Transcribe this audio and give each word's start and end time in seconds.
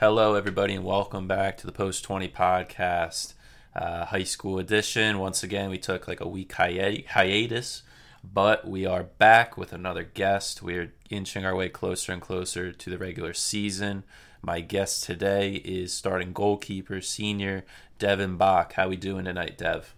Hello, 0.00 0.36
everybody, 0.36 0.74
and 0.74 0.84
welcome 0.84 1.26
back 1.26 1.56
to 1.56 1.66
the 1.66 1.72
Post 1.72 2.04
20 2.04 2.28
podcast, 2.28 3.34
uh, 3.74 4.04
high 4.04 4.22
school 4.22 4.60
edition. 4.60 5.18
Once 5.18 5.42
again, 5.42 5.70
we 5.70 5.78
took 5.78 6.06
like 6.06 6.20
a 6.20 6.28
week 6.28 6.52
hi- 6.52 7.02
hiatus, 7.08 7.82
but 8.22 8.64
we 8.64 8.86
are 8.86 9.02
back 9.02 9.56
with 9.56 9.72
another 9.72 10.04
guest. 10.04 10.62
We're 10.62 10.92
inching 11.10 11.44
our 11.44 11.56
way 11.56 11.68
closer 11.68 12.12
and 12.12 12.22
closer 12.22 12.70
to 12.70 12.90
the 12.90 12.96
regular 12.96 13.34
season. 13.34 14.04
My 14.40 14.60
guest 14.60 15.02
today 15.02 15.54
is 15.54 15.92
starting 15.92 16.32
goalkeeper, 16.32 17.00
senior 17.00 17.64
Devon 17.98 18.36
Bock. 18.36 18.74
How 18.74 18.86
are 18.86 18.90
we 18.90 18.96
doing 18.96 19.24
tonight, 19.24 19.58
Dev? 19.58 19.96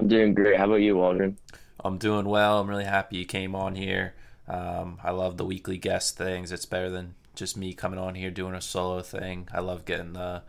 I'm 0.00 0.08
doing 0.08 0.34
great. 0.34 0.56
How 0.56 0.64
about 0.64 0.80
you, 0.80 0.96
Waldron? 0.96 1.38
I'm 1.84 1.98
doing 1.98 2.26
well. 2.26 2.58
I'm 2.58 2.68
really 2.68 2.82
happy 2.82 3.18
you 3.18 3.24
came 3.24 3.54
on 3.54 3.76
here. 3.76 4.14
Um, 4.48 4.98
I 5.04 5.12
love 5.12 5.36
the 5.36 5.44
weekly 5.44 5.78
guest 5.78 6.16
things. 6.16 6.50
It's 6.50 6.66
better 6.66 6.90
than 6.90 7.14
just 7.36 7.56
me 7.56 7.72
coming 7.72 7.98
on 7.98 8.14
here 8.14 8.30
doing 8.30 8.54
a 8.54 8.60
solo 8.60 9.02
thing. 9.02 9.48
I 9.52 9.60
love 9.60 9.84
getting 9.84 10.14
the 10.14 10.42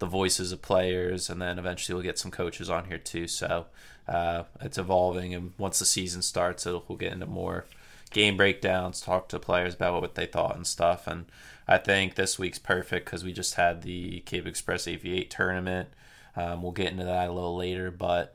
the 0.00 0.06
voices 0.06 0.50
of 0.50 0.62
players, 0.62 1.28
and 1.28 1.40
then 1.40 1.58
eventually 1.58 1.94
we'll 1.94 2.02
get 2.02 2.18
some 2.18 2.30
coaches 2.30 2.70
on 2.70 2.86
here 2.86 2.98
too. 2.98 3.26
So 3.28 3.66
uh, 4.08 4.44
it's 4.60 4.78
evolving, 4.78 5.34
and 5.34 5.52
once 5.58 5.78
the 5.78 5.84
season 5.84 6.22
starts, 6.22 6.66
it'll, 6.66 6.84
we'll 6.88 6.98
get 6.98 7.12
into 7.12 7.26
more 7.26 7.66
game 8.10 8.36
breakdowns, 8.36 9.00
talk 9.00 9.28
to 9.28 9.38
players 9.38 9.74
about 9.74 10.00
what 10.00 10.14
they 10.14 10.26
thought 10.26 10.56
and 10.56 10.66
stuff. 10.66 11.06
And 11.06 11.26
I 11.68 11.78
think 11.78 12.14
this 12.14 12.38
week's 12.38 12.58
perfect 12.58 13.06
because 13.06 13.24
we 13.24 13.32
just 13.32 13.54
had 13.54 13.82
the 13.82 14.20
Cape 14.20 14.46
Express 14.46 14.86
AV8 14.86 15.30
tournament. 15.30 15.88
Um, 16.34 16.62
we'll 16.62 16.72
get 16.72 16.90
into 16.90 17.04
that 17.04 17.28
a 17.28 17.32
little 17.32 17.56
later, 17.56 17.90
but 17.90 18.34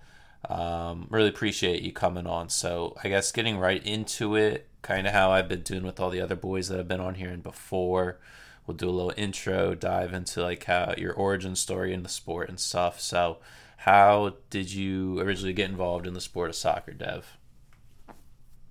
um, 0.50 1.08
really 1.10 1.30
appreciate 1.30 1.82
you 1.82 1.92
coming 1.92 2.28
on. 2.28 2.50
So 2.50 2.96
I 3.04 3.10
guess 3.10 3.32
getting 3.32 3.58
right 3.58 3.86
into 3.86 4.36
it, 4.36 4.68
kind 4.86 5.08
of 5.08 5.14
how 5.14 5.32
I've 5.32 5.50
been 5.50 5.64
doing 5.64 5.82
with 5.82 6.00
all 6.00 6.12
the 6.12 6.22
other 6.22 6.36
boys 6.36 6.68
that 6.68 6.78
have 6.78 6.88
been 6.88 7.00
on 7.00 7.16
here 7.16 7.32
and 7.32 7.42
before. 7.42 8.20
We'll 8.68 8.78
do 8.78 8.88
a 8.88 8.92
little 8.92 9.14
intro, 9.18 9.74
dive 9.74 10.14
into 10.14 10.44
like 10.44 10.66
how 10.66 10.94
your 10.96 11.12
origin 11.12 11.56
story 11.56 11.92
in 11.92 12.04
the 12.04 12.10
sport 12.10 12.50
and 12.50 12.60
stuff. 12.60 13.02
So, 13.02 13.40
how 13.78 14.36
did 14.52 14.72
you 14.72 15.20
originally 15.20 15.54
get 15.54 15.72
involved 15.72 16.06
in 16.06 16.14
the 16.14 16.22
sport 16.22 16.52
of 16.52 16.56
soccer, 16.56 16.94
Dev? 16.94 17.38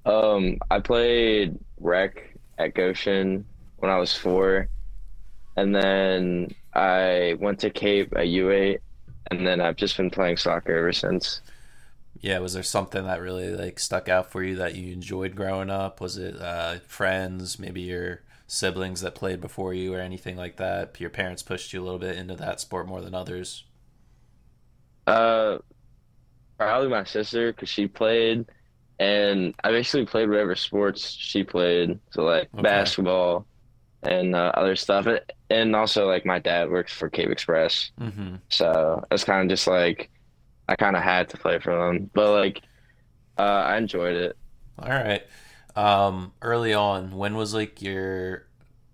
Um, 0.07 0.59
I 0.71 0.79
played 0.79 1.59
rec 1.81 2.37
at 2.59 2.75
Goshen 2.75 3.45
when 3.79 3.91
I 3.91 3.99
was 3.99 4.17
four, 4.17 4.69
and 5.57 5.75
then 5.75 6.55
I 6.75 7.37
went 7.41 7.59
to 7.61 7.71
Cape 7.71 8.13
at 8.17 8.27
U8, 8.27 8.79
and 9.33 9.45
then 9.45 9.61
I've 9.61 9.77
just 9.77 9.97
been 9.97 10.11
playing 10.11 10.37
soccer 10.37 10.77
ever 10.77 10.93
since. 10.93 11.41
Yeah, 12.21 12.39
was 12.41 12.55
there 12.55 12.63
something 12.65 13.05
that 13.05 13.21
really 13.21 13.55
like 13.55 13.79
stuck 13.79 14.09
out 14.09 14.31
for 14.33 14.43
you 14.43 14.57
that 14.57 14.75
you 14.75 14.93
enjoyed 14.93 15.37
growing 15.37 15.71
up? 15.71 16.01
Was 16.01 16.17
it 16.17 16.41
uh, 16.41 16.79
friends, 16.81 17.59
maybe 17.59 17.83
your 17.83 18.23
siblings 18.49 19.01
that 19.03 19.15
played 19.15 19.41
before 19.41 19.75
you, 19.75 19.95
or 19.95 20.01
anything 20.01 20.37
like 20.37 20.57
that? 20.57 20.99
Your 21.01 21.11
parents 21.11 21.43
pushed 21.43 21.73
you 21.73 21.81
a 21.83 21.85
little 21.85 21.99
bit 22.01 22.17
into 22.17 22.35
that 22.37 22.61
sport 22.61 22.89
more 22.89 23.01
than 23.03 23.15
others. 23.15 23.65
Uh, 25.07 25.59
probably 26.59 26.89
my 26.89 27.05
sister 27.05 27.53
because 27.53 27.69
she 27.69 27.89
played, 27.89 28.47
and 28.99 29.55
I 29.65 29.71
basically 29.71 30.07
played 30.07 30.29
whatever 30.29 30.57
sports 30.57 31.11
she 31.11 31.45
played. 31.45 32.01
So 32.13 32.25
like 32.25 32.51
Okay. 32.55 32.95
basketball 32.95 33.49
and 34.03 34.37
uh, 34.37 34.53
other 34.57 34.77
stuff, 34.77 35.07
and 35.51 35.77
also 35.77 36.09
like 36.09 36.27
my 36.27 36.39
dad 36.41 36.71
works 36.71 36.93
for 36.95 37.11
Cape 37.11 37.31
Express, 37.31 37.93
Mm-hmm. 38.01 38.37
so 38.51 39.05
it's 39.13 39.25
kind 39.25 39.43
of 39.51 39.55
just 39.55 39.69
like 39.69 40.11
I 40.69 40.77
kind 40.77 40.97
of 40.97 41.03
had 41.03 41.29
to 41.31 41.37
play 41.37 41.59
for 41.59 41.77
them, 41.77 42.11
but 42.15 42.33
like 42.33 42.63
uh, 43.39 43.43
I 43.43 43.77
enjoyed 43.77 44.17
it. 44.17 44.37
All 44.79 44.89
right. 44.89 45.23
Um, 45.77 46.33
early 46.43 46.73
on, 46.75 47.17
when 47.17 47.35
was 47.35 47.55
like 47.55 47.83
your, 47.83 48.47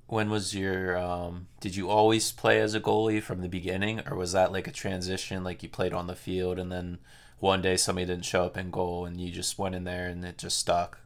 when 0.07 0.31
was 0.31 0.55
your, 0.55 0.97
um, 0.98 1.48
did 1.61 1.77
you 1.77 1.89
always 1.91 2.33
play 2.33 2.61
as 2.61 2.75
a 2.75 2.81
goalie 2.81 3.23
from 3.23 3.43
the 3.43 3.48
beginning, 3.48 4.01
or 4.09 4.17
was 4.17 4.33
that 4.33 4.53
like 4.53 4.67
a 4.67 4.73
transition, 4.73 5.45
like 5.45 5.63
you 5.63 5.69
played 5.69 5.93
on 5.93 6.07
the 6.07 6.17
field 6.17 6.59
and 6.59 6.73
then 6.73 6.98
one 7.39 7.63
day 7.63 7.77
somebody 7.77 8.07
didn't 8.07 8.25
show 8.25 8.45
up 8.45 8.57
in 8.57 8.71
goal 8.71 9.07
and 9.07 9.21
you 9.21 9.30
just 9.30 9.59
went 9.59 9.75
in 9.75 9.85
there 9.85 10.07
and 10.09 10.25
it 10.25 10.39
just 10.39 10.59
stuck? 10.59 10.98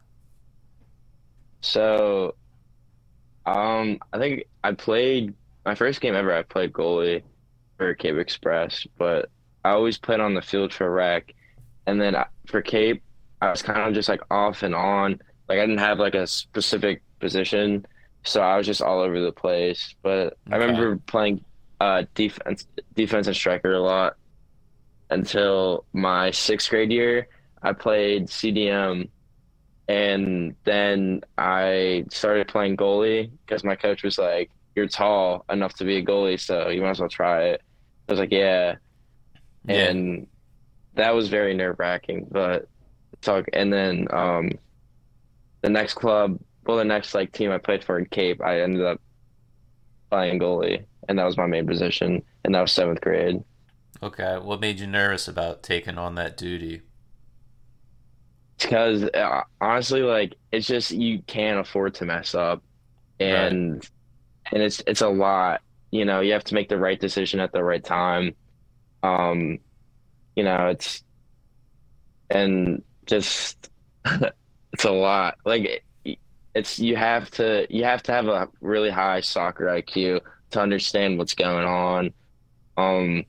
So, 1.60 2.36
um, 3.46 3.98
I 4.12 4.18
think 4.18 4.44
I 4.62 4.72
played 4.72 5.34
my 5.64 5.74
first 5.74 6.00
game 6.00 6.14
ever. 6.14 6.34
I 6.34 6.42
played 6.42 6.72
goalie 6.72 7.22
for 7.78 7.94
Cape 7.94 8.16
Express, 8.16 8.86
but 8.98 9.30
I 9.64 9.70
always 9.70 9.98
played 9.98 10.20
on 10.20 10.34
the 10.34 10.42
field 10.42 10.72
for 10.72 10.90
rec, 10.90 11.34
and 11.86 12.00
then 12.00 12.16
for 12.46 12.62
Cape, 12.62 13.02
I 13.40 13.50
was 13.50 13.62
kind 13.62 13.80
of 13.80 13.94
just 13.94 14.08
like 14.08 14.20
off 14.30 14.62
and 14.62 14.74
on. 14.74 15.20
Like 15.48 15.58
I 15.58 15.62
didn't 15.62 15.78
have 15.78 15.98
like 15.98 16.14
a 16.14 16.26
specific 16.26 17.02
position, 17.20 17.86
so 18.24 18.40
I 18.40 18.56
was 18.56 18.66
just 18.66 18.82
all 18.82 19.00
over 19.00 19.20
the 19.20 19.32
place. 19.32 19.94
But 20.02 20.36
I 20.50 20.56
remember 20.56 20.96
playing 21.06 21.44
uh 21.80 22.04
defense, 22.14 22.66
defense 22.94 23.26
and 23.26 23.36
striker 23.36 23.72
a 23.72 23.80
lot 23.80 24.16
until 25.10 25.84
my 25.92 26.30
sixth 26.30 26.70
grade 26.70 26.92
year. 26.92 27.28
I 27.62 27.72
played 27.72 28.26
CDM 28.26 29.08
and 29.88 30.54
then 30.64 31.22
I 31.36 32.04
started 32.10 32.48
playing 32.48 32.76
goalie 32.76 33.30
because 33.44 33.64
my 33.64 33.76
coach 33.76 34.02
was 34.02 34.18
like, 34.18 34.50
"You're 34.74 34.88
tall 34.88 35.44
enough 35.50 35.74
to 35.74 35.84
be 35.84 35.96
a 35.96 36.04
goalie, 36.04 36.40
so 36.40 36.68
you 36.68 36.80
might 36.82 36.90
as 36.90 37.00
well 37.00 37.08
try 37.08 37.44
it." 37.44 37.62
I 38.08 38.12
was 38.12 38.18
like, 38.18 38.32
"Yeah," 38.32 38.76
Yeah. 39.66 39.88
and 39.88 40.26
that 40.94 41.14
was 41.14 41.28
very 41.28 41.54
nerve 41.54 41.76
wracking. 41.78 42.26
But 42.30 42.68
talk, 43.20 43.46
and 43.52 43.72
then 43.72 44.06
um, 44.10 44.52
the 45.62 45.70
next 45.70 45.94
club, 45.94 46.38
well, 46.64 46.76
the 46.76 46.84
next 46.84 47.14
like 47.14 47.32
team 47.32 47.50
I 47.50 47.58
played 47.58 47.84
for 47.84 47.98
in 47.98 48.06
Cape, 48.06 48.42
I 48.42 48.60
ended 48.60 48.84
up 48.84 49.00
playing 50.10 50.40
goalie, 50.40 50.84
and 51.08 51.18
that 51.18 51.24
was 51.24 51.36
my 51.36 51.46
main 51.46 51.66
position, 51.66 52.22
and 52.44 52.54
that 52.54 52.60
was 52.60 52.72
seventh 52.72 53.00
grade. 53.00 53.42
Okay. 54.02 54.38
What 54.38 54.60
made 54.60 54.80
you 54.80 54.86
nervous 54.86 55.28
about 55.28 55.62
taking 55.62 55.98
on 55.98 56.14
that 56.16 56.36
duty? 56.36 56.82
because 58.58 59.04
uh, 59.04 59.42
honestly, 59.60 60.02
like 60.02 60.34
it's 60.52 60.66
just 60.66 60.90
you 60.90 61.22
can't 61.22 61.58
afford 61.58 61.94
to 61.94 62.04
mess 62.04 62.34
up, 62.34 62.62
and 63.20 63.86
and 64.52 64.62
it's 64.62 64.82
it's 64.86 65.00
a 65.00 65.08
lot. 65.08 65.60
You 65.90 66.04
know, 66.04 66.20
you 66.20 66.32
have 66.32 66.44
to 66.44 66.54
make 66.54 66.68
the 66.68 66.78
right 66.78 66.98
decision 66.98 67.40
at 67.40 67.52
the 67.52 67.62
right 67.62 67.84
time. 67.84 68.34
Um, 69.04 69.58
you 70.34 70.44
know, 70.44 70.68
it's 70.68 71.04
and 72.30 72.82
just 73.06 73.70
it's 74.72 74.84
a 74.84 74.90
lot. 74.90 75.36
Like 75.44 75.82
it, 76.04 76.18
it's 76.54 76.78
you 76.78 76.96
have 76.96 77.30
to 77.32 77.66
you 77.68 77.84
have 77.84 78.02
to 78.04 78.12
have 78.12 78.28
a 78.28 78.48
really 78.62 78.90
high 78.90 79.20
soccer 79.20 79.66
IQ 79.66 80.20
to 80.50 80.60
understand 80.60 81.18
what's 81.18 81.34
going 81.34 81.66
on. 81.66 82.14
Um, 82.76 83.24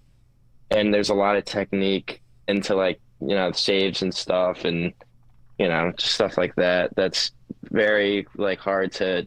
and 0.71 0.93
there's 0.93 1.09
a 1.09 1.13
lot 1.13 1.35
of 1.35 1.43
technique 1.45 2.21
into 2.47 2.73
like 2.75 3.01
you 3.19 3.35
know 3.35 3.51
saves 3.51 4.01
and 4.01 4.13
stuff 4.13 4.63
and 4.63 4.93
you 5.59 5.67
know 5.67 5.91
just 5.97 6.13
stuff 6.13 6.37
like 6.37 6.55
that 6.55 6.95
that's 6.95 7.31
very 7.71 8.27
like 8.35 8.59
hard 8.59 8.91
to 8.91 9.25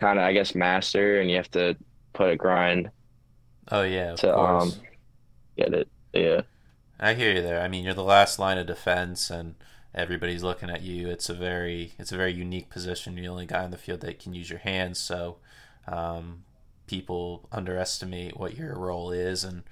kind 0.00 0.18
of 0.18 0.24
i 0.24 0.32
guess 0.32 0.54
master 0.54 1.20
and 1.20 1.30
you 1.30 1.36
have 1.36 1.50
to 1.50 1.76
put 2.12 2.30
a 2.30 2.36
grind 2.36 2.90
Oh 3.70 3.82
yeah, 3.82 4.12
of 4.12 4.20
to 4.20 4.36
um 4.36 4.70
course. 4.70 4.80
Get 5.58 5.74
it 5.74 5.88
yeah 6.14 6.40
I 7.00 7.14
hear 7.14 7.32
you 7.32 7.42
there. 7.42 7.60
I 7.60 7.68
mean, 7.68 7.84
you're 7.84 7.94
the 7.94 8.02
last 8.02 8.38
line 8.38 8.58
of 8.58 8.66
defense, 8.66 9.30
and 9.30 9.54
everybody's 9.94 10.42
looking 10.42 10.70
at 10.70 10.82
you. 10.82 11.08
It's 11.08 11.28
a 11.28 11.34
very, 11.34 11.92
it's 11.98 12.12
a 12.12 12.16
very 12.16 12.32
unique 12.32 12.70
position. 12.70 13.16
You're 13.16 13.26
the 13.26 13.30
only 13.30 13.46
guy 13.46 13.62
on 13.62 13.70
the 13.70 13.78
field 13.78 14.00
that 14.00 14.18
can 14.18 14.34
use 14.34 14.50
your 14.50 14.58
hands, 14.58 14.98
so 14.98 15.36
um, 15.86 16.44
people 16.86 17.46
underestimate 17.52 18.36
what 18.36 18.56
your 18.56 18.76
role 18.76 19.12
is. 19.12 19.44
And 19.44 19.62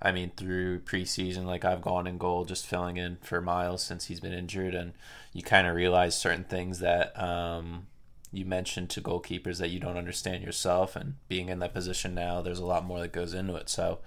I 0.00 0.12
mean, 0.12 0.30
through 0.36 0.80
preseason, 0.80 1.46
like 1.46 1.64
I've 1.64 1.82
gone 1.82 2.06
in 2.06 2.16
goal, 2.16 2.44
just 2.44 2.66
filling 2.66 2.96
in 2.96 3.18
for 3.22 3.40
Miles 3.40 3.82
since 3.82 4.06
he's 4.06 4.20
been 4.20 4.32
injured, 4.32 4.74
and 4.76 4.92
you 5.32 5.42
kind 5.42 5.66
of 5.66 5.74
realize 5.74 6.16
certain 6.16 6.44
things 6.44 6.78
that 6.78 7.20
um, 7.20 7.88
you 8.30 8.44
mentioned 8.44 8.88
to 8.90 9.00
goalkeepers 9.00 9.58
that 9.58 9.70
you 9.70 9.80
don't 9.80 9.96
understand 9.96 10.44
yourself. 10.44 10.94
And 10.94 11.14
being 11.26 11.48
in 11.48 11.58
that 11.58 11.74
position 11.74 12.14
now, 12.14 12.40
there's 12.40 12.60
a 12.60 12.66
lot 12.66 12.84
more 12.84 13.00
that 13.00 13.12
goes 13.12 13.34
into 13.34 13.56
it. 13.56 13.68
So. 13.68 13.98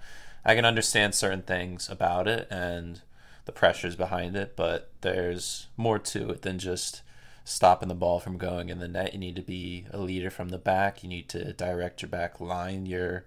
I 0.44 0.54
can 0.54 0.64
understand 0.64 1.14
certain 1.14 1.42
things 1.42 1.88
about 1.88 2.26
it 2.26 2.48
and 2.50 3.00
the 3.44 3.52
pressures 3.52 3.96
behind 3.96 4.36
it, 4.36 4.56
but 4.56 4.90
there's 5.00 5.68
more 5.76 5.98
to 5.98 6.30
it 6.30 6.42
than 6.42 6.58
just 6.58 7.02
stopping 7.44 7.88
the 7.88 7.94
ball 7.94 8.20
from 8.20 8.38
going 8.38 8.68
in 8.68 8.78
the 8.78 8.88
net. 8.88 9.12
You 9.12 9.18
need 9.18 9.36
to 9.36 9.42
be 9.42 9.86
a 9.90 9.98
leader 9.98 10.30
from 10.30 10.50
the 10.50 10.58
back. 10.58 11.02
You 11.02 11.08
need 11.08 11.28
to 11.30 11.52
direct 11.52 12.02
your 12.02 12.08
back 12.08 12.40
line. 12.40 12.86
You're 12.86 13.24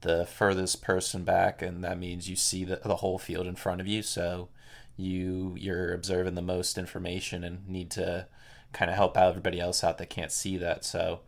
the 0.00 0.26
furthest 0.26 0.82
person 0.82 1.24
back, 1.24 1.62
and 1.62 1.82
that 1.82 1.98
means 1.98 2.28
you 2.28 2.36
see 2.36 2.64
the, 2.64 2.80
the 2.84 2.96
whole 2.96 3.18
field 3.18 3.46
in 3.46 3.56
front 3.56 3.80
of 3.80 3.86
you. 3.86 4.02
So 4.02 4.48
you 4.96 5.56
you're 5.58 5.92
observing 5.92 6.34
the 6.34 6.42
most 6.42 6.78
information 6.78 7.42
and 7.42 7.68
need 7.68 7.90
to 7.92 8.26
kind 8.72 8.90
of 8.90 8.96
help 8.96 9.16
out 9.16 9.30
everybody 9.30 9.60
else 9.60 9.82
out 9.82 9.98
that 9.98 10.10
can't 10.10 10.32
see 10.32 10.56
that. 10.58 10.84
So 10.84 11.20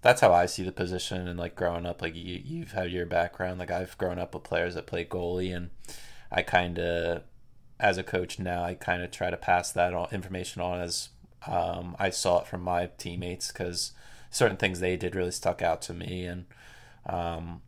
that's 0.00 0.20
how 0.20 0.32
I 0.32 0.46
see 0.46 0.62
the 0.62 0.72
position 0.72 1.26
and 1.28 1.38
like 1.38 1.56
growing 1.56 1.86
up 1.86 2.02
like 2.02 2.14
you 2.14 2.40
you've 2.44 2.72
had 2.72 2.90
your 2.90 3.06
background 3.06 3.58
like 3.58 3.70
I've 3.70 3.98
grown 3.98 4.18
up 4.18 4.34
with 4.34 4.44
players 4.44 4.74
that 4.74 4.86
play 4.86 5.04
goalie 5.04 5.54
and 5.54 5.70
I 6.30 6.42
kind 6.42 6.78
of 6.78 7.22
as 7.80 7.98
a 7.98 8.02
coach 8.04 8.38
now 8.38 8.64
I 8.64 8.74
kind 8.74 9.02
of 9.02 9.10
try 9.10 9.30
to 9.30 9.36
pass 9.36 9.72
that 9.72 9.94
on, 9.94 10.08
information 10.12 10.62
on 10.62 10.80
as 10.80 11.10
um, 11.46 11.96
I 11.98 12.10
saw 12.10 12.40
it 12.40 12.46
from 12.48 12.62
my 12.62 12.90
teammates 12.98 13.48
because 13.52 13.92
certain 14.30 14.56
things 14.56 14.80
they 14.80 14.96
did 14.96 15.14
really 15.16 15.30
stuck 15.32 15.62
out 15.62 15.82
to 15.82 15.94
me 15.94 16.26
and 16.26 16.46
Um, 17.06 17.62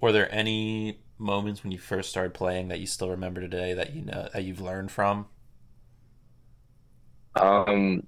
were 0.00 0.12
there 0.12 0.32
any 0.34 1.00
moments 1.18 1.62
when 1.64 1.72
you 1.72 1.78
first 1.78 2.10
started 2.10 2.34
playing 2.34 2.68
that 2.68 2.80
you 2.80 2.86
still 2.86 3.10
remember 3.10 3.40
today 3.40 3.74
that 3.74 3.94
you 3.94 4.02
know 4.02 4.28
that 4.32 4.44
you've 4.44 4.60
learned 4.60 4.90
from? 4.92 5.26
Um, 7.34 8.02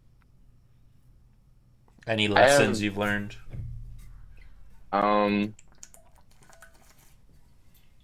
Any 2.09 2.27
lessons 2.27 2.83
you've 2.83 2.97
learned? 2.97 3.37
Um, 4.93 5.55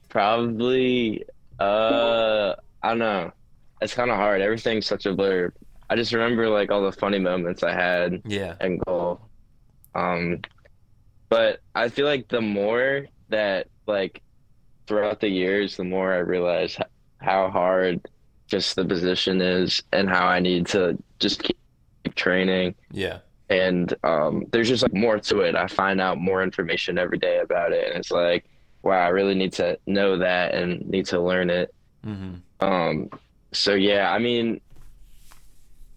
probably, 0.08 1.24
uh, 1.58 2.54
I 2.82 2.88
don't 2.88 2.98
know. 2.98 3.32
It's 3.80 3.94
kind 3.94 4.10
of 4.10 4.16
hard. 4.16 4.40
Everything's 4.40 4.86
such 4.86 5.06
a 5.06 5.14
blur. 5.14 5.52
I 5.90 5.96
just 5.96 6.12
remember 6.12 6.48
like 6.48 6.70
all 6.70 6.82
the 6.82 6.92
funny 6.92 7.18
moments 7.18 7.62
I 7.62 7.72
had 7.72 8.22
Yeah. 8.24 8.54
And 8.60 8.80
goal. 8.80 9.20
Um, 9.94 10.40
but 11.28 11.60
I 11.74 11.88
feel 11.88 12.06
like 12.06 12.28
the 12.28 12.40
more 12.40 13.06
that 13.28 13.68
like 13.86 14.22
throughout 14.86 15.20
the 15.20 15.28
years, 15.28 15.76
the 15.76 15.84
more 15.84 16.12
I 16.12 16.18
realize 16.18 16.76
how 17.18 17.50
hard 17.50 18.08
just 18.46 18.76
the 18.76 18.84
position 18.84 19.40
is 19.40 19.82
and 19.92 20.08
how 20.08 20.26
I 20.26 20.40
need 20.40 20.66
to 20.68 20.96
just 21.18 21.42
keep 21.42 21.56
training. 22.14 22.74
Yeah. 22.90 23.18
And 23.50 23.92
um, 24.04 24.44
there's 24.52 24.68
just 24.68 24.82
like 24.82 24.94
more 24.94 25.18
to 25.20 25.40
it. 25.40 25.54
I 25.54 25.66
find 25.68 26.00
out 26.00 26.18
more 26.18 26.42
information 26.42 26.98
every 26.98 27.18
day 27.18 27.38
about 27.40 27.72
it, 27.72 27.88
and 27.88 27.98
it's 27.98 28.10
like, 28.10 28.46
wow, 28.82 28.98
I 29.04 29.08
really 29.08 29.34
need 29.34 29.52
to 29.54 29.78
know 29.86 30.18
that 30.18 30.54
and 30.54 30.86
need 30.86 31.06
to 31.06 31.20
learn 31.20 31.50
it. 31.50 31.74
hmm 32.02 32.36
Um, 32.60 33.10
so 33.52 33.74
yeah, 33.74 34.10
I 34.12 34.18
mean, 34.18 34.60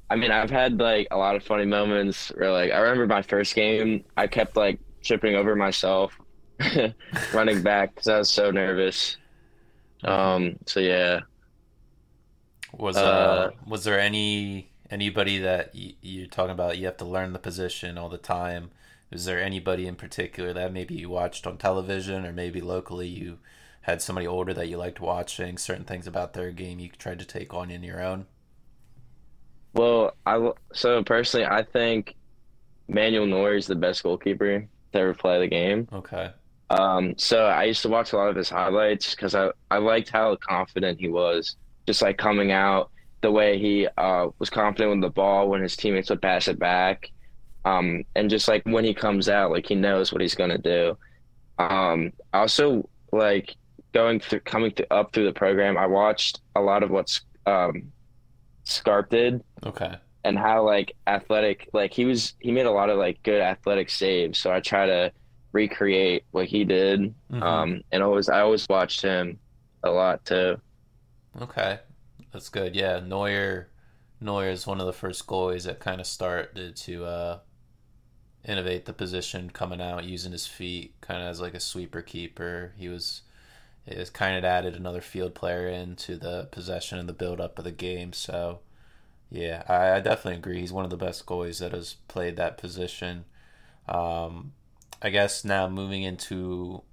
I 0.10 0.16
mean, 0.16 0.32
I've 0.32 0.50
had 0.50 0.80
like 0.80 1.08
a 1.12 1.18
lot 1.18 1.36
of 1.36 1.44
funny 1.44 1.66
moments 1.66 2.30
where 2.36 2.52
like 2.52 2.72
I 2.72 2.80
remember 2.80 3.08
my 3.08 3.22
first 3.22 3.56
game, 3.56 4.06
I 4.16 4.28
kept 4.28 4.56
like 4.56 4.80
tripping 5.04 5.36
over 5.36 5.56
myself 5.56 6.14
running 7.34 7.62
back 7.64 7.96
because 7.96 8.08
I 8.08 8.18
was 8.20 8.30
so 8.30 8.52
nervous. 8.52 9.18
Um, 10.04 10.58
so 10.68 10.80
yeah. 10.80 11.22
Was 12.74 13.02
Uh, 13.02 13.02
uh 13.04 13.52
was 13.66 13.84
there 13.84 14.00
any 14.00 14.72
anybody 14.90 15.38
that 15.40 15.72
y 15.74 15.96
you're 16.02 16.28
talking 16.28 16.52
about 16.52 16.78
you 16.78 16.86
have 16.86 16.98
to 16.98 17.06
learn 17.06 17.34
the 17.34 17.40
position 17.40 17.98
all 17.98 18.10
the 18.10 18.18
time? 18.18 18.72
Is 19.12 19.26
there 19.26 19.42
anybody 19.42 19.88
in 19.88 19.96
particular 19.96 20.54
that 20.54 20.74
maybe 20.74 20.96
you 20.96 21.10
watched 21.10 21.48
on 21.48 21.58
television 21.58 22.26
or 22.26 22.34
maybe 22.34 22.60
locally 22.60 23.08
you 23.08 23.40
had 23.82 24.02
somebody 24.02 24.28
older 24.28 24.54
that 24.54 24.68
you 24.68 24.78
liked 24.78 25.00
watching 25.00 25.58
certain 25.58 25.86
things 25.86 26.08
about 26.08 26.34
their 26.34 26.52
game 26.52 26.80
you 26.80 26.90
tried 26.90 27.20
to 27.20 27.26
take 27.26 27.54
on 27.54 27.72
in 27.72 27.84
your 27.84 28.02
own? 28.04 28.26
Well, 29.74 30.16
I 30.26 30.52
so 30.74 31.04
personally, 31.04 31.46
I 31.46 31.64
think 31.64 32.16
Manuel 32.88 33.28
Neuer 33.28 33.56
is 33.56 33.68
the 33.68 33.76
best 33.76 34.04
goalkeeper 34.04 34.68
to 34.94 35.00
ever 35.00 35.14
play 35.14 35.40
the 35.40 35.48
game. 35.48 35.88
Okay. 35.94 36.32
Um, 36.70 37.14
so 37.18 37.46
I 37.46 37.64
used 37.64 37.82
to 37.84 37.90
watch 37.90 38.12
a 38.12 38.18
lot 38.18 38.30
of 38.30 38.36
his 38.36 38.50
highlights 38.50 39.12
because 39.12 39.36
I, 39.36 39.52
I 39.72 39.78
liked 39.78 40.10
how 40.10 40.36
confident 40.36 41.00
he 41.00 41.08
was, 41.08 41.56
just 41.86 42.02
like 42.02 42.18
coming 42.18 42.52
out 42.52 42.92
the 43.22 43.32
way 43.32 43.58
he 43.60 43.88
uh, 43.98 44.28
was 44.40 44.50
confident 44.50 44.92
with 44.92 45.02
the 45.02 45.10
ball 45.14 45.50
when 45.50 45.62
his 45.62 45.76
teammates 45.76 46.10
would 46.10 46.22
pass 46.22 46.48
it 46.48 46.60
back. 46.60 47.10
Um, 47.66 48.04
and 48.16 48.30
just 48.30 48.48
like 48.48 48.64
when 48.66 48.86
he 48.86 48.94
comes 48.94 49.28
out, 49.30 49.52
like 49.52 49.68
he 49.68 49.76
knows 49.76 50.12
what 50.14 50.22
he's 50.22 50.36
gonna 50.36 50.58
do. 50.58 50.98
Um, 51.58 52.14
also 52.34 52.88
like 53.12 53.56
going 53.94 54.20
through 54.20 54.42
coming 54.42 54.72
through, 54.72 54.86
up 54.92 55.14
through 55.14 55.26
the 55.26 55.34
program, 55.34 55.78
I 55.78 55.88
watched 55.88 56.40
a 56.56 56.62
lot 56.62 56.84
of 56.84 56.92
what's 56.92 57.22
um, 57.46 57.92
Scarp 58.66 59.10
did 59.10 59.42
Okay. 59.66 59.96
and 60.24 60.38
how 60.38 60.66
like 60.66 60.94
athletic 61.08 61.70
like 61.74 61.94
he 61.94 62.04
was 62.06 62.34
he 62.40 62.52
made 62.52 62.66
a 62.66 62.72
lot 62.72 62.90
of 62.90 62.98
like 62.98 63.24
good 63.24 63.40
athletic 63.42 63.90
saves 63.90 64.38
so 64.40 64.52
i 64.52 64.60
try 64.60 64.86
to 64.86 65.10
recreate 65.54 66.24
what 66.32 66.48
he 66.48 66.66
did 66.66 67.16
hmm 67.32 67.42
um 67.42 67.82
and 67.94 68.04
always 68.04 68.28
i 68.28 68.42
always 68.42 68.66
watched 68.70 69.02
him 69.02 69.40
a 69.84 69.90
lot 69.90 70.24
too 70.26 70.58
Okay. 71.42 71.80
That's 72.38 72.50
good. 72.50 72.76
Yeah, 72.76 73.00
Neuer 73.00 73.68
Neuer 74.22 74.50
is 74.50 74.68
one 74.68 74.80
of 74.80 74.86
the 74.86 74.94
first 74.94 75.26
goalies 75.26 75.64
that 75.66 75.80
kind 75.80 76.00
of 76.00 76.06
started 76.06 76.76
to 76.76 77.04
uh 77.04 77.40
innovate 78.46 78.86
the 78.86 78.94
position 78.94 79.50
coming 79.50 79.82
out 79.82 80.04
using 80.04 80.34
his 80.34 80.46
feet 80.46 80.94
kind 81.02 81.20
of 81.24 81.30
as 81.30 81.42
like 81.42 81.56
a 81.56 81.60
sweeper 81.60 82.04
keeper. 82.04 82.74
He 82.78 82.90
was 82.90 83.24
it 83.88 83.98
was 83.98 84.12
kind 84.12 84.38
of 84.38 84.46
added 84.46 84.76
another 84.76 85.02
field 85.02 85.34
player 85.34 85.68
into 85.68 86.16
the 86.16 86.48
possession 86.52 87.00
and 87.00 87.10
the 87.10 87.14
build 87.14 87.42
up 87.42 87.58
of 87.58 87.66
the 87.66 87.72
game. 87.72 88.14
So 88.14 88.60
yeah, 89.32 89.64
I, 89.68 89.94
I 89.94 90.00
definitely 90.00 90.38
agree. 90.38 90.60
He's 90.60 90.72
one 90.72 90.86
of 90.86 90.92
the 90.92 90.96
best 90.98 91.26
goalies 91.26 91.60
that 91.60 91.72
has 91.72 91.96
played 92.08 92.36
that 92.38 92.60
position. 92.60 93.26
Um, 93.90 94.54
I 95.02 95.10
guess 95.10 95.44
now 95.44 95.68
moving 95.68 96.04
into 96.04 96.84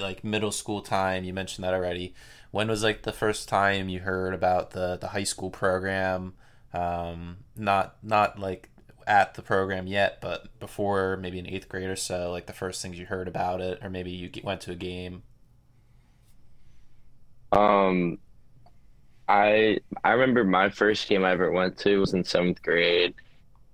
like 0.00 0.24
middle 0.24 0.52
school 0.52 0.82
time, 0.82 1.24
you 1.24 1.32
mentioned 1.32 1.64
that 1.64 1.74
already. 1.74 2.14
When 2.50 2.68
was 2.68 2.82
like 2.82 3.02
the 3.02 3.12
first 3.12 3.48
time 3.48 3.88
you 3.88 4.00
heard 4.00 4.34
about 4.34 4.70
the 4.72 4.96
the 4.96 5.08
high 5.08 5.24
school 5.24 5.50
program? 5.50 6.34
Um, 6.72 7.38
not 7.56 7.96
not 8.02 8.38
like 8.38 8.70
at 9.06 9.34
the 9.34 9.42
program 9.42 9.86
yet, 9.86 10.20
but 10.20 10.58
before 10.60 11.16
maybe 11.16 11.38
an 11.38 11.48
eighth 11.48 11.68
grade 11.68 11.88
or 11.88 11.96
so, 11.96 12.30
like 12.32 12.46
the 12.46 12.52
first 12.52 12.80
things 12.82 12.98
you 12.98 13.06
heard 13.06 13.28
about 13.28 13.60
it, 13.60 13.78
or 13.82 13.90
maybe 13.90 14.10
you 14.10 14.30
went 14.44 14.60
to 14.62 14.72
a 14.72 14.76
game. 14.76 15.22
um 17.52 18.18
i 19.28 19.78
i 20.02 20.10
remember 20.12 20.44
my 20.44 20.68
first 20.68 21.08
game 21.08 21.24
i 21.24 21.30
ever 21.32 21.50
went 21.50 21.76
to 21.78 21.98
was 21.98 22.12
in 22.14 22.24
seventh 22.24 22.62
grade 22.62 23.14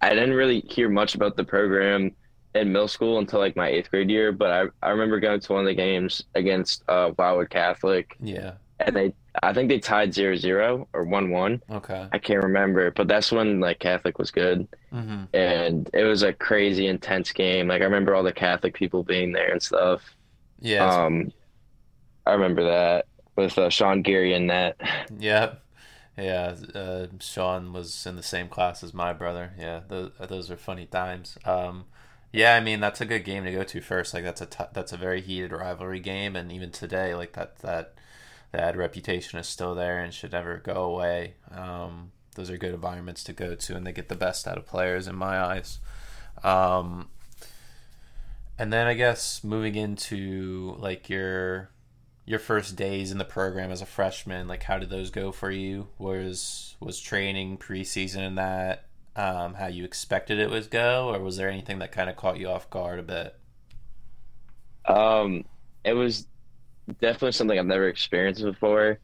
i 0.01 0.11
didn't 0.11 0.35
really 0.35 0.61
hear 0.71 0.89
much 0.89 1.15
about 1.15 1.37
the 1.37 1.45
program 1.45 2.15
in 2.55 2.73
middle 2.73 2.88
school 2.88 3.19
until 3.19 3.38
like 3.38 3.55
my 3.56 3.69
eighth 3.69 3.91
grade 3.91 4.11
year 4.11 4.32
but 4.32 4.50
i, 4.50 4.87
I 4.87 4.91
remember 4.91 5.20
going 5.20 5.41
to 5.41 5.52
one 5.52 5.61
of 5.62 5.67
the 5.67 5.75
games 5.75 6.23
against 6.35 6.82
uh 6.88 7.12
wildwood 7.19 7.50
catholic 7.50 8.17
Yeah. 8.20 8.52
and 8.81 8.94
they 8.97 9.14
i 9.43 9.52
think 9.52 9.69
they 9.69 9.79
tied 9.79 10.12
zero 10.12 10.35
zero 10.37 10.88
or 10.93 11.05
one 11.05 11.31
one 11.31 11.62
Okay. 11.70 12.08
I 12.12 12.19
can't 12.19 12.43
remember, 12.43 12.91
but 12.91 13.06
that's 13.06 13.31
when 13.31 13.61
like 13.61 13.79
Catholic 13.79 14.19
was 14.19 14.31
good, 14.32 14.67
Mm-hmm. 14.93 15.25
and 15.37 15.88
it 15.94 16.02
was 16.02 16.25
a 16.25 16.32
crazy 16.32 16.88
intense 16.88 17.31
game. 17.31 17.69
Like 17.69 17.81
I 17.81 17.85
remember 17.85 18.14
all 18.17 18.25
the 18.25 18.32
Catholic 18.32 18.75
people 18.75 19.05
being 19.05 19.31
there 19.31 19.52
and 19.52 19.62
stuff. 19.62 20.02
Yeah. 20.61 20.85
Um, 20.85 21.32
I 22.26 22.32
remember 22.32 22.64
that 22.64 23.06
with 23.37 23.56
uh, 23.56 23.70
Sean 23.70 24.02
Geary 24.02 24.35
in 24.35 24.49
that. 24.49 24.76
Yeah, 25.17 25.55
yeah. 26.19 26.56
Uh, 26.75 27.06
Sean 27.20 27.73
was 27.73 28.05
in 28.05 28.17
the 28.17 28.23
same 28.23 28.49
class 28.49 28.82
as 28.82 28.93
my 28.93 29.12
brother. 29.12 29.52
Yeah, 29.56 29.81
those 29.88 30.11
those 30.29 30.50
are 30.50 30.56
funny 30.56 30.87
times. 30.87 31.38
Um, 31.44 31.85
yeah, 32.32 32.55
I 32.55 32.61
mean 32.61 32.81
that's 32.81 33.00
a 33.00 33.06
good 33.06 33.25
game 33.25 33.44
to 33.44 33.53
go 33.53 33.65
to 33.65 33.81
first. 33.81 34.15
Like 34.15 34.25
that's 34.25 34.41
a 34.41 34.47
t- 34.47 34.65
that's 34.73 34.93
a 34.93 34.97
very 34.97 35.21
heated 35.21 35.53
rivalry 35.53 36.00
game, 36.00 36.37
and 36.37 36.53
even 36.53 36.71
today, 36.71 37.14
like 37.14 37.33
that 37.33 37.59
that 37.59 37.95
that 38.52 38.76
reputation 38.76 39.38
is 39.38 39.47
still 39.47 39.75
there 39.75 39.99
and 39.99 40.12
should 40.12 40.33
never 40.33 40.59
go 40.59 40.85
away. 40.85 41.35
Um, 41.50 42.12
those 42.35 42.50
are 42.50 42.57
good 42.57 42.75
environments 42.75 43.25
to 43.25 43.33
go 43.33 43.54
to, 43.54 43.76
and 43.76 43.87
they 43.87 43.93
get 43.93 44.09
the 44.09 44.14
best 44.14 44.47
out 44.47 44.59
of 44.59 44.66
players 44.66 45.07
in 45.07 45.16
my 45.16 45.40
eyes. 45.40 45.78
Um, 46.43 47.09
and 48.59 48.73
then 48.73 48.87
I 48.87 48.95
guess 48.95 49.43
moving 49.43 49.75
into 49.75 50.76
like 50.78 51.09
your 51.09 51.71
your 52.26 52.38
first 52.38 52.76
days 52.76 53.11
in 53.11 53.19
the 53.19 53.25
program 53.25 53.73
as 53.73 53.83
a 53.83 53.87
freshman, 53.87 54.47
like 54.47 54.62
how 54.64 54.78
did 54.78 54.90
those 54.90 55.11
go 55.11 55.33
for 55.33 55.50
you? 55.50 55.88
Was 55.99 56.76
was 56.78 57.00
training 57.00 57.59
preseason 57.59 58.19
and 58.19 58.38
that 58.38 58.85
um, 59.17 59.55
how 59.55 59.67
you 59.67 59.85
expected 59.85 60.38
it 60.38 60.50
would 60.50 60.71
go, 60.71 61.12
or 61.12 61.19
was 61.21 61.37
there 61.37 61.49
anything 61.49 61.79
that 61.81 61.93
kind 61.93 62.09
of 62.09 62.17
caught 62.17 62.38
you 62.38 62.49
off 62.49 62.71
guard 62.71 62.99
a 62.99 63.02
bit? 63.02 63.35
Um, 64.87 65.45
it 65.85 65.95
was 65.95 66.26
definitely 67.00 67.33
something 67.33 67.59
I've 67.59 67.67
never 67.67 67.88
experienced 67.88 68.43
before. 68.43 68.99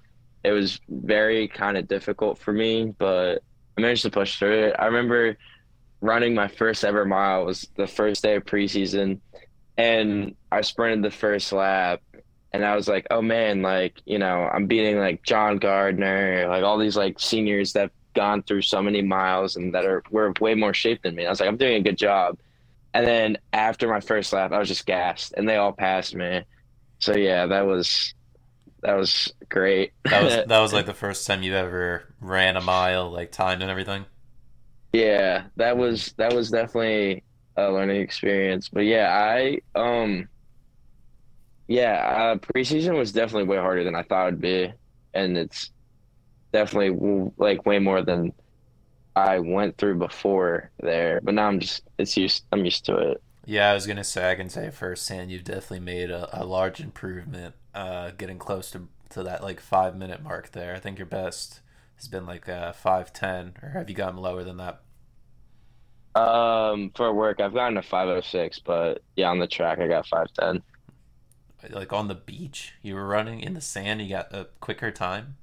It 0.45 0.53
was 0.53 0.81
very 0.89 1.49
kind 1.49 1.77
of 1.77 1.89
difficult 1.89 2.39
for 2.39 2.53
me, 2.53 2.95
but 2.99 3.43
I 3.77 3.81
managed 3.81 4.03
to 4.03 4.11
push 4.11 4.39
through 4.39 4.67
it. 4.67 4.77
I 4.79 4.87
remember 4.87 5.37
running 6.01 6.35
my 6.35 6.49
first 6.49 6.85
ever 6.85 7.05
mile 7.05 7.45
was 7.45 7.67
the 7.77 7.87
first 7.87 8.23
day 8.23 8.37
of 8.37 8.45
preseason, 8.45 9.21
and 9.77 10.35
I 10.53 10.61
sprinted 10.61 11.03
the 11.03 11.11
first 11.11 11.53
lap, 11.53 12.01
and 12.53 12.65
I 12.65 12.77
was 12.77 12.89
like, 12.89 13.07
oh 13.11 13.23
man, 13.23 13.63
like 13.63 14.01
you 14.05 14.19
know, 14.19 14.49
I'm 14.53 14.67
beating 14.67 14.99
like 14.99 15.23
John 15.25 15.59
Gardner, 15.59 16.47
like 16.49 16.63
all 16.63 16.79
these 16.79 16.97
like 16.97 17.19
seniors 17.19 17.73
that've 17.73 17.91
gone 18.17 18.43
through 18.43 18.63
so 18.63 18.83
many 18.83 19.03
miles 19.03 19.55
and 19.55 19.73
that 19.75 19.85
are 19.85 20.03
were 20.11 20.33
way 20.41 20.55
more 20.55 20.75
shaped 20.75 21.05
than 21.05 21.15
me. 21.15 21.25
I 21.25 21.31
was 21.31 21.39
like, 21.39 21.49
I'm 21.49 21.57
doing 21.57 21.77
a 21.77 21.83
good 21.83 21.97
job. 21.97 22.39
And 22.93 23.07
then 23.07 23.39
after 23.53 23.87
my 23.87 24.01
first 24.01 24.33
lap, 24.33 24.53
I 24.53 24.59
was 24.59 24.69
just 24.69 24.87
gassed, 24.87 25.35
and 25.37 25.49
they 25.49 25.57
all 25.57 25.73
passed 25.73 26.15
me. 26.15 26.43
So 26.99 27.15
yeah, 27.15 27.47
that 27.47 27.67
was 27.67 28.15
that 28.83 28.95
was 28.95 29.33
great. 29.49 29.93
That 30.05 30.25
was 30.25 30.35
that 30.47 30.59
was 30.59 30.73
like 30.73 30.87
the 30.87 30.95
first 30.95 31.27
time 31.27 31.43
you 31.43 31.55
ever 31.55 32.15
ran 32.21 32.57
a 32.57 32.61
mile, 32.61 33.13
like 33.13 33.31
timed 33.31 33.63
and 33.63 33.71
everything. 33.71 34.07
Yeah, 34.93 35.45
that 35.57 35.77
was 35.77 36.15
that 36.17 36.33
was 36.33 36.51
definitely 36.51 37.23
a 37.57 37.71
learning 37.71 38.01
experience. 38.01 38.69
But 38.71 38.87
yeah, 38.87 39.11
I 39.13 39.61
um 39.79 40.29
yeah, 41.69 41.95
uh, 41.95 42.37
preseason 42.37 42.97
was 42.97 43.13
definitely 43.13 43.49
way 43.49 43.57
harder 43.57 43.85
than 43.85 43.95
I 43.95 44.03
thought 44.03 44.29
it'd 44.29 44.41
be, 44.41 44.73
and 45.13 45.37
it's 45.37 45.71
definitely 46.57 47.31
like 47.37 47.67
way 47.67 47.79
more 47.79 48.03
than 48.03 48.33
I 49.15 49.39
went 49.41 49.77
through 49.77 49.97
before 49.97 50.71
there. 50.81 51.21
But 51.23 51.35
now 51.35 51.49
I'm 51.49 51.61
just 51.61 51.83
it's 51.99 52.17
used 52.17 52.45
I'm 52.53 52.65
used 52.65 52.87
to 52.87 52.97
it. 52.97 53.23
Yeah, 53.45 53.71
I 53.71 53.75
was 53.75 53.87
gonna 53.87 54.05
say 54.05 54.31
I 54.31 54.35
can 54.35 54.49
say 54.49 54.71
firsthand 54.71 55.31
you've 55.31 55.45
definitely 55.45 55.81
made 55.81 56.11
a, 56.11 56.29
a 56.33 56.45
large 56.45 56.81
improvement, 56.81 57.55
uh, 57.75 58.11
getting 58.17 58.39
close 58.39 58.71
to 58.73 58.89
to 59.11 59.23
that 59.23 59.43
like 59.43 59.61
five 59.61 59.97
minute 59.97 60.23
mark 60.23 60.53
there. 60.53 60.75
I 60.75 60.81
think 60.81 60.99
your 60.99 61.07
best 61.07 61.61
has 61.97 62.09
been 62.09 62.27
like 62.27 62.49
uh, 62.49 62.73
five 62.73 63.13
ten, 63.13 63.55
or 63.63 63.71
have 63.71 63.89
you 63.91 63.97
gotten 63.97 64.19
lower 64.19 64.43
than 64.43 64.57
that? 64.57 64.83
Um, 66.15 66.93
for 66.97 67.13
work, 67.13 67.41
I've 67.41 67.53
gotten 67.53 67.77
a 67.77 67.83
506, 67.83 68.61
but 68.61 69.03
yeah, 69.17 69.29
on 69.29 69.39
the 69.39 69.47
track, 69.47 69.81
I 69.81 69.87
got 69.87 70.07
510. 70.07 70.63
Like 71.79 71.93
on 71.93 72.09
the 72.09 72.15
beach, 72.15 72.73
you 72.81 72.95
were 72.95 73.07
running 73.07 73.41
in 73.41 73.53
the 73.53 73.61
sand, 73.61 74.01
you 74.01 74.09
got 74.09 74.33
a 74.33 74.49
quicker 74.61 74.91
time. 74.91 75.37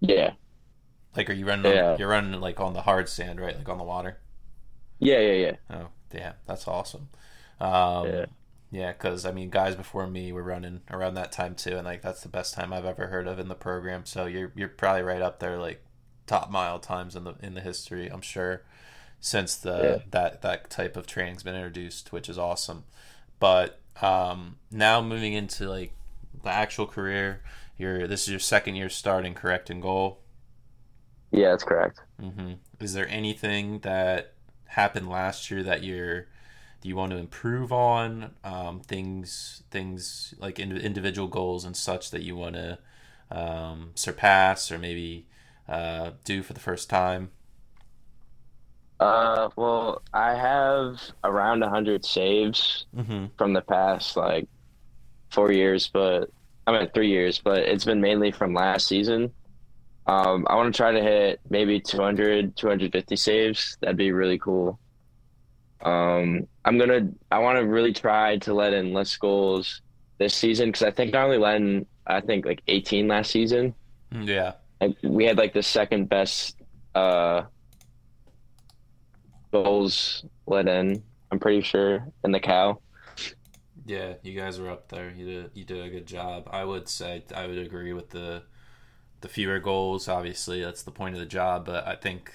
Yeah, 0.00 0.32
Like, 1.16 1.28
are 1.30 1.32
you 1.32 1.46
running? 1.46 1.66
On, 1.66 1.98
you're 1.98 2.08
running 2.08 2.40
like 2.40 2.60
on 2.60 2.72
the 2.74 2.82
hard 2.82 3.08
sand, 3.08 3.40
right? 3.40 3.56
Like 3.56 3.68
on 3.68 3.78
the 3.78 3.84
water. 3.84 4.18
yeah, 4.98 5.18
yeah, 5.18 5.32
yeah, 5.32 5.56
Oh, 5.70 5.88
yeah, 6.12 6.32
that's 6.46 6.68
awesome. 6.68 7.08
Um, 7.60 8.06
yeah. 8.06 8.26
yeah, 8.70 8.92
because 8.92 9.26
I 9.26 9.32
mean, 9.32 9.50
guys 9.50 9.74
before 9.74 10.06
me 10.06 10.30
were 10.32 10.42
running 10.44 10.82
around 10.90 11.14
that 11.14 11.32
time 11.32 11.54
too, 11.56 11.76
and 11.76 11.84
like 11.84 12.02
that's 12.02 12.22
the 12.22 12.28
best 12.28 12.54
time 12.54 12.72
I've 12.72 12.84
ever 12.84 13.08
heard 13.08 13.26
of 13.26 13.38
in 13.38 13.48
the 13.48 13.54
program. 13.56 14.04
So 14.06 14.26
you're 14.26 14.52
you're 14.54 14.68
probably 14.68 15.02
right 15.02 15.22
up 15.22 15.40
there, 15.40 15.58
like 15.58 15.82
top 16.26 16.50
mile 16.50 16.78
times 16.78 17.16
in 17.16 17.24
the 17.24 17.34
in 17.42 17.54
the 17.54 17.60
history. 17.60 18.06
I'm 18.08 18.20
sure 18.20 18.62
since 19.20 19.64
Yeah. 19.64 19.72
the 19.72 20.02
that 20.12 20.42
that 20.42 20.70
type 20.70 20.96
of 20.96 21.06
training's 21.08 21.42
been 21.42 21.56
introduced, 21.56 22.12
which 22.12 22.28
is 22.28 22.38
awesome. 22.38 22.84
But 23.40 23.80
um, 24.00 24.56
now 24.70 25.00
moving 25.02 25.32
into 25.32 25.68
like 25.68 25.92
the 26.44 26.50
actual 26.50 26.86
career, 26.86 27.42
you're 27.78 28.06
this 28.08 28.22
is 28.24 28.28
your 28.30 28.40
second 28.40 28.76
year 28.76 28.88
starting, 28.90 29.34
correct 29.34 29.70
in 29.70 29.80
goal. 29.80 30.20
Yeah, 31.30 31.50
that's 31.50 31.64
correct. 31.64 32.00
hmm 32.20 32.54
Is 32.80 32.94
there 32.94 33.08
anything 33.08 33.80
that 33.80 34.34
happened 34.66 35.08
last 35.08 35.50
year 35.50 35.62
that 35.62 35.82
you're 35.82 36.26
do 36.80 36.88
you 36.88 36.96
want 36.96 37.10
to 37.12 37.18
improve 37.18 37.72
on? 37.72 38.34
Um, 38.44 38.80
things 38.80 39.62
things 39.70 40.34
like 40.38 40.58
ind- 40.60 40.78
individual 40.78 41.28
goals 41.28 41.64
and 41.64 41.76
such 41.76 42.10
that 42.12 42.22
you 42.22 42.36
want 42.36 42.54
to 42.56 42.78
um, 43.30 43.92
surpass 43.96 44.70
or 44.72 44.78
maybe 44.78 45.26
uh, 45.68 46.12
do 46.24 46.42
for 46.42 46.54
the 46.54 46.60
first 46.60 46.88
time. 46.90 47.30
Uh, 49.00 49.48
well, 49.56 50.02
I 50.12 50.34
have 50.34 51.00
around 51.24 51.60
100 51.60 52.04
saves 52.04 52.86
hmm 52.94 53.30
from 53.36 53.52
the 53.52 53.62
past 53.62 54.16
like 54.16 54.48
four 55.32 55.52
years, 55.52 55.90
but 55.92 56.30
I 56.68 56.72
mean 56.78 56.90
three 56.92 57.08
years, 57.08 57.38
but 57.38 57.60
it's 57.60 57.86
been 57.86 58.00
mainly 58.00 58.30
from 58.30 58.52
last 58.52 58.86
season. 58.86 59.32
Um, 60.06 60.46
I 60.50 60.54
want 60.54 60.72
to 60.72 60.76
try 60.76 60.92
to 60.92 61.02
hit 61.02 61.40
maybe 61.48 61.80
200, 61.80 62.56
250 62.56 63.16
saves. 63.16 63.78
That'd 63.80 63.96
be 63.96 64.12
really 64.12 64.38
cool. 64.38 64.78
Um, 65.80 66.46
I'm 66.66 66.76
gonna, 66.76 67.08
I 67.30 67.38
want 67.38 67.58
to 67.58 67.64
really 67.64 67.94
try 67.94 68.36
to 68.38 68.52
let 68.52 68.74
in 68.74 68.92
less 68.92 69.16
goals 69.16 69.80
this 70.18 70.34
season 70.34 70.68
because 70.68 70.82
I 70.82 70.90
think 70.90 71.14
I 71.14 71.22
only 71.22 71.38
let 71.38 71.56
in, 71.56 71.86
I 72.06 72.20
think 72.20 72.44
like 72.44 72.60
18 72.68 73.08
last 73.08 73.30
season. 73.30 73.74
Yeah, 74.12 74.52
Like 74.78 74.96
we 75.02 75.24
had 75.24 75.38
like 75.38 75.54
the 75.54 75.62
second 75.62 76.10
best 76.10 76.56
uh 76.94 77.44
goals 79.52 80.22
let 80.46 80.68
in. 80.68 81.02
I'm 81.30 81.38
pretty 81.38 81.62
sure 81.62 82.06
in 82.24 82.32
the 82.32 82.40
cow. 82.40 82.78
Yeah, 83.88 84.14
you 84.22 84.38
guys 84.40 84.60
were 84.60 84.70
up 84.70 84.88
there. 84.88 85.10
You 85.10 85.26
did 85.26 85.52
you 85.54 85.64
did 85.64 85.84
a 85.84 85.90
good 85.90 86.06
job. 86.06 86.48
I 86.52 86.64
would 86.64 86.88
say 86.88 87.24
I 87.34 87.46
would 87.48 87.58
agree 87.58 87.94
with 87.94 88.10
the 88.10 88.44
the 89.22 89.28
fewer 89.28 89.60
goals. 89.60 90.08
Obviously, 90.08 90.62
that's 90.62 90.82
the 90.84 90.92
point 90.92 91.14
of 91.14 91.20
the 91.20 91.26
job. 91.26 91.66
But 91.66 91.86
I 91.88 91.96
think 91.96 92.32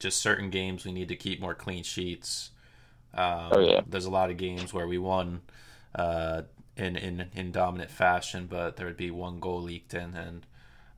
just 0.00 0.20
certain 0.22 0.50
games 0.50 0.84
we 0.84 0.92
need 0.92 1.08
to 1.08 1.16
keep 1.16 1.40
more 1.40 1.54
clean 1.54 1.84
sheets. 1.84 2.50
Oh 3.50 3.60
Um, 3.60 3.60
yeah, 3.60 3.82
there's 3.86 4.06
a 4.06 4.10
lot 4.10 4.30
of 4.30 4.38
games 4.38 4.74
where 4.74 4.88
we 4.88 4.98
won 4.98 5.42
uh, 5.94 6.42
in, 6.76 6.96
in 6.96 7.28
in 7.34 7.52
dominant 7.52 7.90
fashion, 7.90 8.46
but 8.48 8.76
there 8.76 8.86
would 8.86 8.96
be 8.98 9.10
one 9.12 9.40
goal 9.40 9.62
leaked 9.62 9.94
in, 9.94 10.14
and 10.16 10.46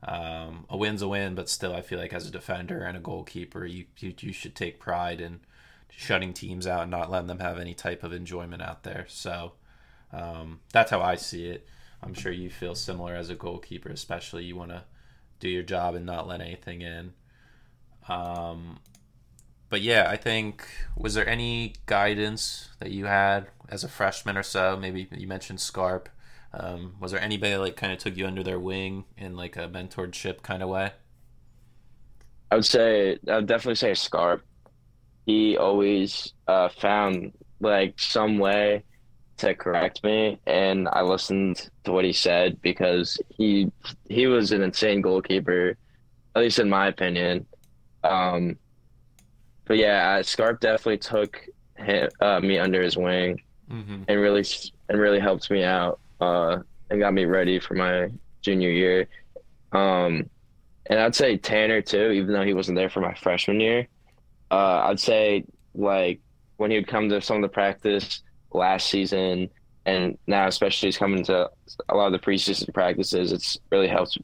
um, 0.03 0.65
a 0.69 0.77
win's 0.77 1.01
a 1.01 1.07
win. 1.07 1.35
But 1.35 1.49
still, 1.49 1.75
I 1.75 1.81
feel 1.81 1.99
like 1.99 2.13
as 2.13 2.27
a 2.27 2.31
defender 2.31 2.83
and 2.83 2.97
a 2.97 3.01
goalkeeper, 3.01 3.65
you 3.65 3.85
you, 3.99 4.13
you 4.19 4.33
should 4.33 4.55
take 4.55 4.79
pride 4.79 5.21
in 5.21 5.41
shutting 5.89 6.33
teams 6.33 6.67
out 6.67 6.83
and 6.83 6.91
not 6.91 7.11
letting 7.11 7.27
them 7.27 7.39
have 7.39 7.59
any 7.59 7.73
type 7.73 8.03
of 8.03 8.13
enjoyment 8.13 8.61
out 8.61 8.83
there. 8.83 9.05
So 9.09 9.53
um, 10.13 10.59
that's 10.71 10.91
how 10.91 11.01
I 11.01 11.15
see 11.15 11.47
it. 11.47 11.67
I'm 12.03 12.13
sure 12.13 12.31
you 12.31 12.49
feel 12.49 12.75
similar 12.75 13.15
as 13.15 13.29
a 13.29 13.35
goalkeeper, 13.35 13.89
especially 13.89 14.43
you 14.43 14.55
want 14.55 14.71
to 14.71 14.83
do 15.39 15.49
your 15.49 15.63
job 15.63 15.95
and 15.95 16.05
not 16.05 16.27
let 16.27 16.41
anything 16.41 16.81
in. 16.81 17.13
Um, 18.07 18.79
but 19.69 19.81
yeah, 19.81 20.07
I 20.09 20.17
think 20.17 20.67
was 20.97 21.13
there 21.13 21.27
any 21.27 21.75
guidance 21.85 22.69
that 22.79 22.91
you 22.91 23.05
had 23.05 23.47
as 23.69 23.83
a 23.83 23.87
freshman 23.87 24.37
or 24.37 24.43
so? 24.43 24.77
Maybe 24.77 25.07
you 25.11 25.27
mentioned 25.27 25.61
Scarp. 25.61 26.09
Um, 26.53 26.95
was 26.99 27.11
there 27.11 27.21
anybody 27.21 27.53
that, 27.53 27.59
like 27.61 27.77
kind 27.77 27.93
of 27.93 27.99
took 27.99 28.17
you 28.17 28.27
under 28.27 28.43
their 28.43 28.59
wing 28.59 29.05
in 29.17 29.37
like 29.37 29.55
a 29.55 29.69
mentorship 29.69 30.41
kind 30.41 30.61
of 30.61 30.69
way? 30.69 30.91
I 32.51 32.55
would 32.55 32.65
say 32.65 33.17
I 33.29 33.37
would 33.37 33.47
definitely 33.47 33.75
say 33.75 33.93
Scarp. 33.93 34.43
He 35.25 35.55
always 35.55 36.33
uh, 36.47 36.67
found 36.67 37.31
like 37.61 37.99
some 37.99 38.39
way 38.39 38.83
to 39.41 39.53
correct 39.55 40.03
me, 40.03 40.39
and 40.47 40.87
I 40.87 41.01
listened 41.01 41.69
to 41.83 41.91
what 41.91 42.05
he 42.05 42.13
said 42.13 42.61
because 42.61 43.19
he 43.29 43.71
he 44.09 44.27
was 44.27 44.51
an 44.51 44.61
insane 44.61 45.01
goalkeeper, 45.01 45.75
at 46.35 46.41
least 46.41 46.59
in 46.59 46.69
my 46.69 46.87
opinion. 46.87 47.45
Um, 48.03 48.57
but 49.65 49.77
yeah, 49.77 50.17
uh, 50.19 50.23
Scarp 50.23 50.59
definitely 50.59 50.97
took 50.97 51.39
him, 51.75 52.09
uh, 52.19 52.39
me 52.39 52.57
under 52.57 52.81
his 52.81 52.97
wing 52.97 53.41
Mm-hmm. 53.71 54.03
and 54.09 54.19
really 54.19 54.43
and 54.89 54.99
really 54.99 55.19
helped 55.21 55.49
me 55.49 55.63
out 55.63 55.99
uh, 56.19 56.57
and 56.89 56.99
got 56.99 57.13
me 57.13 57.23
ready 57.23 57.57
for 57.57 57.73
my 57.73 58.09
junior 58.41 58.69
year. 58.69 59.07
Um, 59.71 60.29
and 60.87 60.99
I'd 60.99 61.15
say 61.15 61.37
Tanner 61.37 61.81
too, 61.81 62.11
even 62.11 62.33
though 62.33 62.43
he 62.43 62.53
wasn't 62.53 62.75
there 62.75 62.89
for 62.89 62.99
my 62.99 63.13
freshman 63.13 63.61
year. 63.61 63.87
Uh, 64.49 64.87
I'd 64.89 64.99
say 64.99 65.45
like 65.73 66.19
when 66.57 66.69
he 66.69 66.77
would 66.77 66.87
come 66.87 67.07
to 67.09 67.21
some 67.21 67.37
of 67.37 67.43
the 67.43 67.47
practice 67.53 68.21
last 68.53 68.89
season, 68.89 69.49
and 69.85 70.17
now 70.27 70.47
especially 70.47 70.87
he's 70.87 70.97
coming 70.97 71.23
to 71.25 71.49
a 71.89 71.95
lot 71.95 72.07
of 72.07 72.13
the 72.13 72.19
preseason 72.19 72.73
practices. 72.73 73.31
It's 73.31 73.57
really 73.71 73.87
helped 73.87 74.17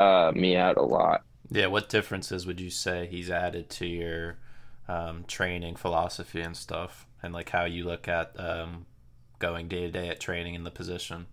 uh, 0.00 0.32
me 0.34 0.56
out 0.56 0.76
a 0.76 0.82
lot. 0.82 1.22
Yeah, 1.50 1.66
what 1.66 1.88
differences 1.88 2.46
would 2.46 2.60
you 2.60 2.70
say 2.70 3.06
he's 3.10 3.30
added 3.30 3.68
to 3.70 3.86
your 3.86 4.38
um, 4.88 5.24
training 5.26 5.76
philosophy 5.76 6.40
and 6.40 6.56
stuff, 6.56 7.06
and 7.22 7.34
like 7.34 7.50
how 7.50 7.64
you 7.64 7.84
look 7.84 8.08
at 8.08 8.38
um, 8.38 8.86
going 9.38 9.68
day 9.68 9.82
to 9.82 9.90
day 9.90 10.08
at 10.08 10.20
training 10.20 10.54
in 10.54 10.64
the 10.64 10.70
position? 10.70 11.26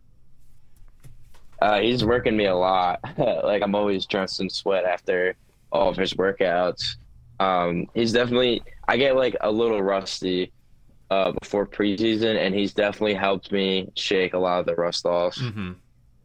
Uh, 1.61 1.79
he's 1.79 2.05
working 2.05 2.37
me 2.37 2.45
a 2.45 2.55
lot. 2.55 2.99
like 3.17 3.61
I'm 3.61 3.75
always 3.75 4.05
drenched 4.05 4.39
in 4.39 4.49
sweat 4.49 4.85
after 4.85 5.35
all 5.71 5.89
of 5.89 5.97
his 5.97 6.13
workouts. 6.13 6.95
Um, 7.39 7.87
he's 7.93 8.11
definitely 8.11 8.61
I 8.87 8.97
get 8.97 9.15
like 9.15 9.35
a 9.41 9.51
little 9.51 9.81
rusty 9.81 10.51
uh, 11.09 11.31
before 11.39 11.65
preseason, 11.65 12.37
and 12.37 12.53
he's 12.53 12.73
definitely 12.73 13.15
helped 13.15 13.51
me 13.51 13.91
shake 13.95 14.33
a 14.33 14.39
lot 14.39 14.59
of 14.59 14.65
the 14.65 14.75
rust 14.75 15.05
off. 15.05 15.35
Mm-hmm. 15.35 15.71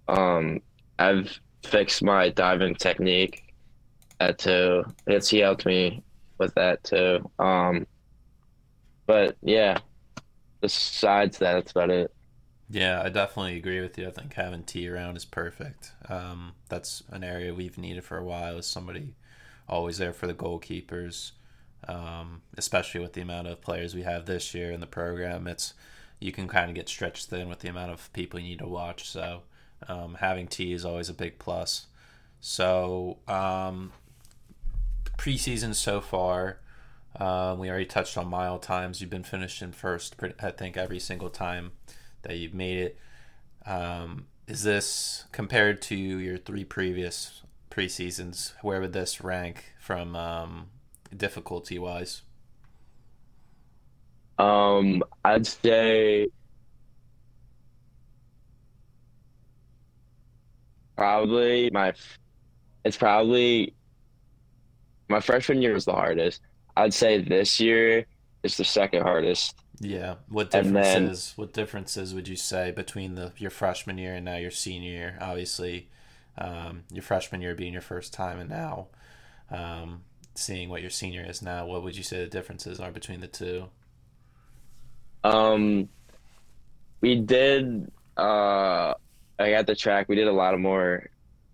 Um, 0.08 0.60
I've 0.98 1.38
fixed 1.64 2.02
my 2.02 2.28
diving 2.30 2.74
technique 2.74 3.54
at 4.20 4.38
too. 4.38 4.84
It's 5.06 5.28
he 5.28 5.38
helped 5.38 5.66
me 5.66 6.02
with 6.38 6.54
that 6.54 6.84
too. 6.84 7.30
Um, 7.38 7.86
but 9.06 9.36
yeah, 9.42 9.78
besides 10.60 11.38
that, 11.38 11.54
that's 11.54 11.72
about 11.72 11.90
it. 11.90 12.14
Yeah, 12.70 13.02
I 13.02 13.08
definitely 13.10 13.56
agree 13.56 13.80
with 13.80 13.98
you. 13.98 14.08
I 14.08 14.10
think 14.10 14.32
having 14.34 14.64
T 14.64 14.88
around 14.88 15.16
is 15.16 15.24
perfect. 15.24 15.92
Um, 16.08 16.52
that's 16.68 17.02
an 17.10 17.22
area 17.22 17.54
we've 17.54 17.78
needed 17.78 18.04
for 18.04 18.16
a 18.16 18.24
while. 18.24 18.58
Is 18.58 18.66
somebody 18.66 19.14
always 19.68 19.98
there 19.98 20.12
for 20.12 20.26
the 20.26 20.34
goalkeepers, 20.34 21.32
um, 21.88 22.42
especially 22.56 23.00
with 23.00 23.12
the 23.12 23.20
amount 23.20 23.48
of 23.48 23.60
players 23.60 23.94
we 23.94 24.02
have 24.02 24.26
this 24.26 24.54
year 24.54 24.70
in 24.70 24.80
the 24.80 24.86
program. 24.86 25.46
It's 25.46 25.74
you 26.20 26.32
can 26.32 26.48
kind 26.48 26.70
of 26.70 26.74
get 26.74 26.88
stretched 26.88 27.26
thin 27.26 27.48
with 27.48 27.60
the 27.60 27.68
amount 27.68 27.92
of 27.92 28.12
people 28.12 28.40
you 28.40 28.50
need 28.50 28.58
to 28.60 28.66
watch. 28.66 29.08
So 29.08 29.42
um, 29.88 30.16
having 30.20 30.46
T 30.46 30.72
is 30.72 30.84
always 30.84 31.08
a 31.08 31.14
big 31.14 31.38
plus. 31.38 31.86
So 32.40 33.18
um, 33.28 33.92
preseason 35.18 35.74
so 35.74 36.00
far. 36.00 36.58
Um, 37.16 37.58
we 37.58 37.68
already 37.68 37.86
touched 37.86 38.18
on 38.18 38.26
mile 38.26 38.58
times. 38.58 39.00
You've 39.00 39.10
been 39.10 39.22
finishing 39.22 39.72
first, 39.72 40.16
I 40.42 40.50
think, 40.50 40.76
every 40.76 40.98
single 40.98 41.30
time 41.30 41.72
that 42.22 42.38
you've 42.38 42.54
made 42.54 42.78
it. 42.78 42.98
Um, 43.66 44.26
is 44.46 44.62
this 44.62 45.24
compared 45.32 45.80
to 45.82 45.96
your 45.96 46.38
three 46.38 46.64
previous 46.64 47.42
preseasons? 47.70 48.52
Where 48.62 48.80
would 48.80 48.92
this 48.92 49.22
rank 49.22 49.72
from 49.78 50.16
um, 50.16 50.66
difficulty 51.16 51.78
wise? 51.78 52.22
Um, 54.38 55.02
I'd 55.24 55.46
say 55.46 56.28
probably 60.96 61.70
my 61.72 61.92
it's 62.84 62.96
probably 62.96 63.74
my 65.08 65.20
freshman 65.20 65.62
year 65.62 65.74
was 65.74 65.84
the 65.84 65.92
hardest. 65.92 66.40
I'd 66.76 66.94
say 66.94 67.22
this 67.22 67.60
year 67.60 68.06
is 68.42 68.56
the 68.56 68.64
second 68.64 69.02
hardest. 69.02 69.56
Yeah. 69.80 70.16
What 70.28 70.54
And 70.54 70.74
then 70.74 71.02
differences 71.04 71.32
what 71.36 71.52
differences 71.52 72.14
would 72.14 72.28
you 72.28 72.36
say 72.36 72.70
between 72.70 73.14
the 73.14 73.32
your 73.38 73.50
freshman 73.50 73.98
year 73.98 74.14
and 74.14 74.24
now 74.24 74.36
your 74.36 74.50
senior 74.50 74.90
year? 74.90 75.18
Obviously, 75.20 75.88
um, 76.38 76.84
your 76.92 77.02
freshman 77.02 77.40
year 77.40 77.54
being 77.54 77.72
your 77.72 77.82
first 77.82 78.12
time 78.12 78.38
and 78.40 78.50
now 78.50 78.88
um, 79.50 80.02
seeing 80.34 80.68
what 80.68 80.82
your 80.82 80.90
senior 80.90 81.24
is 81.28 81.42
now, 81.42 81.66
what 81.66 81.82
would 81.82 81.96
you 81.96 82.02
say 82.02 82.18
the 82.18 82.26
differences 82.26 82.80
are 82.80 82.90
between 82.90 83.20
the 83.20 83.28
two? 83.28 83.68
um 85.24 85.88
we 87.00 87.16
did 87.16 87.90
uh 88.16 88.92
like 89.38 89.52
at 89.52 89.66
the 89.66 89.74
track 89.74 90.08
we 90.08 90.16
did 90.16 90.28
a 90.28 90.32
lot 90.32 90.54
of 90.54 90.60
more 90.60 91.08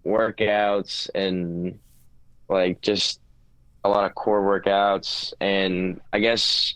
workouts 0.04 1.08
and 1.14 1.78
like 2.48 2.80
just 2.80 3.20
a 3.84 3.88
lot 3.88 4.04
of 4.04 4.14
core 4.14 4.42
workouts 4.42 5.32
and 5.40 6.00
I 6.12 6.18
guess 6.18 6.74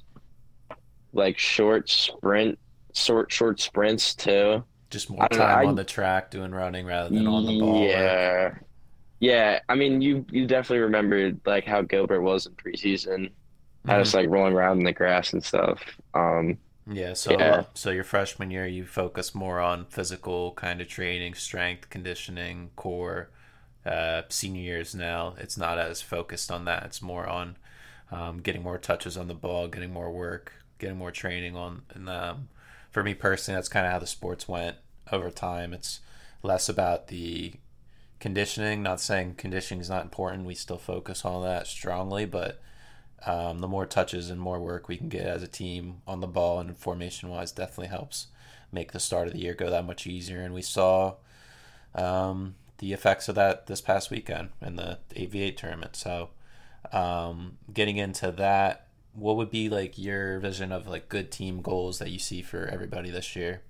like 1.13 1.39
short 1.39 1.91
sprint 1.91 2.59
short 2.95 3.31
short 3.33 3.61
sprints 3.61 4.15
too. 4.15 4.63
Just 4.91 5.11
more 5.11 5.25
I 5.25 5.29
don't 5.29 5.39
know. 5.41 5.47
time 5.47 5.59
I 5.59 5.65
on 5.65 5.75
the 5.75 5.85
track 5.85 6.31
doing 6.31 6.53
running 6.53 6.87
rather 6.87 7.11
than 7.11 7.27
on 7.27 7.47
the 7.47 7.59
ball 7.59 7.89
yeah. 7.89 8.55
Yeah, 9.25 9.61
I 9.69 9.75
mean 9.75 10.01
you 10.03 10.27
you 10.31 10.47
definitely 10.47 10.81
remembered 10.81 11.41
like 11.47 11.65
how 11.65 11.83
Gilbert 11.83 12.23
was 12.23 12.47
in 12.47 12.55
preseason. 12.55 13.33
Had 13.87 14.01
Mhm. 14.01 14.03
us 14.03 14.15
like 14.15 14.29
rolling 14.31 14.55
around 14.55 14.79
in 14.81 14.85
the 14.85 14.93
grass 14.93 15.33
and 15.33 15.45
stuff. 15.45 15.83
Um 16.15 16.59
Yeah, 16.87 17.15
so 17.15 17.39
yeah. 17.39 17.67
so 17.75 17.91
your 17.91 18.05
freshman 18.05 18.51
year 18.51 18.67
you 18.67 18.85
focus 18.87 19.35
more 19.35 19.59
on 19.61 19.87
physical 19.87 20.53
kind 20.53 20.81
of 20.83 20.89
training, 20.89 21.35
strength, 21.35 21.89
conditioning, 21.91 22.71
core. 22.77 23.31
Uh, 23.87 24.23
senior 24.31 24.63
years 24.63 24.95
now, 24.95 25.35
it's 25.39 25.59
not 25.59 25.79
as 25.79 26.03
focused 26.03 26.51
on 26.51 26.65
that. 26.67 26.85
It's 26.85 27.03
more 27.03 27.27
on 27.29 27.57
um, 28.11 28.39
getting 28.41 28.63
more 28.63 28.79
touches 28.79 29.17
on 29.17 29.29
the 29.29 29.35
ball, 29.35 29.69
getting 29.69 29.93
more 29.93 30.11
work, 30.11 30.53
getting 30.79 30.97
more 30.99 31.13
training 31.13 31.57
on. 31.57 31.83
And 31.95 32.09
um, 32.11 32.49
for 32.91 33.03
me 33.05 33.15
personally, 33.15 33.57
that's 33.59 33.69
kind 33.69 33.87
of 33.87 33.93
how 33.93 33.99
the 34.01 34.07
sports 34.07 34.49
went 34.49 34.77
over 35.13 35.31
time. 35.31 35.75
It's 35.75 36.01
less 36.43 36.69
about 36.69 37.09
the 37.09 37.55
conditioning. 38.21 38.83
Not 38.83 39.01
saying 39.01 39.35
conditioning 39.37 39.81
is 39.81 39.91
not 39.91 40.03
important. 40.05 40.47
We 40.47 40.55
still 40.55 40.79
focus 40.79 41.25
on 41.25 41.43
that 41.43 41.67
strongly, 41.67 42.25
but 42.27 42.61
um, 43.27 43.61
the 43.61 43.69
more 43.69 43.87
touches 43.87 44.31
and 44.31 44.41
more 44.41 44.61
work 44.61 44.89
we 44.89 44.97
can 44.97 45.09
get 45.09 45.27
as 45.27 45.43
a 45.43 45.49
team 45.49 46.03
on 46.07 46.21
the 46.21 46.27
ball 46.27 46.61
and 46.61 46.77
formation 46.77 47.29
wise 47.31 47.53
definitely 47.53 47.89
helps 47.89 48.27
make 48.71 48.93
the 48.93 49.01
start 49.01 49.27
of 49.27 49.33
the 49.33 49.41
year 49.41 49.55
go 49.55 49.71
that 49.71 49.87
much 49.87 50.07
easier. 50.07 50.41
And 50.41 50.53
we 50.53 50.63
saw 50.63 51.15
um, 51.95 52.57
the 52.79 52.93
effects 52.93 53.29
of 53.29 53.35
that 53.37 53.67
this 53.67 53.81
past 53.81 54.11
weekend 54.11 54.51
in 54.61 54.77
the 54.77 54.99
AV8 55.17 55.57
tournament. 55.57 55.97
So, 55.97 56.31
um, 56.93 57.59
getting 57.73 57.97
into 57.97 58.31
that, 58.33 58.89
what 59.15 59.37
would 59.37 59.51
be 59.51 59.69
like 59.69 59.97
your 59.97 60.39
vision 60.41 60.73
of 60.73 60.87
like 60.87 61.09
good 61.09 61.31
team 61.31 61.63
goals 61.63 61.99
that 61.99 62.11
you 62.11 62.19
see 62.19 62.43
for 62.43 62.67
everybody 62.67 63.11
this 63.11 63.37
year? 63.37 63.63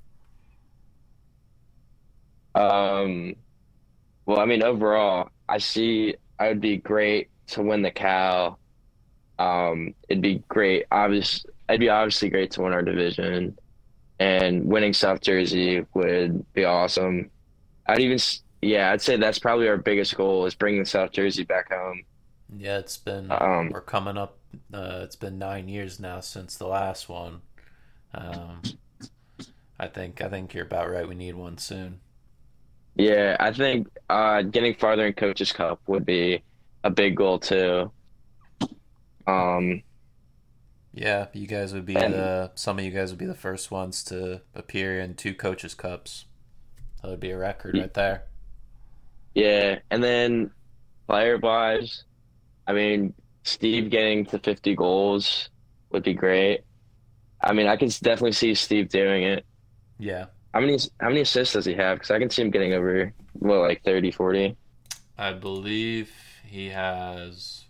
um 2.54 3.34
well 4.26 4.38
I 4.38 4.44
mean 4.46 4.62
overall 4.62 5.30
I 5.48 5.58
see 5.58 6.16
I 6.38 6.48
would 6.48 6.60
be 6.60 6.78
great 6.78 7.30
to 7.48 7.62
win 7.62 7.82
the 7.82 7.90
Cal. 7.90 8.58
Um 9.38 9.94
it'd 10.08 10.22
be 10.22 10.44
great 10.48 10.86
obvious 10.90 11.44
it'd 11.68 11.80
be 11.80 11.88
obviously 11.90 12.30
great 12.30 12.52
to 12.52 12.62
win 12.62 12.72
our 12.72 12.82
division 12.82 13.58
and 14.20 14.66
winning 14.66 14.94
South 14.94 15.20
Jersey 15.22 15.86
would 15.94 16.46
be 16.54 16.64
awesome. 16.64 17.30
I'd 17.86 18.00
even 18.00 18.18
yeah, 18.62 18.92
I'd 18.92 19.02
say 19.02 19.16
that's 19.16 19.38
probably 19.40 19.68
our 19.68 19.78
biggest 19.78 20.16
goal 20.16 20.46
is 20.46 20.54
bringing 20.56 20.84
South 20.86 21.12
Jersey 21.12 21.44
back 21.44 21.72
home. 21.72 22.04
Yeah, 22.48 22.78
it's 22.78 22.96
been 22.96 23.40
Um 23.40 23.70
we're 23.70 23.80
coming 23.82 24.16
up. 24.16 24.38
Uh, 24.72 25.00
it's 25.02 25.16
been 25.16 25.38
nine 25.38 25.68
years 25.68 25.98
now 25.98 26.20
since 26.20 26.56
the 26.56 26.66
last 26.66 27.08
one. 27.08 27.42
Um, 28.14 28.68
I 29.78 29.86
think 29.86 30.20
I 30.20 30.28
think 30.28 30.52
you're 30.52 30.64
about 30.66 30.90
right. 30.90 31.06
We 31.08 31.14
need 31.14 31.34
one 31.36 31.58
soon. 31.58 32.00
Yeah, 32.96 33.36
I 33.40 33.52
think 33.52 33.88
uh 34.08 34.42
getting 34.42 34.74
farther 34.74 35.06
in 35.06 35.14
Coaches 35.14 35.52
Cup 35.52 35.80
would 35.86 36.04
be 36.06 36.44
a 36.84 36.90
big 36.90 37.16
goal 37.16 37.38
too. 37.38 37.92
Um 39.26 39.82
Yeah, 40.92 41.28
you 41.34 41.46
guys 41.46 41.74
would 41.74 41.84
be 41.84 42.04
and 42.04 42.06
the 42.06 42.52
some 42.54 42.78
of 42.78 42.84
you 42.84 42.90
guys 42.90 43.10
would 43.10 43.18
be 43.18 43.26
the 43.26 43.34
first 43.34 43.70
ones 43.70 44.02
to 44.04 44.42
appear 44.54 44.98
in 45.00 45.14
two 45.14 45.34
coaches 45.34 45.74
cups. 45.74 46.26
That 47.02 47.10
would 47.10 47.20
be 47.20 47.30
a 47.30 47.38
record 47.38 47.78
right 47.78 47.94
there. 47.94 48.24
yeah, 49.34 49.78
and 49.90 50.02
then 50.02 50.50
player 51.08 51.38
wise, 51.38 52.04
I 52.66 52.72
mean, 52.74 53.14
Steve 53.44 53.90
getting 53.90 54.26
to 54.26 54.38
50 54.40 54.76
goals 54.76 55.50
would 55.92 56.04
be 56.04 56.14
great. 56.14 56.62
I 57.42 57.52
mean, 57.54 57.68
I 57.68 57.76
can 57.76 57.88
definitely 57.88 58.32
see 58.32 58.54
Steve 58.56 58.88
doing 58.90 59.24
it. 59.24 59.46
Yeah, 59.98 60.26
How 60.54 60.60
many 60.60 60.78
how 61.00 61.08
many 61.08 61.20
assists 61.20 61.52
does 61.54 61.66
he 61.66 61.74
have? 61.74 61.98
Because 61.98 62.10
I 62.10 62.18
can 62.18 62.30
see 62.30 62.40
him 62.42 62.50
getting 62.50 62.72
over 62.72 63.12
what 63.34 63.58
like 63.60 63.82
30, 63.84 64.10
40. 64.10 64.56
I 65.18 65.32
believe 65.32 66.12
he 66.44 66.68
has 66.70 67.64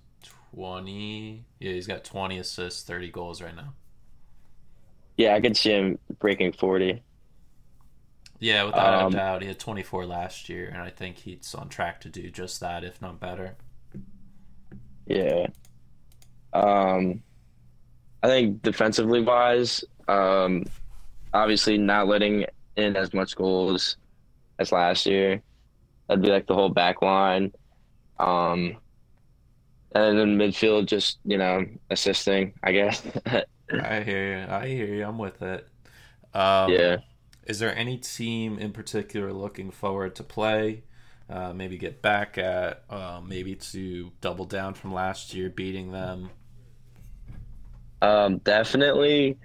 twenty. 0.52 1.44
Yeah, 1.58 1.72
he's 1.72 1.86
got 1.86 2.04
twenty 2.04 2.38
assists, 2.38 2.82
thirty 2.82 3.10
goals 3.10 3.40
right 3.42 3.56
now. 3.56 3.74
Yeah, 5.16 5.34
I 5.34 5.40
can 5.40 5.54
see 5.54 5.70
him 5.70 5.98
breaking 6.18 6.52
40. 6.52 7.02
Yeah, 8.38 8.62
without 8.62 8.94
a 8.94 9.06
Um, 9.06 9.10
doubt, 9.10 9.42
he 9.42 9.48
had 9.48 9.58
twenty 9.58 9.82
four 9.82 10.06
last 10.06 10.48
year, 10.48 10.68
and 10.68 10.78
I 10.80 10.90
think 10.90 11.18
he's 11.18 11.52
on 11.52 11.68
track 11.68 12.00
to 12.02 12.08
do 12.08 12.30
just 12.30 12.60
that, 12.60 12.84
if 12.84 13.00
not 13.02 13.18
better. 13.18 13.56
yeah. 15.06 15.46
Um, 16.52 17.22
I 18.22 18.28
think 18.28 18.62
defensively 18.62 19.20
wise, 19.22 19.84
um, 20.08 20.64
obviously 21.34 21.78
not 21.78 22.08
letting 22.08 22.46
in 22.76 22.96
as 22.96 23.12
much 23.14 23.36
goals 23.36 23.96
as 24.58 24.72
last 24.72 25.06
year. 25.06 25.42
That'd 26.08 26.22
be 26.24 26.30
like 26.30 26.46
the 26.46 26.54
whole 26.54 26.70
back 26.70 27.02
line. 27.02 27.52
Um, 28.18 28.78
and 29.94 30.18
then 30.18 30.36
midfield, 30.38 30.86
just, 30.86 31.18
you 31.24 31.38
know, 31.38 31.64
assisting, 31.90 32.54
I 32.62 32.72
guess. 32.72 33.02
I 33.78 34.02
hear 34.02 34.38
you. 34.40 34.46
I 34.52 34.66
hear 34.68 34.86
you. 34.94 35.04
I'm 35.04 35.18
with 35.18 35.42
it. 35.42 35.68
Um, 36.34 36.76
Yeah. 36.76 36.98
is 37.44 37.58
there 37.58 37.76
any 37.76 37.98
team 37.98 38.58
in 38.58 38.72
particular 38.72 39.32
looking 39.32 39.70
forward 39.70 40.16
to 40.16 40.24
play? 40.24 40.84
Uh, 41.28 41.52
maybe 41.54 41.78
get 41.78 42.02
back 42.02 42.38
at, 42.38 42.84
uh, 42.90 43.20
maybe 43.24 43.54
to 43.56 44.12
double 44.20 44.44
down 44.46 44.74
from 44.74 44.92
last 44.94 45.34
year, 45.34 45.50
beating 45.50 45.92
them. 45.92 46.30
Um, 48.02 48.38
definitely 48.38 49.38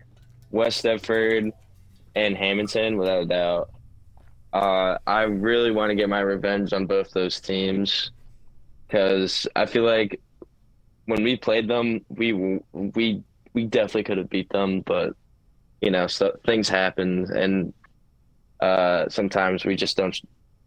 West 0.51 0.83
Stepford 0.83 1.51
and 2.15 2.35
Hamilton, 2.35 2.97
without 2.97 3.23
a 3.23 3.25
doubt. 3.25 3.69
Uh, 4.51 4.97
I 5.05 5.23
really 5.23 5.71
want 5.71 5.91
to 5.91 5.95
get 5.95 6.09
my 6.09 6.21
revenge 6.21 6.73
on 6.73 6.85
both 6.87 7.11
those 7.11 7.39
teams 7.39 8.11
because 8.87 9.47
I 9.55 9.65
feel 9.67 9.83
like 9.83 10.19
when 11.05 11.23
we 11.23 11.35
played 11.37 11.67
them, 11.67 12.05
we 12.09 12.33
we 12.73 13.23
we 13.53 13.65
definitely 13.65 14.03
could 14.03 14.17
have 14.17 14.29
beat 14.29 14.49
them, 14.49 14.81
but 14.81 15.15
you 15.81 15.91
know, 15.91 16.07
so 16.07 16.35
things 16.45 16.67
happen, 16.67 17.25
and 17.35 17.73
uh, 18.59 19.07
sometimes 19.09 19.65
we 19.65 19.75
just 19.75 19.97
don't 19.97 20.19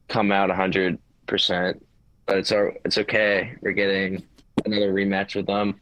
come 0.09 0.33
out 0.33 0.51
hundred 0.51 0.99
percent. 1.27 1.85
But 2.27 2.39
it's 2.39 2.53
our, 2.53 2.75
it's 2.85 2.99
okay. 2.99 3.55
We're 3.61 3.73
getting 3.73 4.23
another 4.65 4.93
rematch 4.93 5.35
with 5.35 5.47
them. 5.47 5.81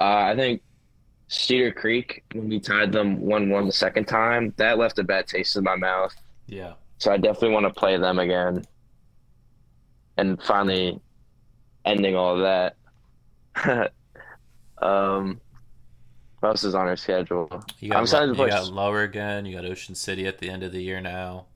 Uh, 0.00 0.30
I 0.30 0.36
think 0.36 0.62
Cedar 1.32 1.70
Creek 1.72 2.24
when 2.34 2.48
we 2.48 2.58
tied 2.58 2.90
them 2.90 3.20
one 3.20 3.50
one 3.50 3.66
the 3.66 3.72
second 3.72 4.06
time, 4.06 4.52
that 4.56 4.78
left 4.78 4.98
a 4.98 5.04
bad 5.04 5.28
taste 5.28 5.56
in 5.56 5.62
my 5.62 5.76
mouth. 5.76 6.12
Yeah. 6.46 6.72
So 6.98 7.12
I 7.12 7.16
definitely 7.18 7.50
want 7.50 7.66
to 7.66 7.72
play 7.72 7.96
them 7.96 8.18
again, 8.18 8.64
and 10.16 10.42
finally 10.42 11.00
ending 11.84 12.16
all 12.16 12.34
of 12.34 12.74
that. 13.54 13.92
um, 14.82 15.40
what 16.40 16.48
else 16.50 16.64
is 16.64 16.74
on 16.74 16.88
our 16.88 16.96
schedule? 16.96 17.48
You 17.78 17.90
I'm 17.92 17.98
got 17.98 18.02
excited 18.02 18.28
Lo- 18.30 18.34
to 18.34 18.40
you 18.42 18.48
play. 18.48 18.48
got 18.48 18.72
Lower 18.72 19.02
again. 19.02 19.46
You 19.46 19.54
got 19.54 19.64
Ocean 19.64 19.94
City 19.94 20.26
at 20.26 20.38
the 20.38 20.50
end 20.50 20.62
of 20.64 20.72
the 20.72 20.82
year 20.82 21.00
now. 21.00 21.46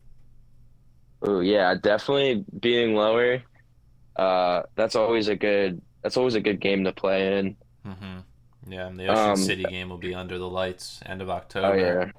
Oh 1.20 1.40
yeah, 1.40 1.74
definitely 1.74 2.44
being 2.60 2.94
lower. 2.94 3.42
Uh, 4.14 4.62
that's 4.76 4.94
always 4.94 5.26
a 5.28 5.34
good. 5.36 5.82
That's 6.02 6.16
always 6.16 6.36
a 6.36 6.40
good 6.40 6.60
game 6.60 6.84
to 6.84 6.92
play 6.92 7.38
in. 7.38 7.56
hmm 7.84 8.18
Yeah, 8.66 8.86
and 8.88 8.98
the 8.98 9.06
Ocean 9.08 9.36
Um, 9.36 9.36
City 9.36 9.66
game 9.66 9.88
will 9.88 9.98
be 9.98 10.14
under 10.14 10.38
the 10.38 10.48
lights 10.48 11.00
end 11.06 11.22
of 11.22 11.30
October. 11.30 11.72
oh 11.72 11.72
October. 11.72 12.06
yeah, 12.06 12.10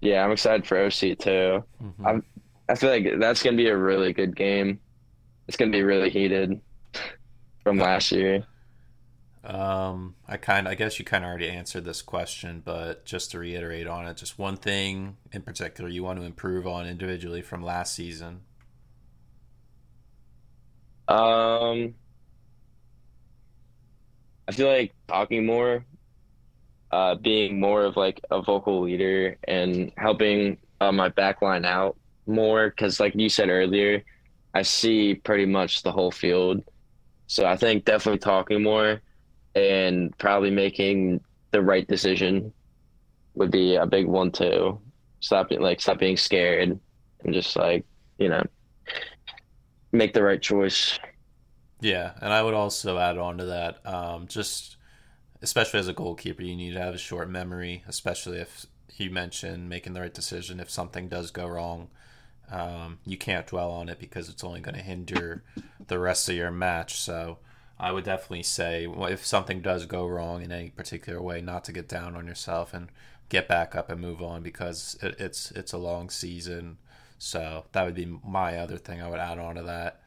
yeah. 0.00 0.24
I'm 0.24 0.32
excited 0.32 0.66
for 0.66 0.78
OC 0.78 1.16
too. 1.16 1.64
hmm 1.80 2.06
I'm. 2.06 2.24
I 2.68 2.76
feel 2.76 2.90
like 2.90 3.06
that's 3.20 3.42
gonna 3.42 3.56
be 3.56 3.68
a 3.68 3.76
really 3.76 4.12
good 4.12 4.36
game. 4.36 4.80
It's 5.48 5.56
gonna 5.58 5.72
be 5.72 5.82
really 5.84 6.10
heated 6.10 6.62
from 7.64 7.78
last 7.78 8.12
year. 8.12 8.46
Um, 9.42 10.16
I 10.28 10.36
kind 10.36 10.68
I 10.68 10.74
guess 10.74 10.98
you 10.98 11.04
kind 11.04 11.24
of 11.24 11.28
already 11.28 11.48
answered 11.48 11.84
this 11.84 12.02
question, 12.02 12.60
but 12.64 13.06
just 13.06 13.30
to 13.30 13.38
reiterate 13.38 13.86
on 13.86 14.06
it, 14.06 14.16
just 14.18 14.38
one 14.38 14.56
thing 14.56 15.16
in 15.32 15.42
particular 15.42 15.88
you 15.88 16.02
want 16.02 16.18
to 16.20 16.26
improve 16.26 16.66
on 16.66 16.86
individually 16.86 17.40
from 17.42 17.62
last 17.62 17.94
season. 17.94 18.42
Um, 21.08 21.94
I 24.50 24.52
feel 24.52 24.66
like 24.66 24.92
talking 25.06 25.46
more 25.46 25.84
uh, 26.90 27.14
being 27.14 27.60
more 27.60 27.84
of 27.84 27.96
like 27.96 28.20
a 28.32 28.42
vocal 28.42 28.82
leader 28.82 29.36
and 29.46 29.92
helping 29.96 30.58
uh, 30.80 30.90
my 30.90 31.08
back 31.08 31.40
line 31.40 31.64
out 31.64 31.96
more 32.26 32.70
because, 32.70 32.98
like 32.98 33.14
you 33.14 33.28
said 33.28 33.48
earlier, 33.48 34.02
I 34.52 34.62
see 34.62 35.14
pretty 35.14 35.46
much 35.46 35.84
the 35.84 35.92
whole 35.92 36.10
field. 36.10 36.64
So 37.28 37.46
I 37.46 37.56
think 37.56 37.84
definitely 37.84 38.18
talking 38.18 38.60
more 38.60 39.00
and 39.54 40.18
probably 40.18 40.50
making 40.50 41.20
the 41.52 41.62
right 41.62 41.86
decision 41.86 42.52
would 43.34 43.52
be 43.52 43.76
a 43.76 43.86
big 43.86 44.06
one 44.06 44.32
too. 44.32 44.80
Stop 45.20 45.52
like 45.52 45.80
stop 45.80 46.00
being 46.00 46.16
scared 46.16 46.80
and 47.22 47.32
just 47.32 47.54
like 47.54 47.84
you 48.18 48.28
know 48.28 48.42
make 49.92 50.12
the 50.12 50.24
right 50.24 50.42
choice. 50.42 50.98
Yeah, 51.80 52.12
and 52.20 52.32
I 52.32 52.42
would 52.42 52.54
also 52.54 52.98
add 52.98 53.16
on 53.18 53.38
to 53.38 53.46
that, 53.46 53.86
um, 53.86 54.26
just 54.26 54.76
especially 55.42 55.80
as 55.80 55.88
a 55.88 55.94
goalkeeper, 55.94 56.42
you 56.42 56.56
need 56.56 56.74
to 56.74 56.80
have 56.80 56.94
a 56.94 56.98
short 56.98 57.30
memory, 57.30 57.82
especially 57.88 58.38
if 58.38 58.66
you 58.96 59.10
mentioned 59.10 59.68
making 59.68 59.94
the 59.94 60.00
right 60.00 60.12
decision. 60.12 60.60
If 60.60 60.70
something 60.70 61.08
does 61.08 61.30
go 61.30 61.46
wrong, 61.46 61.88
um, 62.50 62.98
you 63.06 63.16
can't 63.16 63.46
dwell 63.46 63.70
on 63.70 63.88
it 63.88 63.98
because 63.98 64.28
it's 64.28 64.44
only 64.44 64.60
going 64.60 64.74
to 64.74 64.82
hinder 64.82 65.42
the 65.86 65.98
rest 65.98 66.28
of 66.28 66.34
your 66.34 66.50
match. 66.50 67.00
So 67.00 67.38
I 67.78 67.92
would 67.92 68.04
definitely 68.04 68.42
say 68.42 68.86
if 68.86 69.24
something 69.24 69.62
does 69.62 69.86
go 69.86 70.06
wrong 70.06 70.42
in 70.42 70.52
any 70.52 70.68
particular 70.68 71.22
way, 71.22 71.40
not 71.40 71.64
to 71.64 71.72
get 71.72 71.88
down 71.88 72.14
on 72.14 72.26
yourself 72.26 72.74
and 72.74 72.90
get 73.30 73.48
back 73.48 73.74
up 73.74 73.88
and 73.88 74.00
move 74.00 74.20
on 74.20 74.42
because 74.42 74.98
it, 75.02 75.14
it's 75.18 75.50
it's 75.52 75.72
a 75.72 75.78
long 75.78 76.10
season. 76.10 76.76
So 77.18 77.64
that 77.72 77.84
would 77.84 77.94
be 77.94 78.18
my 78.24 78.58
other 78.58 78.76
thing 78.76 79.00
I 79.00 79.08
would 79.08 79.20
add 79.20 79.38
on 79.38 79.54
to 79.54 79.62
that. 79.62 79.99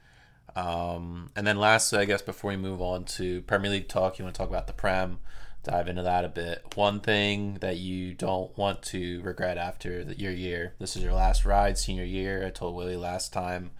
Um, 0.55 1.31
and 1.35 1.47
then 1.47 1.57
lastly, 1.57 1.99
I 1.99 2.05
guess 2.05 2.21
before 2.21 2.51
we 2.51 2.57
move 2.57 2.81
on 2.81 3.05
to 3.05 3.41
Premier 3.43 3.71
League 3.71 3.87
talk, 3.87 4.19
you 4.19 4.25
want 4.25 4.35
to 4.35 4.39
talk 4.39 4.49
about 4.49 4.67
the 4.67 4.73
Prem, 4.73 5.19
dive 5.63 5.87
into 5.87 6.03
that 6.03 6.25
a 6.25 6.29
bit. 6.29 6.63
One 6.75 6.99
thing 6.99 7.55
that 7.61 7.77
you 7.77 8.13
don't 8.13 8.55
want 8.57 8.81
to 8.83 9.21
regret 9.21 9.57
after 9.57 10.03
the, 10.03 10.17
your 10.17 10.31
year. 10.31 10.73
This 10.79 10.95
is 10.95 11.03
your 11.03 11.13
last 11.13 11.45
ride, 11.45 11.77
senior 11.77 12.03
year. 12.03 12.45
I 12.45 12.49
told 12.49 12.75
Willie 12.75 12.95
last 12.95 13.33
time 13.33 13.71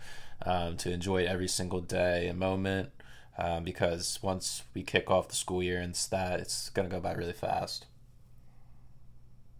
um, 0.46 0.78
to 0.78 0.92
enjoy 0.92 1.26
every 1.26 1.48
single 1.48 1.82
day 1.82 2.28
and 2.28 2.40
moment 2.40 2.90
um, 3.38 3.64
because 3.64 4.20
once 4.22 4.64
we 4.74 4.84
kick 4.84 5.10
off 5.10 5.30
the 5.30 5.36
school 5.36 5.62
year 5.62 5.80
and 5.80 5.94
that, 6.12 6.40
it's 6.40 6.70
going 6.70 6.90
to 6.90 6.94
go 6.96 7.02
by 7.02 7.14
really 7.14 7.34
fast. 7.34 7.86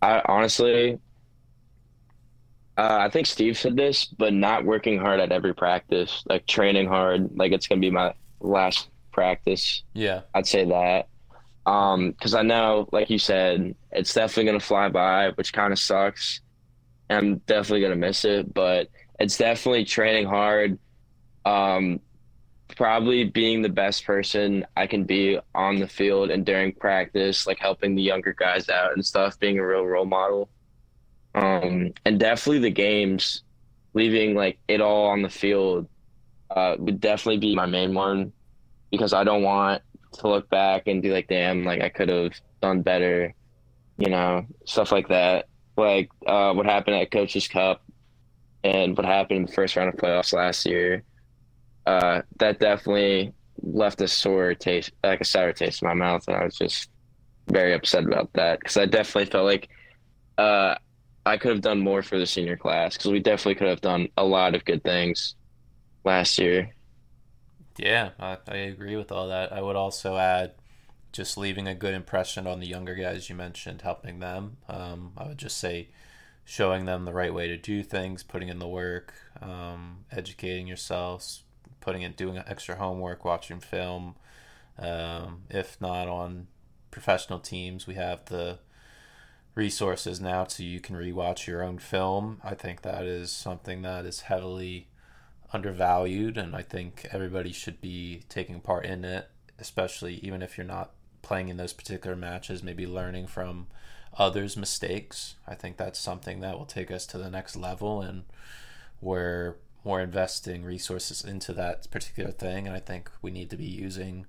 I 0.02 0.22
honestly, 0.26 1.00
uh, 2.78 2.98
I 3.02 3.10
think 3.10 3.28
Steve 3.28 3.58
said 3.58 3.76
this, 3.76 4.06
but 4.06 4.34
not 4.34 4.66
working 4.66 5.00
hard 5.00 5.20
at 5.20 5.32
every 5.32 5.54
practice, 5.54 6.24
like 6.28 6.48
training 6.48 6.88
hard, 6.88 7.30
like 7.38 7.52
it's 7.52 7.68
gonna 7.68 7.82
be 7.82 7.92
my 7.92 8.14
last 8.40 8.90
practice. 9.12 9.84
Yeah, 9.94 10.22
I'd 10.34 10.48
say 10.48 10.66
that. 10.66 11.08
Um, 11.66 12.12
because 12.12 12.34
I 12.34 12.42
know, 12.42 12.90
like 12.92 13.10
you 13.10 13.20
said, 13.20 13.76
it's 13.92 14.14
definitely 14.14 14.46
gonna 14.46 14.60
fly 14.60 14.90
by, 14.90 15.30
which 15.32 15.54
kind 15.54 15.72
of 15.72 15.80
sucks. 15.80 16.42
I'm 17.10 17.38
definitely 17.40 17.82
gonna 17.82 17.96
miss 17.96 18.26
it, 18.26 18.54
but 18.54 18.90
it's 19.20 19.38
definitely 19.38 19.86
training 19.86 20.26
hard. 20.26 20.80
Um, 21.46 22.00
probably 22.76 23.26
being 23.26 23.62
the 23.62 23.70
best 23.70 24.04
person 24.06 24.66
I 24.76 24.88
can 24.88 25.04
be 25.04 25.40
on 25.54 25.80
the 25.80 25.88
field 25.88 26.32
and 26.32 26.44
during 26.46 26.74
practice, 26.74 27.46
like 27.46 27.60
helping 27.60 27.94
the 27.94 28.02
younger 28.02 28.34
guys 28.34 28.70
out 28.70 28.94
and 28.94 29.06
stuff, 29.06 29.40
being 29.40 29.60
a 29.60 29.68
real 29.68 29.86
role 29.86 30.06
model. 30.06 30.50
Um, 31.36 31.94
and 32.06 32.20
definitely 32.20 32.60
the 32.60 32.70
games, 32.70 33.44
leaving 33.94 34.36
like 34.36 34.60
it 34.68 34.82
all 34.82 35.08
on 35.08 35.22
the 35.22 35.30
field, 35.30 35.88
uh, 36.50 36.76
would 36.78 37.00
definitely 37.00 37.40
be 37.40 37.56
my 37.56 37.66
main 37.66 37.94
one 37.94 38.32
because 38.92 39.14
I 39.14 39.24
don't 39.24 39.44
want 39.44 39.82
to 40.14 40.28
look 40.28 40.50
back 40.50 40.88
and 40.88 41.02
be 41.02 41.12
like, 41.12 41.28
damn, 41.28 41.64
like 41.64 41.82
I 41.82 41.90
could 41.90 42.10
have 42.10 42.34
done 42.62 42.82
better, 42.82 43.34
you 43.98 44.10
know, 44.10 44.46
stuff 44.66 44.92
like 44.92 45.08
that. 45.08 45.48
Like 45.76 46.10
uh, 46.28 46.54
what 46.54 46.66
happened 46.66 46.98
at 46.98 47.10
Coach's 47.10 47.48
Cup 47.48 47.84
and 48.64 48.96
what 48.96 49.06
happened 49.06 49.38
in 49.38 49.46
the 49.46 49.52
first 49.52 49.76
round 49.76 49.90
of 49.90 50.00
playoffs 50.00 50.34
last 50.34 50.66
year. 50.66 51.04
Uh, 51.86 52.22
that 52.38 52.60
definitely 52.60 53.34
left 53.62 54.02
a 54.02 54.08
sore 54.08 54.54
taste, 54.54 54.92
like 55.04 55.22
a 55.22 55.26
sour 55.26 55.54
taste 55.54 55.82
in 55.82 55.88
my 55.88 55.94
mouth, 55.94 56.24
and 56.28 56.38
I 56.38 56.46
was 56.46 56.56
just 56.56 56.90
very 57.48 57.74
upset 57.74 58.06
about 58.06 58.32
that 58.34 58.60
because 58.60 58.78
I 58.78 58.86
definitely 58.86 59.30
felt 59.30 59.46
like 59.46 59.70
uh, 60.38 60.76
I 61.26 61.38
could 61.38 61.52
have 61.52 61.62
done 61.62 61.80
more 61.80 62.02
for 62.04 62.20
the 62.20 62.26
senior 62.26 62.58
class 62.58 62.98
because 62.98 63.12
we 63.12 63.20
definitely 63.20 63.56
could 63.56 63.70
have 63.70 63.82
done 63.82 64.10
a 64.18 64.24
lot 64.26 64.56
of 64.56 64.66
good 64.66 64.84
things 64.84 65.36
last 66.04 66.38
year. 66.38 66.74
Yeah, 67.78 68.12
I, 68.20 68.38
I 68.48 68.56
agree 68.58 68.96
with 68.96 69.12
all 69.12 69.28
that. 69.30 69.52
I 69.52 69.62
would 69.62 69.76
also 69.76 70.18
add 70.18 70.54
just 71.12 71.38
leaving 71.38 71.68
a 71.68 71.76
good 71.76 71.94
impression 71.94 72.48
on 72.48 72.60
the 72.60 72.68
younger 72.68 72.96
guys 72.96 73.30
you 73.30 73.36
mentioned, 73.36 73.82
helping 73.82 74.20
them. 74.20 74.58
Um, 74.68 75.14
I 75.18 75.28
would 75.28 75.38
just 75.38 75.58
say 75.58 75.90
showing 76.46 76.86
them 76.86 77.06
the 77.06 77.14
right 77.14 77.34
way 77.34 77.48
to 77.48 77.58
do 77.58 77.84
things, 77.84 78.24
putting 78.24 78.50
in 78.50 78.60
the 78.60 78.68
work, 78.68 79.14
um, 79.42 80.06
educating 80.12 80.68
yourselves, 80.68 81.44
putting 81.82 82.02
in 82.02 82.14
doing 82.14 82.38
extra 82.46 82.76
homework, 82.76 83.24
watching 83.24 83.60
film. 83.60 84.16
Um, 84.78 85.44
if 85.50 85.80
not 85.80 86.08
on 86.08 86.48
professional 86.92 87.40
teams, 87.40 87.88
we 87.88 87.94
have 87.96 88.26
the 88.26 88.60
resources 89.56 90.20
now 90.20 90.46
so 90.46 90.64
you 90.64 90.80
can 90.80 90.96
rewatch 90.96 91.48
your 91.48 91.64
own 91.64 91.78
film. 91.78 92.42
I 92.44 92.56
think 92.56 92.82
that 92.82 93.04
is 93.04 93.32
something 93.32 93.82
that 93.84 94.06
is 94.06 94.22
heavily 94.22 94.88
undervalued, 95.52 96.38
and 96.38 96.56
I 96.56 96.64
think 96.64 97.08
everybody 97.12 97.52
should 97.52 97.80
be 97.80 98.24
taking 98.30 98.60
part 98.60 98.86
in 98.86 99.06
it, 99.06 99.30
especially 99.60 100.16
even 100.16 100.42
if 100.42 100.58
you're 100.58 100.66
not 100.66 100.92
playing 101.22 101.50
in 101.50 101.58
those 101.58 101.74
particular 101.74 102.16
matches, 102.16 102.64
maybe 102.64 102.88
learning 102.88 103.28
from 103.28 103.68
others' 104.18 104.58
mistakes. 104.58 105.36
I 105.48 105.56
think 105.56 105.78
that's 105.78 106.00
something 106.00 106.40
that 106.40 106.58
will 106.58 106.66
take 106.66 106.92
us 106.92 107.06
to 107.08 107.18
the 107.18 107.30
next 107.30 107.56
level, 107.56 108.02
and 108.02 108.24
we're 109.00 109.58
more 109.86 110.02
investing 110.02 110.64
resources 110.64 111.24
into 111.24 111.54
that 111.54 111.90
particular 111.92 112.32
thing, 112.32 112.66
and 112.68 112.76
I 112.76 112.80
think 112.80 113.12
we 113.22 113.32
need 113.32 113.50
to 113.52 113.58
be 113.58 113.66
using 113.66 114.26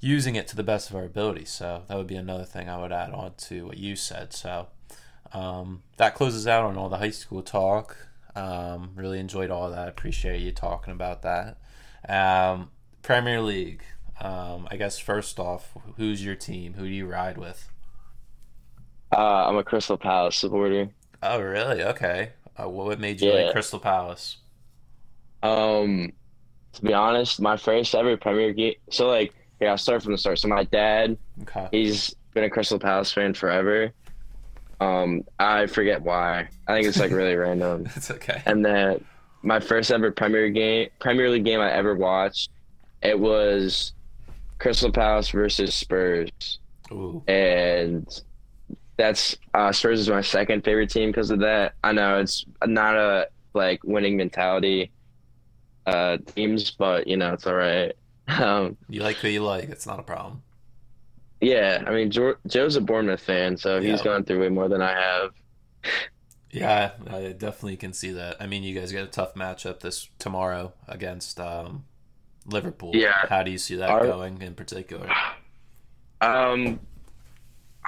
using 0.00 0.36
it 0.36 0.46
to 0.48 0.56
the 0.56 0.62
best 0.62 0.90
of 0.90 0.96
our 0.96 1.04
ability. 1.04 1.44
So 1.44 1.82
that 1.88 1.96
would 1.96 2.06
be 2.06 2.16
another 2.16 2.44
thing 2.44 2.68
I 2.68 2.80
would 2.80 2.92
add 2.92 3.10
on 3.12 3.34
to 3.48 3.66
what 3.66 3.78
you 3.78 3.96
said. 3.96 4.32
So 4.32 4.68
um, 5.32 5.82
that 5.96 6.14
closes 6.14 6.46
out 6.46 6.64
on 6.64 6.76
all 6.76 6.88
the 6.88 6.98
high 6.98 7.10
school 7.10 7.42
talk. 7.42 7.96
Um, 8.34 8.90
really 8.94 9.18
enjoyed 9.18 9.50
all 9.50 9.70
that. 9.70 9.88
Appreciate 9.88 10.40
you 10.40 10.52
talking 10.52 10.92
about 10.92 11.22
that. 11.22 11.58
Um, 12.08 12.70
Premier 13.02 13.40
League. 13.40 13.82
Um, 14.20 14.66
I 14.70 14.76
guess 14.76 14.98
first 14.98 15.38
off, 15.38 15.76
who's 15.96 16.24
your 16.24 16.34
team? 16.34 16.74
Who 16.74 16.84
do 16.84 16.90
you 16.90 17.06
ride 17.06 17.38
with? 17.38 17.68
Uh, 19.12 19.48
I'm 19.48 19.56
a 19.56 19.64
Crystal 19.64 19.96
Palace 19.96 20.36
supporter. 20.36 20.90
Oh, 21.22 21.40
really? 21.40 21.82
Okay. 21.82 22.32
Uh, 22.60 22.68
what 22.68 23.00
made 23.00 23.20
you 23.20 23.30
yeah. 23.30 23.44
like 23.44 23.52
Crystal 23.52 23.78
Palace? 23.78 24.38
Um, 25.42 26.12
to 26.72 26.82
be 26.82 26.92
honest, 26.92 27.40
my 27.40 27.56
first 27.56 27.94
ever 27.94 28.16
Premier 28.16 28.52
game. 28.52 28.74
So 28.90 29.08
like 29.08 29.32
yeah, 29.60 29.70
I'll 29.70 29.78
start 29.78 30.02
from 30.02 30.12
the 30.12 30.18
start. 30.18 30.38
So 30.38 30.48
my 30.48 30.64
dad, 30.64 31.16
okay. 31.42 31.68
he's 31.70 32.14
been 32.34 32.44
a 32.44 32.50
Crystal 32.50 32.78
Palace 32.78 33.12
fan 33.12 33.34
forever. 33.34 33.92
Um, 34.80 35.24
I 35.38 35.66
forget 35.66 36.02
why. 36.02 36.48
I 36.66 36.74
think 36.74 36.86
it's 36.86 36.98
like 36.98 37.10
really 37.10 37.34
random. 37.36 37.88
It's 37.96 38.10
okay. 38.10 38.42
And 38.46 38.64
then 38.64 39.04
my 39.42 39.60
first 39.60 39.90
ever 39.90 40.10
Premier 40.10 40.50
game, 40.50 40.88
Premier 41.00 41.30
League 41.30 41.44
game 41.44 41.60
I 41.60 41.72
ever 41.72 41.96
watched, 41.96 42.50
it 43.02 43.18
was 43.18 43.92
Crystal 44.58 44.92
Palace 44.92 45.30
versus 45.30 45.74
Spurs. 45.74 46.30
Ooh. 46.92 47.22
And 47.26 48.06
that's 48.96 49.36
uh, 49.54 49.72
Spurs 49.72 50.00
is 50.00 50.08
my 50.08 50.20
second 50.20 50.64
favorite 50.64 50.90
team 50.90 51.10
because 51.10 51.30
of 51.30 51.40
that. 51.40 51.74
I 51.82 51.92
know 51.92 52.18
it's 52.18 52.44
not 52.64 52.96
a 52.96 53.28
like 53.54 53.82
winning 53.84 54.16
mentality 54.16 54.90
uh, 55.86 56.18
teams, 56.34 56.70
but 56.72 57.06
you 57.06 57.16
know 57.16 57.32
it's 57.32 57.46
all 57.46 57.54
right. 57.54 57.94
Um, 58.28 58.76
you 58.88 59.02
like 59.02 59.16
who 59.16 59.28
you 59.28 59.42
like. 59.42 59.70
It's 59.70 59.86
not 59.86 59.98
a 59.98 60.02
problem. 60.02 60.42
Yeah, 61.40 61.84
I 61.86 61.90
mean, 61.92 62.10
Joe's 62.10 62.76
a 62.76 62.80
Bournemouth 62.80 63.20
fan, 63.20 63.56
so 63.56 63.80
he's 63.80 64.02
gone 64.02 64.24
through 64.24 64.40
way 64.40 64.48
more 64.48 64.68
than 64.68 64.82
I 64.82 64.92
have. 64.92 65.30
Yeah, 66.50 66.92
I 67.08 67.28
definitely 67.32 67.76
can 67.76 67.92
see 67.92 68.10
that. 68.12 68.36
I 68.40 68.46
mean, 68.46 68.62
you 68.62 68.78
guys 68.78 68.90
get 68.90 69.04
a 69.04 69.08
tough 69.08 69.34
matchup 69.34 69.80
this 69.80 70.08
tomorrow 70.18 70.72
against 70.88 71.38
um, 71.38 71.84
Liverpool. 72.46 72.92
Yeah. 72.94 73.26
How 73.28 73.42
do 73.42 73.50
you 73.50 73.58
see 73.58 73.76
that 73.76 73.88
Our, 73.88 74.06
going 74.06 74.42
in 74.42 74.54
particular? 74.54 75.08
Um, 76.20 76.80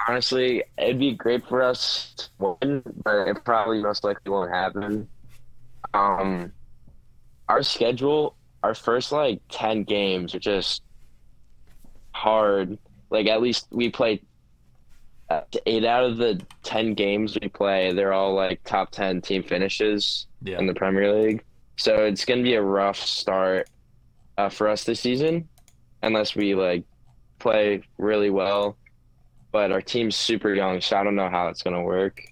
honestly, 0.07 0.63
it'd 0.77 0.99
be 0.99 1.13
great 1.13 1.45
for 1.47 1.61
us 1.61 2.13
to 2.17 2.29
win, 2.61 2.83
but 3.03 3.27
it 3.27 3.43
probably 3.43 3.81
most 3.81 4.03
likely 4.03 4.31
won't 4.31 4.51
happen. 4.51 5.07
Um, 5.93 6.53
our 7.49 7.63
schedule 7.63 8.35
our 8.63 8.75
first 8.75 9.11
like 9.11 9.41
10 9.49 9.83
games 9.83 10.35
are 10.35 10.39
just 10.39 10.83
hard. 12.13 12.77
Like 13.09 13.27
at 13.27 13.41
least 13.41 13.67
we 13.71 13.89
play 13.89 14.21
uh, 15.29 15.41
eight 15.65 15.85
out 15.85 16.03
of 16.03 16.17
the 16.17 16.41
10 16.63 16.93
games 16.93 17.37
we 17.41 17.47
play, 17.47 17.93
they're 17.93 18.13
all 18.13 18.33
like 18.33 18.63
top 18.63 18.91
10 18.91 19.21
team 19.21 19.43
finishes 19.43 20.27
yeah. 20.43 20.59
in 20.59 20.67
the 20.67 20.73
Premier 20.73 21.13
League. 21.13 21.43
So 21.77 22.03
it's 22.03 22.25
going 22.25 22.39
to 22.39 22.43
be 22.43 22.55
a 22.55 22.61
rough 22.61 22.97
start 22.97 23.69
uh, 24.37 24.49
for 24.49 24.67
us 24.67 24.83
this 24.83 24.99
season 24.99 25.47
unless 26.03 26.35
we 26.35 26.55
like 26.55 26.83
play 27.39 27.83
really 27.97 28.29
well. 28.29 28.77
but 29.51 29.71
our 29.71 29.81
team's 29.81 30.15
super 30.15 30.53
young, 30.53 30.79
so 30.79 30.95
I 30.95 31.03
don't 31.03 31.15
know 31.15 31.29
how 31.29 31.49
it's 31.49 31.61
gonna 31.61 31.83
work. 31.83 32.23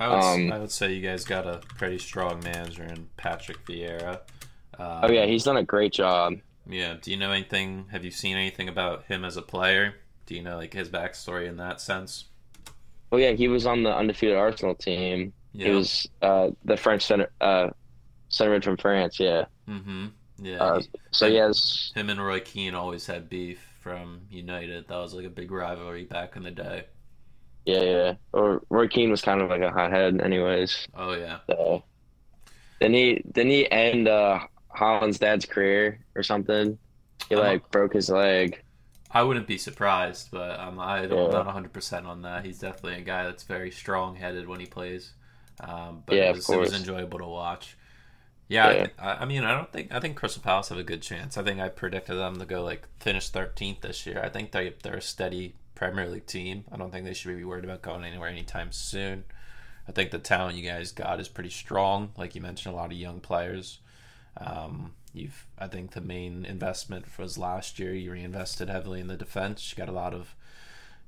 I 0.00 0.08
would, 0.08 0.16
um, 0.16 0.52
I 0.52 0.58
would 0.58 0.72
say 0.72 0.92
you 0.92 1.00
guys 1.00 1.24
got 1.24 1.46
a 1.46 1.60
pretty 1.78 1.98
strong 1.98 2.42
manager 2.42 2.82
in 2.82 3.08
Patrick 3.16 3.64
Vieira. 3.66 4.20
Um, 4.82 5.00
oh 5.04 5.12
yeah, 5.12 5.26
he's 5.26 5.44
done 5.44 5.56
a 5.56 5.62
great 5.62 5.92
job. 5.92 6.34
Yeah. 6.66 6.96
Do 7.00 7.10
you 7.10 7.16
know 7.16 7.30
anything? 7.30 7.86
Have 7.92 8.04
you 8.04 8.10
seen 8.10 8.36
anything 8.36 8.68
about 8.68 9.04
him 9.04 9.24
as 9.24 9.36
a 9.36 9.42
player? 9.42 9.94
Do 10.26 10.34
you 10.34 10.42
know 10.42 10.56
like 10.56 10.72
his 10.72 10.88
backstory 10.88 11.48
in 11.48 11.56
that 11.58 11.80
sense? 11.80 12.26
Oh 13.12 13.16
yeah, 13.16 13.32
he 13.32 13.48
was 13.48 13.66
on 13.66 13.82
the 13.82 13.94
undefeated 13.94 14.36
Arsenal 14.36 14.74
team. 14.74 15.32
Yeah. 15.52 15.68
He 15.68 15.72
was 15.74 16.08
uh, 16.22 16.50
the 16.64 16.76
French 16.76 17.04
center, 17.04 17.30
uh, 17.40 17.70
centerman 18.30 18.64
from 18.64 18.76
France. 18.76 19.20
Yeah. 19.20 19.44
Mm-hmm. 19.68 20.06
Yeah. 20.38 20.62
Uh, 20.62 20.82
so 21.10 21.28
he 21.28 21.36
has 21.36 21.92
him 21.94 22.10
and 22.10 22.24
Roy 22.24 22.40
Keane 22.40 22.74
always 22.74 23.06
had 23.06 23.28
beef 23.28 23.60
from 23.80 24.22
United. 24.30 24.88
That 24.88 24.96
was 24.96 25.14
like 25.14 25.26
a 25.26 25.30
big 25.30 25.50
rivalry 25.50 26.04
back 26.04 26.36
in 26.36 26.42
the 26.42 26.50
day. 26.50 26.86
Yeah, 27.64 27.82
yeah. 27.82 28.14
Or 28.32 28.62
Roy 28.70 28.88
Keane 28.88 29.10
was 29.10 29.22
kind 29.22 29.40
of 29.40 29.48
like 29.48 29.60
a 29.60 29.70
hothead, 29.70 30.20
anyways. 30.20 30.88
Oh 30.96 31.12
yeah. 31.12 31.38
So, 31.48 31.84
then 32.80 32.94
he 32.94 33.22
then 33.34 33.46
he 33.46 33.70
and 33.70 34.08
uh, 34.08 34.40
Haaland's 34.76 35.18
dad's 35.18 35.46
career 35.46 36.04
or 36.14 36.22
something. 36.22 36.78
He 37.28 37.36
like 37.36 37.70
broke 37.70 37.94
his 37.94 38.08
leg. 38.08 38.62
I 39.10 39.22
wouldn't 39.22 39.46
be 39.46 39.58
surprised, 39.58 40.28
but 40.30 40.58
um, 40.58 40.78
I 40.80 41.06
don't, 41.06 41.30
yeah. 41.30 41.38
not 41.38 41.46
100 41.46 41.72
percent 41.72 42.06
on 42.06 42.22
that. 42.22 42.44
He's 42.44 42.58
definitely 42.58 42.94
a 42.94 43.04
guy 43.04 43.24
that's 43.24 43.42
very 43.42 43.70
strong 43.70 44.16
headed 44.16 44.48
when 44.48 44.60
he 44.60 44.66
plays. 44.66 45.12
Um, 45.60 46.02
but 46.06 46.16
yeah, 46.16 46.30
it 46.30 46.36
was, 46.36 46.48
it 46.48 46.58
was 46.58 46.72
enjoyable 46.72 47.18
to 47.18 47.26
watch. 47.26 47.76
Yeah, 48.48 48.70
yeah. 48.70 48.86
I, 48.98 49.10
I, 49.12 49.24
mean, 49.24 49.44
I 49.44 49.54
don't 49.54 49.72
think 49.72 49.92
I 49.94 50.00
think 50.00 50.16
Crystal 50.16 50.42
Palace 50.42 50.68
have 50.68 50.78
a 50.78 50.82
good 50.82 51.02
chance. 51.02 51.36
I 51.36 51.42
think 51.42 51.60
I 51.60 51.68
predicted 51.68 52.18
them 52.18 52.36
to 52.36 52.44
go 52.44 52.62
like 52.62 52.86
finish 53.00 53.30
13th 53.30 53.80
this 53.80 54.06
year. 54.06 54.20
I 54.22 54.28
think 54.28 54.52
they 54.52 54.74
they're 54.82 54.96
a 54.96 55.02
steady 55.02 55.54
Premier 55.74 56.08
League 56.08 56.26
team. 56.26 56.64
I 56.70 56.76
don't 56.76 56.90
think 56.90 57.04
they 57.04 57.14
should 57.14 57.36
be 57.36 57.44
worried 57.44 57.64
about 57.64 57.82
going 57.82 58.04
anywhere 58.04 58.28
anytime 58.28 58.72
soon. 58.72 59.24
I 59.88 59.92
think 59.92 60.10
the 60.10 60.18
talent 60.18 60.56
you 60.56 60.68
guys 60.68 60.92
got 60.92 61.18
is 61.18 61.28
pretty 61.28 61.50
strong. 61.50 62.12
Like 62.16 62.34
you 62.34 62.40
mentioned, 62.40 62.74
a 62.74 62.76
lot 62.76 62.92
of 62.92 62.98
young 62.98 63.20
players. 63.20 63.78
Um, 64.36 64.94
you've, 65.12 65.46
I 65.58 65.66
think, 65.66 65.92
the 65.92 66.00
main 66.00 66.44
investment 66.44 67.06
was 67.18 67.36
last 67.38 67.78
year. 67.78 67.94
You 67.94 68.12
reinvested 68.12 68.68
heavily 68.68 69.00
in 69.00 69.08
the 69.08 69.16
defense. 69.16 69.70
You 69.70 69.76
got 69.76 69.92
a 69.92 69.96
lot 69.96 70.14
of 70.14 70.34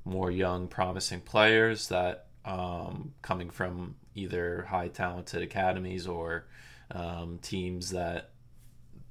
more 0.05 0.31
young, 0.31 0.69
promising 0.69 1.21
players 1.21 1.89
that 1.89 2.27
um, 2.45 3.15
coming 3.23 3.51
from 3.51 3.97
either 4.15 4.67
high 4.69 4.89
talented 4.89 5.43
academies 5.43 6.07
or 6.07 6.47
um, 6.91 7.39
teams 7.41 7.91
that 7.91 8.31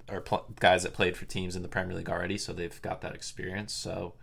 are 0.10 0.22
pl- 0.22 0.46
guys 0.60 0.84
that 0.84 0.94
played 0.94 1.18
for 1.18 1.26
teams 1.26 1.56
in 1.56 1.62
the 1.62 1.68
Premier 1.68 1.96
League 1.96 2.10
already, 2.10 2.38
so 2.38 2.54
they've 2.54 2.82
got 2.82 3.02
that 3.02 3.16
experience. 3.16 3.74
So, 3.74 4.14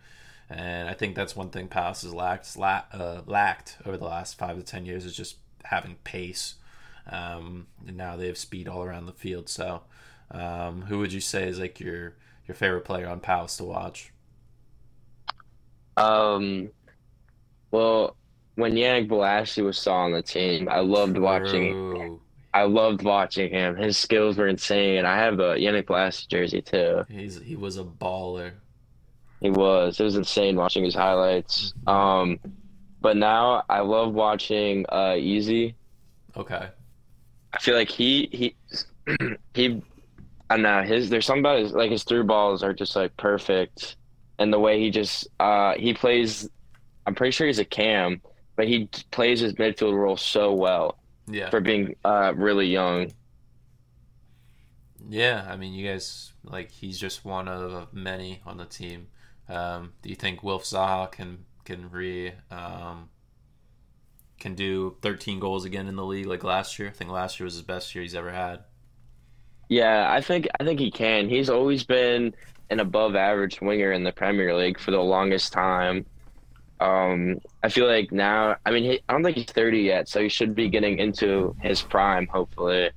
and 0.49 0.87
I 0.87 0.93
think 0.93 1.15
that's 1.15 1.35
one 1.35 1.49
thing 1.49 1.67
Palace 1.67 2.03
has 2.03 2.13
lacked 2.13 2.55
la- 2.57 2.85
uh, 2.93 3.21
lacked 3.25 3.77
over 3.85 3.97
the 3.97 4.05
last 4.05 4.37
five 4.37 4.57
to 4.57 4.63
ten 4.63 4.85
years 4.85 5.05
is 5.05 5.15
just 5.15 5.37
having 5.65 5.95
pace. 6.03 6.55
Um, 7.07 7.67
and 7.87 7.97
now 7.97 8.15
they 8.15 8.27
have 8.27 8.37
speed 8.37 8.67
all 8.67 8.83
around 8.83 9.05
the 9.05 9.13
field. 9.13 9.49
So, 9.49 9.81
um, 10.29 10.83
who 10.83 10.99
would 10.99 11.13
you 11.13 11.21
say 11.21 11.47
is 11.47 11.59
like 11.59 11.79
your 11.79 12.15
your 12.47 12.55
favorite 12.55 12.85
player 12.85 13.07
on 13.07 13.19
Palace 13.19 13.57
to 13.57 13.63
watch? 13.63 14.11
Um, 15.97 16.69
well, 17.71 18.15
when 18.55 18.73
Yannick 18.73 19.07
Bolasie 19.09 19.63
was 19.63 19.77
still 19.77 19.93
on 19.93 20.11
the 20.11 20.21
team, 20.21 20.67
I 20.69 20.79
loved 20.79 21.17
watching. 21.17 22.19
I 22.53 22.63
loved 22.63 23.01
watching 23.03 23.49
him. 23.49 23.77
His 23.77 23.97
skills 23.97 24.37
were 24.37 24.47
insane. 24.47 25.05
I 25.05 25.17
have 25.17 25.35
a 25.39 25.55
Yannick 25.55 25.85
Bolasie 25.85 26.27
jersey 26.27 26.61
too. 26.61 27.05
He's 27.09 27.39
he 27.41 27.55
was 27.55 27.77
a 27.77 27.83
baller. 27.83 28.53
He 29.39 29.49
was. 29.49 29.99
It 29.99 30.03
was 30.03 30.15
insane 30.15 30.55
watching 30.55 30.83
his 30.83 30.93
highlights. 30.93 31.73
Um, 31.87 32.39
but 32.99 33.17
now 33.17 33.63
I 33.69 33.79
love 33.79 34.13
watching 34.13 34.85
uh 34.89 35.15
Eze. 35.17 35.73
Okay. 36.35 36.69
I 37.53 37.59
feel 37.59 37.75
like 37.75 37.89
he 37.89 38.29
he 38.31 38.55
he 39.53 39.81
I 40.49 40.55
don't 40.55 40.63
know 40.63 40.81
his 40.83 41.09
there's 41.09 41.25
something 41.25 41.41
about 41.41 41.59
his 41.59 41.73
like 41.73 41.91
his 41.91 42.03
through 42.03 42.25
balls 42.25 42.63
are 42.63 42.73
just 42.73 42.95
like 42.95 43.15
perfect, 43.17 43.95
and 44.39 44.51
the 44.51 44.59
way 44.59 44.79
he 44.79 44.89
just 44.89 45.27
uh 45.39 45.73
he 45.75 45.93
plays. 45.93 46.49
I'm 47.07 47.15
pretty 47.15 47.31
sure 47.31 47.47
he's 47.47 47.59
a 47.59 47.65
cam, 47.65 48.21
but 48.55 48.67
he 48.67 48.87
plays 49.09 49.39
his 49.39 49.53
midfield 49.53 49.93
role 49.93 50.17
so 50.17 50.53
well. 50.53 50.99
Yeah. 51.27 51.49
For 51.49 51.61
being 51.61 51.95
uh 52.05 52.33
really 52.35 52.67
young. 52.67 53.11
Yeah, 55.09 55.47
I 55.49 55.57
mean, 55.57 55.73
you 55.73 55.87
guys 55.87 56.33
like 56.43 56.69
he's 56.69 56.99
just 56.99 57.25
one 57.25 57.47
of 57.47 57.93
many 57.93 58.41
on 58.45 58.57
the 58.57 58.65
team. 58.65 59.07
Um, 59.49 59.93
do 60.01 60.09
you 60.09 60.15
think 60.15 60.43
Wilf 60.43 60.63
Zaha 60.63 61.11
can 61.11 61.45
can 61.65 61.89
re 61.89 62.33
um, 62.49 63.09
can 64.41 64.55
do 64.55 64.97
13 65.01 65.39
goals 65.39 65.63
again 65.63 65.87
in 65.87 65.95
the 65.95 66.03
league 66.03 66.25
like 66.25 66.43
last 66.43 66.77
year? 66.77 66.89
I 66.89 66.91
think 66.91 67.11
last 67.11 67.39
year 67.39 67.45
was 67.45 67.53
his 67.53 67.63
best 67.63 67.95
year 67.95 68.01
he's 68.01 68.15
ever 68.15 68.31
had. 68.31 68.65
Yeah, 69.69 70.11
I 70.11 70.19
think 70.19 70.49
I 70.59 70.65
think 70.65 70.81
he 70.81 70.91
can. 70.91 71.29
He's 71.29 71.49
always 71.49 71.85
been 71.85 72.35
an 72.69 72.81
above 72.81 73.15
average 73.15 73.61
winger 73.61 73.93
in 73.93 74.03
the 74.03 74.11
Premier 74.11 74.53
League 74.55 74.79
for 74.79 74.91
the 74.91 74.99
longest 74.99 75.53
time. 75.53 76.05
Um, 76.81 77.39
I 77.63 77.69
feel 77.69 77.87
like 77.87 78.11
now, 78.11 78.55
I 78.65 78.71
mean, 78.71 78.83
he, 78.83 78.99
I 79.07 79.13
don't 79.13 79.23
think 79.23 79.37
he's 79.37 79.45
30 79.45 79.79
yet, 79.79 80.09
so 80.09 80.21
he 80.21 80.29
should 80.29 80.55
be 80.55 80.67
getting 80.67 80.97
into 80.97 81.55
his 81.61 81.81
prime, 81.81 82.25
hopefully. 82.27 82.89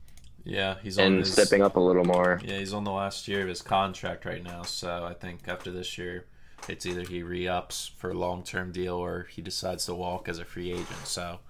Yeah, 0.44 0.76
he's 0.82 0.98
and 0.98 1.18
his, 1.18 1.32
stepping 1.32 1.62
up 1.62 1.76
a 1.76 1.80
little 1.80 2.04
more. 2.04 2.40
Yeah, 2.42 2.58
he's 2.58 2.72
on 2.72 2.84
the 2.84 2.92
last 2.92 3.28
year 3.28 3.42
of 3.42 3.48
his 3.48 3.60
contract 3.60 4.24
right 4.24 4.42
now, 4.42 4.62
so 4.62 5.04
I 5.04 5.12
think 5.12 5.40
after 5.48 5.70
this 5.70 5.98
year, 5.98 6.24
it's 6.68 6.86
either 6.86 7.02
he 7.02 7.22
re-ups 7.22 7.90
for 7.96 8.10
a 8.10 8.14
long-term 8.14 8.72
deal 8.72 8.94
or 8.94 9.26
he 9.30 9.42
decides 9.42 9.86
to 9.86 9.94
walk 9.94 10.28
as 10.28 10.38
a 10.38 10.44
free 10.44 10.72
agent. 10.72 11.06
So 11.06 11.40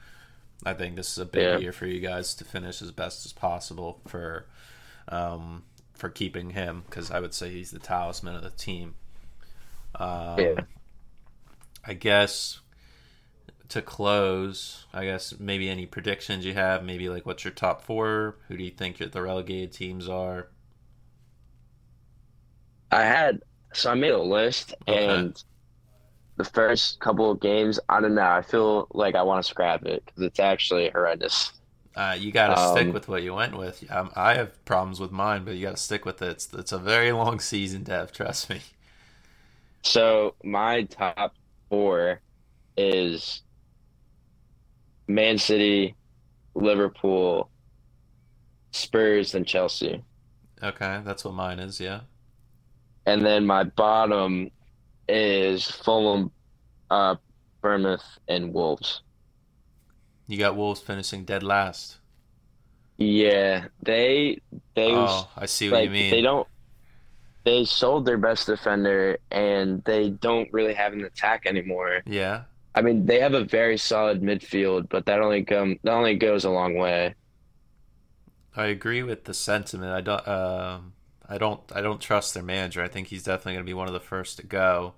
I 0.64 0.74
think 0.74 0.96
this 0.96 1.12
is 1.12 1.18
a 1.18 1.24
big 1.24 1.42
yeah. 1.42 1.58
year 1.58 1.72
for 1.72 1.86
you 1.86 2.00
guys 2.00 2.34
to 2.36 2.44
finish 2.44 2.82
as 2.82 2.90
best 2.90 3.24
as 3.26 3.32
possible 3.32 4.00
for 4.06 4.46
um, 5.08 5.64
for 5.92 6.08
keeping 6.08 6.50
him 6.50 6.84
because 6.86 7.10
I 7.10 7.20
would 7.20 7.34
say 7.34 7.50
he's 7.50 7.70
the 7.70 7.78
talisman 7.78 8.34
of 8.34 8.42
the 8.42 8.50
team. 8.50 8.94
Um, 9.94 10.38
yeah. 10.38 10.60
I 11.86 11.94
guess 11.94 12.60
to 13.68 13.82
close, 13.82 14.86
I 14.92 15.04
guess 15.04 15.38
maybe 15.38 15.68
any 15.68 15.86
predictions 15.86 16.44
you 16.44 16.54
have, 16.54 16.84
maybe 16.84 17.08
like 17.08 17.26
what's 17.26 17.44
your 17.44 17.52
top 17.52 17.82
four? 17.82 18.36
Who 18.48 18.56
do 18.56 18.64
you 18.64 18.70
think 18.70 18.98
the 18.98 19.22
relegated 19.22 19.72
teams 19.72 20.08
are? 20.08 20.48
I 22.90 23.02
had 23.02 23.42
so 23.74 23.90
I 23.90 23.94
made 23.94 24.12
a 24.12 24.22
list 24.22 24.74
okay. 24.88 25.06
and 25.06 25.42
the 26.36 26.44
first 26.44 26.98
couple 27.00 27.30
of 27.30 27.40
games, 27.40 27.78
I 27.88 28.00
don't 28.00 28.14
know. 28.14 28.22
I 28.22 28.42
feel 28.42 28.88
like 28.92 29.14
I 29.14 29.22
want 29.22 29.44
to 29.44 29.48
scrap 29.48 29.84
it 29.84 30.04
because 30.04 30.22
it's 30.22 30.40
actually 30.40 30.90
horrendous. 30.90 31.52
Uh, 31.94 32.16
you 32.18 32.32
got 32.32 32.48
to 32.48 32.60
um, 32.60 32.76
stick 32.76 32.92
with 32.92 33.08
what 33.08 33.22
you 33.22 33.34
went 33.34 33.56
with. 33.56 33.84
Um, 33.88 34.10
I 34.16 34.34
have 34.34 34.64
problems 34.64 34.98
with 34.98 35.12
mine, 35.12 35.44
but 35.44 35.54
you 35.54 35.62
got 35.62 35.76
to 35.76 35.82
stick 35.82 36.04
with 36.04 36.20
it. 36.22 36.30
It's, 36.30 36.52
it's 36.52 36.72
a 36.72 36.78
very 36.78 37.12
long 37.12 37.38
season, 37.38 37.84
Dev. 37.84 38.10
Trust 38.10 38.50
me. 38.50 38.60
So 39.82 40.34
my 40.42 40.84
top 40.84 41.34
four 41.68 42.20
is 42.76 43.42
Man 45.06 45.38
City, 45.38 45.94
Liverpool, 46.54 47.48
Spurs, 48.72 49.34
and 49.34 49.46
Chelsea. 49.46 50.02
Okay, 50.62 51.00
that's 51.04 51.24
what 51.24 51.34
mine 51.34 51.60
is. 51.60 51.78
Yeah. 51.78 52.00
And 53.06 53.24
then 53.24 53.46
my 53.46 53.64
bottom 53.64 54.50
is 55.08 55.70
Fulham, 55.70 56.30
uh, 56.90 57.16
Bournemouth, 57.60 58.04
and 58.28 58.52
Wolves. 58.52 59.02
You 60.26 60.38
got 60.38 60.56
Wolves 60.56 60.80
finishing 60.80 61.24
dead 61.24 61.42
last. 61.42 61.98
Yeah, 62.96 63.66
they 63.82 64.40
they. 64.74 64.92
Oh, 64.92 65.28
I 65.36 65.46
see 65.46 65.68
what 65.68 65.78
like, 65.78 65.84
you 65.86 65.90
mean. 65.90 66.10
They 66.10 66.22
don't. 66.22 66.46
They 67.44 67.64
sold 67.64 68.06
their 68.06 68.16
best 68.16 68.46
defender, 68.46 69.18
and 69.30 69.84
they 69.84 70.10
don't 70.10 70.50
really 70.52 70.74
have 70.74 70.92
an 70.92 71.04
attack 71.04 71.44
anymore. 71.44 72.02
Yeah. 72.06 72.44
I 72.74 72.82
mean, 72.82 73.06
they 73.06 73.20
have 73.20 73.34
a 73.34 73.44
very 73.44 73.76
solid 73.76 74.22
midfield, 74.22 74.88
but 74.88 75.06
that 75.06 75.20
only 75.20 75.44
come 75.44 75.78
that 75.82 75.92
only 75.92 76.16
goes 76.16 76.44
a 76.44 76.50
long 76.50 76.76
way. 76.76 77.14
I 78.56 78.66
agree 78.66 79.02
with 79.02 79.24
the 79.24 79.34
sentiment. 79.34 79.92
I 79.92 80.00
don't. 80.00 80.26
Uh, 80.26 80.78
I 81.28 81.38
don't. 81.38 81.60
I 81.74 81.80
don't 81.80 82.00
trust 82.00 82.34
their 82.34 82.42
manager. 82.42 82.82
I 82.82 82.88
think 82.88 83.08
he's 83.08 83.24
definitely 83.24 83.54
going 83.54 83.64
to 83.64 83.70
be 83.70 83.74
one 83.74 83.88
of 83.88 83.94
the 83.94 84.00
first 84.00 84.36
to 84.38 84.46
go. 84.46 84.94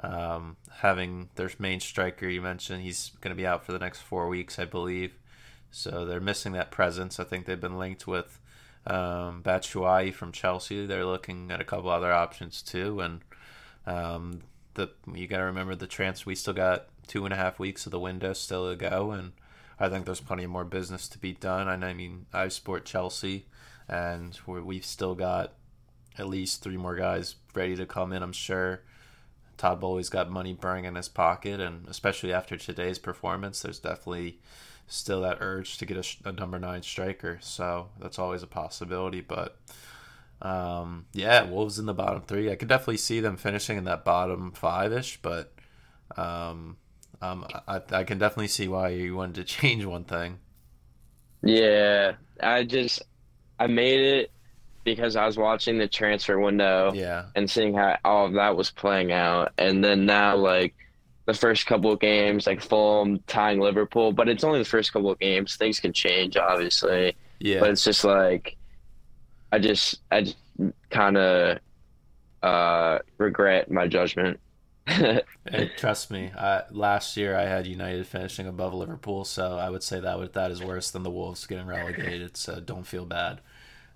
Um, 0.00 0.56
having 0.76 1.30
their 1.34 1.50
main 1.58 1.80
striker, 1.80 2.28
you 2.28 2.40
mentioned, 2.40 2.82
he's 2.82 3.10
going 3.20 3.34
to 3.34 3.40
be 3.40 3.46
out 3.46 3.64
for 3.64 3.72
the 3.72 3.78
next 3.78 4.00
four 4.00 4.28
weeks, 4.28 4.58
I 4.58 4.64
believe. 4.64 5.18
So 5.70 6.04
they're 6.04 6.20
missing 6.20 6.52
that 6.52 6.70
presence. 6.70 7.18
I 7.18 7.24
think 7.24 7.46
they've 7.46 7.60
been 7.60 7.78
linked 7.78 8.06
with 8.06 8.38
um, 8.86 9.42
Batshuayi 9.42 10.14
from 10.14 10.32
Chelsea. 10.32 10.86
They're 10.86 11.04
looking 11.04 11.50
at 11.50 11.60
a 11.60 11.64
couple 11.64 11.90
other 11.90 12.12
options 12.12 12.62
too, 12.62 13.00
and 13.00 13.20
um, 13.86 14.42
the 14.74 14.90
you 15.12 15.26
got 15.26 15.38
to 15.38 15.44
remember 15.44 15.74
the 15.74 15.86
transfer. 15.86 16.30
We 16.30 16.34
still 16.34 16.54
got 16.54 16.86
two 17.06 17.24
and 17.24 17.34
a 17.34 17.36
half 17.36 17.58
weeks 17.58 17.86
of 17.86 17.92
the 17.92 18.00
window 18.00 18.32
still 18.32 18.70
to 18.70 18.76
go, 18.76 19.10
and 19.10 19.32
I 19.78 19.88
think 19.88 20.04
there's 20.06 20.20
plenty 20.20 20.46
more 20.46 20.64
business 20.64 21.08
to 21.08 21.18
be 21.18 21.32
done. 21.32 21.68
I 21.68 21.92
mean, 21.94 22.26
I 22.32 22.48
support 22.48 22.84
Chelsea, 22.84 23.46
and 23.88 24.38
we've 24.46 24.84
still 24.84 25.14
got 25.14 25.54
at 26.18 26.28
least 26.28 26.62
three 26.62 26.76
more 26.76 26.96
guys 26.96 27.36
ready 27.54 27.76
to 27.76 27.86
come 27.86 28.12
in. 28.12 28.22
I'm 28.22 28.32
sure 28.32 28.82
Todd 29.56 29.80
Boehly's 29.80 30.08
got 30.08 30.30
money 30.30 30.52
burning 30.52 30.84
in 30.84 30.94
his 30.94 31.08
pocket, 31.08 31.60
and 31.60 31.86
especially 31.88 32.32
after 32.32 32.56
today's 32.56 32.98
performance, 32.98 33.60
there's 33.62 33.78
definitely 33.78 34.40
still 34.86 35.20
that 35.22 35.38
urge 35.40 35.78
to 35.78 35.86
get 35.86 35.96
a, 35.96 36.28
a 36.28 36.32
number 36.32 36.58
nine 36.58 36.82
striker. 36.82 37.38
So 37.40 37.88
that's 38.00 38.18
always 38.18 38.42
a 38.42 38.46
possibility. 38.46 39.20
But 39.20 39.58
um, 40.40 41.06
yeah, 41.12 41.42
Wolves 41.42 41.78
in 41.78 41.86
the 41.86 41.94
bottom 41.94 42.22
three. 42.22 42.50
I 42.50 42.56
could 42.56 42.68
definitely 42.68 42.98
see 42.98 43.20
them 43.20 43.36
finishing 43.36 43.76
in 43.76 43.84
that 43.84 44.04
bottom 44.04 44.52
five 44.52 44.92
ish, 44.92 45.20
but 45.22 45.52
um, 46.16 46.76
um, 47.20 47.46
I, 47.66 47.82
I 47.90 48.04
can 48.04 48.18
definitely 48.18 48.48
see 48.48 48.68
why 48.68 48.90
you 48.90 49.16
wanted 49.16 49.34
to 49.36 49.44
change 49.60 49.84
one 49.84 50.04
thing. 50.04 50.38
Yeah, 51.42 52.14
I 52.40 52.64
just 52.64 53.02
I 53.58 53.66
made 53.66 54.00
it 54.00 54.30
because 54.84 55.16
I 55.16 55.26
was 55.26 55.36
watching 55.36 55.78
the 55.78 55.88
transfer 55.88 56.38
window 56.38 56.92
Yeah, 56.94 57.26
and 57.34 57.50
seeing 57.50 57.74
how 57.74 57.98
all 58.04 58.26
of 58.26 58.34
that 58.34 58.56
was 58.56 58.70
playing 58.70 59.12
out, 59.12 59.52
and 59.58 59.84
then 59.84 60.06
now 60.06 60.36
like 60.36 60.74
the 61.26 61.34
first 61.34 61.66
couple 61.66 61.92
of 61.92 62.00
games, 62.00 62.46
like 62.46 62.62
Fulham 62.62 63.22
tying 63.26 63.60
Liverpool, 63.60 64.12
but 64.12 64.28
it's 64.28 64.44
only 64.44 64.60
the 64.60 64.64
first 64.64 64.92
couple 64.92 65.10
of 65.10 65.18
games. 65.18 65.56
Things 65.56 65.78
can 65.78 65.92
change, 65.92 66.38
obviously, 66.38 67.14
yeah. 67.38 67.60
but 67.60 67.70
it's 67.70 67.84
just 67.84 68.02
like 68.04 68.56
I 69.52 69.58
just 69.58 70.00
I 70.10 70.22
just 70.22 70.36
kind 70.90 71.16
of 71.16 71.58
uh 72.42 72.98
regret 73.18 73.70
my 73.70 73.86
judgment. 73.86 74.40
Hey, 75.50 75.70
trust 75.76 76.10
me. 76.10 76.30
I, 76.36 76.64
last 76.70 77.16
year 77.16 77.34
I 77.36 77.44
had 77.44 77.66
United 77.66 78.06
finishing 78.06 78.46
above 78.46 78.74
Liverpool, 78.74 79.24
so 79.24 79.56
I 79.56 79.70
would 79.70 79.82
say 79.82 79.98
that 80.00 80.18
would, 80.18 80.34
that 80.34 80.50
is 80.50 80.62
worse 80.62 80.90
than 80.90 81.02
the 81.02 81.10
Wolves 81.10 81.46
getting 81.46 81.66
relegated. 81.66 82.36
So 82.36 82.60
don't 82.60 82.86
feel 82.86 83.06
bad. 83.06 83.40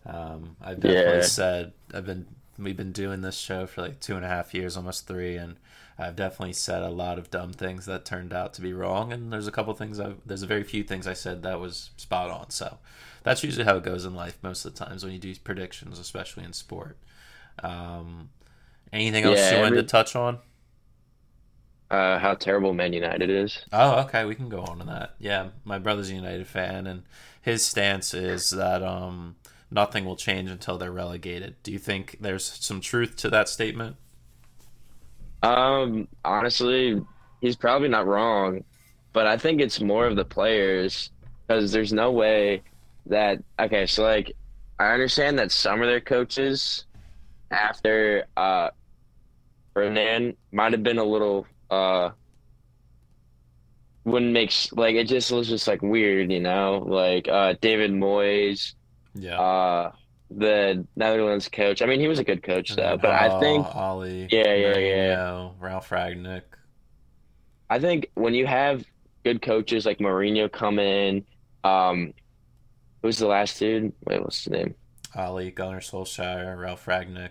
Um, 0.07 0.57
I've 0.61 0.81
definitely 0.81 1.19
Yeah. 1.19 1.23
said 1.23 1.73
I've 1.95 2.07
been 2.07 2.27
we've 2.59 2.77
been 2.77 2.93
doing 2.93 3.23
this 3.23 3.37
show 3.39 3.67
for 3.67 3.83
like 3.83 3.99
two 4.01 4.15
and 4.17 4.25
a 4.25 4.29
half 4.29 4.53
years, 4.55 4.77
almost 4.77 5.07
three, 5.07 5.37
and 5.37 5.57
I've 5.99 6.17
definitely 6.17 6.53
said 6.55 6.83
a 6.83 6.89
lot 6.91 7.19
of 7.19 7.31
dumb 7.31 7.53
things 7.53 7.87
that 7.87 8.05
turned 8.05 8.33
out 8.33 8.53
to 8.55 8.61
be 8.61 8.73
wrong. 8.73 9.13
And 9.13 9.33
there's 9.33 9.47
a 9.47 9.53
couple 9.53 9.73
things 9.75 9.99
I've 10.01 10.19
there's 10.27 10.43
a 10.43 10.47
very 10.47 10.65
few 10.65 10.83
things 10.83 11.07
I 11.07 11.13
said 11.15 11.43
that 11.45 11.61
was 11.61 11.91
spot 11.97 12.31
on. 12.31 12.51
So 12.51 12.79
that's 13.23 13.43
usually 13.45 13.65
how 13.65 13.77
it 13.77 13.85
goes 13.85 14.05
in 14.05 14.15
life 14.15 14.39
most 14.43 14.65
of 14.65 14.75
the 14.75 14.85
times 14.85 15.05
when 15.05 15.13
you 15.13 15.19
do 15.19 15.35
predictions, 15.37 15.99
especially 15.99 16.45
in 16.45 16.53
sport. 16.53 16.97
Um, 17.63 18.31
anything 18.93 19.25
else 19.25 19.39
Yeah, 19.39 19.51
you 19.53 19.57
wanted 19.59 19.73
every- 19.79 19.83
to 19.83 19.89
touch 19.89 20.17
on? 20.17 20.39
uh, 21.91 22.19
how 22.19 22.35
terrible 22.35 22.73
Man 22.73 22.93
United 22.95 23.29
is. 23.29 23.65
Oh, 23.73 24.01
okay, 24.01 24.25
we 24.25 24.35
can 24.35 24.49
go 24.49 24.63
on 24.63 24.79
to 24.79 24.85
that. 24.87 25.15
Yeah, 25.19 25.49
my 25.65 25.79
brother's 25.79 26.11
a 26.11 26.15
United 26.15 26.47
fan, 26.47 26.87
and 26.87 27.03
his 27.43 27.65
stance 27.65 28.15
is 28.15 28.51
that 28.51 28.83
um, 28.83 29.37
nothing 29.73 30.05
will 30.05 30.17
change 30.17 30.51
until 30.51 30.79
they're 30.79 30.93
relegated. 30.93 31.57
Do 31.63 31.73
you 31.73 31.79
think 31.79 32.19
there's 32.21 32.45
some 32.45 32.81
truth 32.81 33.17
to 33.17 33.31
that 33.31 33.49
statement? 33.49 33.97
Um, 35.43 36.09
honestly, 36.25 37.01
he's 37.41 37.57
probably 37.57 37.89
not 37.89 38.07
wrong, 38.07 38.65
but 39.13 39.27
I 39.27 39.37
think 39.37 39.61
it's 39.61 39.81
more 39.81 40.07
of 40.07 40.17
the 40.17 40.25
players 40.25 41.11
because 41.47 41.73
there's 41.73 41.93
no 41.93 42.13
way 42.13 42.63
that 43.07 43.43
okay, 43.59 43.87
so 43.87 44.05
like 44.05 44.33
I 44.79 44.93
understand 44.93 45.39
that 45.39 45.51
some 45.51 45.81
of 45.83 45.89
their 45.89 46.01
coaches 46.01 46.85
after 47.51 48.25
uh 48.37 48.71
Ferdinand 49.75 50.37
might 50.53 50.73
have 50.73 50.83
been 50.83 50.99
a 50.99 51.05
little 51.05 51.47
uh 51.71 52.11
wouldn't 54.05 54.33
make 54.33 54.53
like 54.73 54.95
it 54.95 55.09
just 55.09 55.31
was 55.33 55.49
just 55.49 55.67
like 55.67 55.83
weird, 55.83 56.31
you 56.31 56.41
know, 56.41 56.85
like 56.87 57.29
uh 57.29 57.55
David 57.61 57.91
Moyes, 57.93 58.75
Yeah. 59.15 59.41
uh 59.41 59.93
the 60.31 60.87
Netherlands 60.97 61.49
coach. 61.49 61.83
I 61.83 61.87
mean, 61.87 62.01
he 62.01 62.09
was 62.09 62.19
a 62.19 62.25
good 62.25 62.43
coach 62.43 62.75
though, 62.75 62.97
but 62.97 63.11
I 63.11 63.39
think 63.41 63.67
Ole, 63.77 64.07
Yeah, 64.31 64.55
yeah, 64.55 64.79
yeah. 64.79 65.15
Mourinho, 65.17 65.53
Ralf 65.61 65.91
Rangnick. 65.91 66.43
I 67.69 67.79
think 67.79 68.09
when 68.15 68.35
you 68.35 68.47
have 68.47 68.85
good 69.25 69.43
coaches 69.43 69.85
like 69.87 69.99
Mourinho 69.99 70.51
come 70.51 70.79
in, 70.79 71.25
um, 71.65 72.13
who's 73.03 73.19
the 73.19 73.27
last 73.27 73.59
dude? 73.59 73.93
Wait, 74.07 74.23
what's 74.23 74.45
his 74.45 74.53
name? 74.53 74.75
Ole, 75.17 75.51
Gunnar 75.51 75.81
Solskjaer, 75.81 76.59
Ralf 76.59 76.87
Rangnick. 76.87 77.31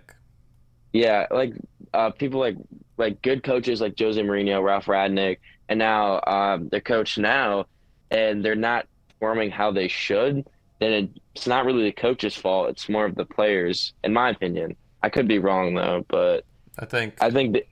Yeah, 0.94 1.26
like 1.32 1.54
uh, 1.94 2.12
people 2.12 2.40
like 2.40 2.58
like 2.98 3.22
good 3.22 3.44
coaches 3.44 3.82
like 3.82 3.96
Jose 3.98 4.22
Mourinho, 4.22 4.62
Ralf 4.64 4.86
Rangnick, 4.86 5.38
and 5.70 5.80
now 5.80 6.22
um, 6.28 6.70
their 6.70 6.82
coach 6.82 7.18
now, 7.18 7.66
and 8.12 8.44
they're 8.44 8.56
not 8.56 8.86
performing 9.10 9.50
how 9.50 9.72
they 9.72 9.88
should. 9.88 10.46
Then 10.80 10.92
it, 10.92 11.21
it's 11.36 11.48
not 11.48 11.66
really 11.66 11.84
the 11.84 11.92
coach's 11.92 12.36
fault. 12.36 12.70
It's 12.70 12.90
more 12.90 13.06
of 13.06 13.16
the 13.16 13.26
players, 13.26 13.94
in 14.04 14.14
my 14.14 14.30
opinion. 14.30 14.76
I 15.04 15.10
could 15.10 15.28
be 15.28 15.40
wrong 15.40 15.74
though, 15.76 16.06
but 16.08 16.46
I 16.78 16.86
think. 16.86 17.16
I 17.22 17.32
think 17.32 17.54
that 17.54 17.68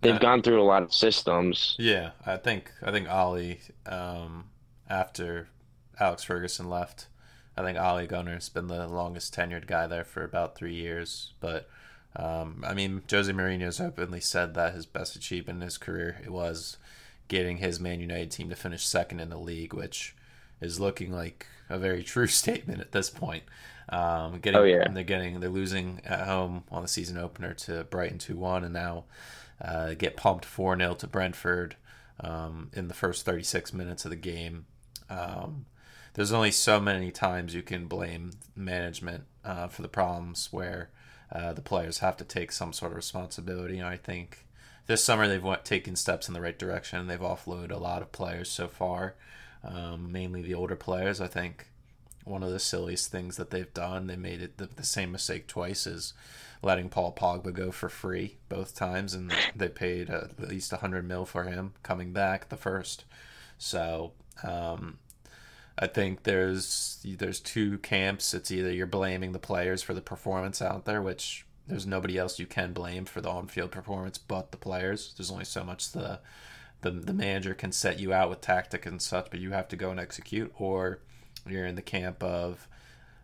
they've 0.00 0.14
that- 0.14 0.22
gone 0.22 0.42
through 0.42 0.62
a 0.62 0.64
lot 0.64 0.82
of 0.82 0.94
systems. 0.94 1.76
Yeah, 1.78 2.10
I 2.26 2.36
think 2.36 2.72
I 2.82 2.90
think 2.90 3.08
Ole, 3.10 3.56
um, 3.86 4.46
after 4.88 5.48
Alex 5.98 6.24
Ferguson 6.24 6.68
left, 6.70 7.06
I 7.56 7.62
think 7.62 7.78
Ole 7.78 8.06
Gunnar's 8.06 8.48
been 8.48 8.68
the 8.68 8.86
longest 8.88 9.34
tenured 9.34 9.66
guy 9.66 9.86
there 9.86 10.04
for 10.04 10.24
about 10.24 10.54
three 10.56 10.74
years. 10.74 11.34
But 11.40 11.68
um, 12.16 12.64
I 12.66 12.74
mean, 12.74 13.02
Jose 13.10 13.30
Mourinho's 13.30 13.80
openly 13.80 14.20
said 14.20 14.54
that 14.54 14.74
his 14.74 14.86
best 14.86 15.14
achievement 15.16 15.58
in 15.58 15.62
his 15.62 15.78
career 15.78 16.20
it 16.24 16.30
was 16.30 16.76
getting 17.28 17.58
his 17.58 17.78
Man 17.78 18.00
United 18.00 18.30
team 18.30 18.48
to 18.50 18.56
finish 18.56 18.84
second 18.86 19.20
in 19.20 19.28
the 19.30 19.38
league, 19.38 19.72
which 19.74 20.16
is 20.60 20.80
looking 20.80 21.12
like 21.12 21.46
a 21.68 21.78
very 21.78 22.02
true 22.02 22.26
statement 22.42 22.80
at 22.80 22.92
this 22.92 23.10
point. 23.10 23.44
Um, 23.88 24.38
getting, 24.40 24.60
Oh, 24.60 24.64
yeah. 24.64 24.86
they're 24.88 25.02
getting 25.02 25.40
they're 25.40 25.48
losing 25.50 26.00
at 26.04 26.26
home 26.26 26.64
on 26.70 26.82
the 26.82 26.88
season 26.88 27.18
opener 27.18 27.54
to 27.54 27.84
Brighton 27.84 28.18
two 28.18 28.36
one, 28.36 28.62
and 28.64 28.72
now 28.72 29.04
uh, 29.60 29.94
get 29.94 30.16
pumped 30.16 30.44
4 30.44 30.76
0 30.78 30.94
to 30.94 31.06
Brentford 31.06 31.76
um, 32.20 32.70
in 32.72 32.88
the 32.88 32.94
first 32.94 33.24
36 33.26 33.72
minutes 33.74 34.04
of 34.04 34.10
the 34.10 34.16
game. 34.16 34.66
Um, 35.10 35.66
there's 36.14 36.32
only 36.32 36.50
so 36.50 36.80
many 36.80 37.10
times 37.10 37.54
you 37.54 37.62
can 37.62 37.86
blame 37.86 38.30
management 38.56 39.24
uh, 39.44 39.68
for 39.68 39.82
the 39.82 39.88
problems 39.88 40.48
where 40.50 40.90
uh, 41.32 41.52
the 41.52 41.60
players 41.62 41.98
have 41.98 42.16
to 42.18 42.24
take 42.24 42.52
some 42.52 42.72
sort 42.72 42.92
of 42.92 42.96
responsibility. 42.96 43.78
And 43.78 43.86
I 43.88 43.96
think 43.96 44.46
this 44.86 45.04
summer 45.04 45.28
they've 45.28 45.42
went, 45.42 45.64
taken 45.64 45.94
steps 45.96 46.26
in 46.28 46.34
the 46.34 46.40
right 46.40 46.58
direction. 46.58 47.06
They've 47.06 47.18
offloaded 47.20 47.70
a 47.70 47.76
lot 47.76 48.02
of 48.02 48.12
players 48.12 48.50
so 48.50 48.66
far, 48.66 49.14
um, 49.64 50.10
mainly 50.10 50.42
the 50.42 50.54
older 50.54 50.76
players. 50.76 51.20
I 51.20 51.26
think 51.26 51.68
one 52.24 52.42
of 52.42 52.50
the 52.50 52.58
silliest 52.58 53.10
things 53.10 53.36
that 53.36 53.50
they've 53.50 53.72
done, 53.72 54.06
they 54.06 54.16
made 54.16 54.42
it 54.42 54.58
the, 54.58 54.66
the 54.66 54.84
same 54.84 55.12
mistake 55.12 55.46
twice, 55.46 55.86
is 55.86 56.12
letting 56.62 56.88
Paul 56.88 57.14
Pogba 57.14 57.52
go 57.52 57.70
for 57.70 57.88
free 57.88 58.36
both 58.48 58.74
times, 58.74 59.14
and 59.14 59.32
they 59.56 59.68
paid 59.68 60.10
uh, 60.10 60.26
at 60.40 60.48
least 60.48 60.72
100 60.72 61.06
mil 61.06 61.24
for 61.24 61.44
him 61.44 61.72
coming 61.82 62.12
back 62.12 62.48
the 62.48 62.56
first. 62.56 63.04
So 63.58 64.12
um, 64.42 64.98
I 65.78 65.86
think 65.86 66.24
there's 66.24 67.04
there's 67.04 67.40
two 67.40 67.78
camps. 67.78 68.34
It's 68.34 68.50
either 68.50 68.72
you're 68.72 68.86
blaming 68.86 69.32
the 69.32 69.38
players 69.38 69.82
for 69.82 69.94
the 69.94 70.00
performance 70.00 70.60
out 70.60 70.84
there, 70.84 71.02
which 71.02 71.46
there's 71.66 71.86
nobody 71.86 72.18
else 72.18 72.38
you 72.38 72.46
can 72.46 72.72
blame 72.72 73.04
for 73.04 73.20
the 73.20 73.30
on-field 73.30 73.70
performance 73.70 74.18
but 74.18 74.50
the 74.50 74.58
players. 74.58 75.14
There's 75.16 75.30
only 75.30 75.44
so 75.44 75.64
much 75.64 75.92
the 75.92 76.20
the, 76.82 76.90
the 76.90 77.12
manager 77.12 77.54
can 77.54 77.72
set 77.72 77.98
you 77.98 78.12
out 78.12 78.30
with 78.30 78.40
tactic 78.40 78.86
and 78.86 79.00
such, 79.00 79.30
but 79.30 79.40
you 79.40 79.52
have 79.52 79.68
to 79.68 79.76
go 79.76 79.90
and 79.90 80.00
execute. 80.00 80.52
Or 80.58 81.00
you're 81.46 81.66
in 81.66 81.74
the 81.74 81.82
camp 81.82 82.22
of 82.22 82.68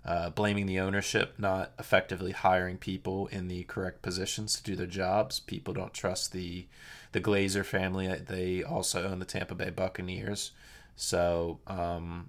uh, 0.05 0.31
blaming 0.31 0.67
the 0.67 0.79
ownership, 0.79 1.35
not 1.37 1.73
effectively 1.79 2.33
hiring 2.33 2.79
people 2.79 3.27
in 3.29 3.49
the 3.49 3.65
correct 3.65 4.03
positions 4.03 4.57
to 4.57 4.63
do 4.63 4.77
their 4.77 4.87
jobs. 4.87 5.41
People 5.41 5.75
don't 5.75 5.93
trust 5.93 6.33
the 6.33 6.67
the 7.13 7.21
Glazer 7.21 7.65
family. 7.65 8.07
They 8.09 8.63
also 8.63 9.09
own 9.09 9.19
the 9.19 9.25
Tampa 9.25 9.55
Bay 9.55 9.71
Buccaneers, 9.71 10.53
so 10.95 11.61
um, 11.67 12.29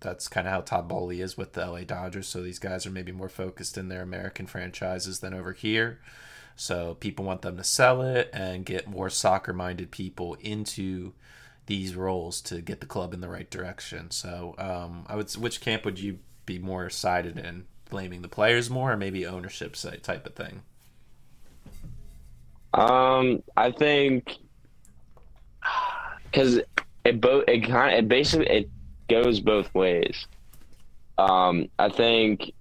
that's 0.00 0.28
kind 0.28 0.46
of 0.46 0.52
how 0.52 0.60
Todd 0.60 0.88
Boehly 0.88 1.20
is 1.20 1.36
with 1.36 1.54
the 1.54 1.66
LA 1.66 1.80
Dodgers. 1.80 2.28
So 2.28 2.42
these 2.42 2.58
guys 2.58 2.86
are 2.86 2.90
maybe 2.90 3.12
more 3.12 3.28
focused 3.28 3.76
in 3.76 3.88
their 3.88 4.02
American 4.02 4.46
franchises 4.46 5.20
than 5.20 5.34
over 5.34 5.52
here. 5.52 5.98
So 6.58 6.94
people 6.94 7.24
want 7.24 7.42
them 7.42 7.56
to 7.56 7.64
sell 7.64 8.02
it 8.02 8.30
and 8.32 8.66
get 8.66 8.88
more 8.88 9.08
soccer 9.10 9.52
minded 9.52 9.92
people 9.92 10.34
into 10.40 11.12
these 11.66 11.94
roles 11.94 12.40
to 12.40 12.60
get 12.60 12.80
the 12.80 12.86
club 12.86 13.14
in 13.14 13.20
the 13.20 13.28
right 13.28 13.48
direction. 13.48 14.10
So 14.10 14.56
um, 14.58 15.06
I 15.06 15.14
would, 15.14 15.30
which 15.36 15.60
camp 15.60 15.84
would 15.84 16.00
you 16.00 16.18
be 16.46 16.58
more 16.58 16.90
sided 16.90 17.38
in, 17.38 17.66
blaming 17.90 18.22
the 18.22 18.28
players 18.28 18.68
more, 18.68 18.92
or 18.92 18.96
maybe 18.96 19.24
ownership 19.24 19.76
type 20.02 20.26
of 20.26 20.34
thing? 20.34 20.62
Um, 22.74 23.42
I 23.56 23.70
think 23.70 24.36
because 26.24 26.60
it 27.04 27.20
both 27.20 27.44
it 27.46 27.60
kind 27.68 27.94
of 27.94 27.98
it 28.00 28.08
basically 28.08 28.48
it 28.48 28.70
goes 29.08 29.38
both 29.38 29.72
ways. 29.74 30.26
Um, 31.18 31.68
I 31.78 31.88
think 31.88 32.52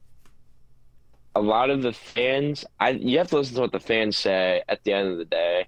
a 1.38 1.42
lot 1.42 1.70
of 1.70 1.84
the 1.84 1.94
fans, 1.94 2.66
I 2.80 2.90
you 2.92 3.20
have 3.20 3.28
to 3.30 3.38
listen 3.38 3.56
to 3.56 3.62
what 3.62 3.72
the 3.72 3.80
fans 3.80 4.18
say 4.18 4.64
at 4.68 4.84
the 4.84 4.94
end 4.94 5.10
of 5.10 5.18
the 5.20 5.26
day, 5.26 5.68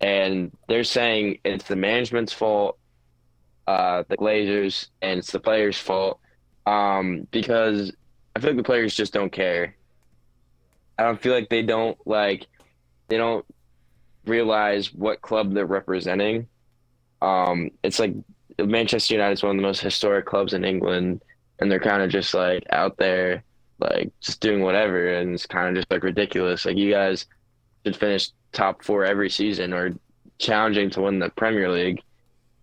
and 0.00 0.52
they're 0.68 0.84
saying 0.84 1.38
it's 1.42 1.64
the 1.64 1.74
management's 1.76 2.34
fault, 2.34 2.78
uh, 3.66 4.04
the 4.08 4.18
Glazers, 4.18 4.88
and 5.00 5.18
it's 5.18 5.32
the 5.32 5.40
players' 5.40 5.78
fault, 5.78 6.20
um, 6.66 7.26
because 7.30 7.92
I 8.34 8.40
feel 8.40 8.50
like 8.50 8.58
the 8.58 8.62
players 8.62 8.94
just 8.94 9.14
don't 9.14 9.32
care. 9.32 9.74
I 10.98 11.04
don't 11.04 11.20
feel 11.20 11.32
like 11.32 11.48
they 11.48 11.62
don't 11.62 11.96
like 12.06 12.46
they 13.08 13.16
don't 13.16 13.46
realize 14.26 14.92
what 14.92 15.22
club 15.22 15.54
they're 15.54 15.64
representing. 15.64 16.46
Um, 17.22 17.70
it's 17.82 17.98
like 17.98 18.14
Manchester 18.58 19.14
United 19.14 19.32
is 19.32 19.42
one 19.42 19.52
of 19.52 19.56
the 19.56 19.66
most 19.66 19.80
historic 19.80 20.26
clubs 20.26 20.52
in 20.52 20.62
England, 20.62 21.22
and 21.58 21.72
they're 21.72 21.80
kind 21.80 22.02
of 22.02 22.10
just 22.10 22.34
like 22.34 22.64
out 22.68 22.98
there, 22.98 23.44
like 23.78 24.12
just 24.20 24.40
doing 24.40 24.62
whatever, 24.62 25.14
and 25.14 25.34
it's 25.34 25.46
kind 25.46 25.68
of 25.68 25.74
just 25.74 25.90
like 25.90 26.02
ridiculous. 26.02 26.64
Like 26.64 26.76
you 26.76 26.90
guys 26.90 27.26
should 27.84 27.96
finish 27.96 28.30
top 28.52 28.84
four 28.84 29.04
every 29.04 29.30
season 29.30 29.72
or 29.72 29.94
challenging 30.38 30.90
to 30.90 31.02
win 31.02 31.18
the 31.18 31.30
Premier 31.30 31.70
League, 31.70 32.02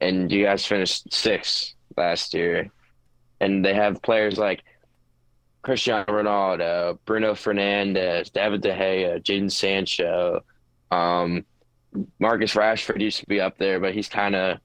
and 0.02 0.32
you 0.32 0.44
guys 0.44 0.66
finished 0.66 1.14
sixth 1.14 1.74
last 1.96 2.34
year, 2.34 2.70
and 3.40 3.64
they 3.64 3.74
have 3.74 4.02
players 4.02 4.38
like 4.38 4.64
Cristiano 5.62 6.06
Ronaldo, 6.06 7.00
Bruno 7.06 7.34
Fernandes 7.34 8.32
David 8.32 8.62
De 8.62 8.76
Gea, 8.76 9.24
Jadon 9.24 9.52
Sancho, 9.52 10.44
um, 10.92 11.46
Marcus 12.20 12.54
Rashford 12.54 13.02
used 13.02 13.20
to 13.20 13.26
be 13.26 13.40
up 13.40 13.58
there, 13.58 13.80
but 13.80 13.94
he's 13.94 14.10
kind 14.10 14.36
of 14.36 14.58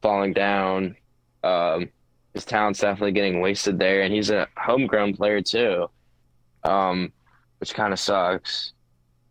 falling 0.00 0.32
down. 0.32 0.96
Um, 1.44 1.88
his 2.34 2.44
talent's 2.44 2.80
definitely 2.80 3.12
getting 3.12 3.40
wasted 3.40 3.78
there, 3.78 4.02
and 4.02 4.12
he's 4.12 4.30
a 4.30 4.48
homegrown 4.56 5.14
player 5.16 5.42
too, 5.42 5.88
um, 6.64 7.12
which 7.58 7.74
kind 7.74 7.92
of 7.92 8.00
sucks. 8.00 8.72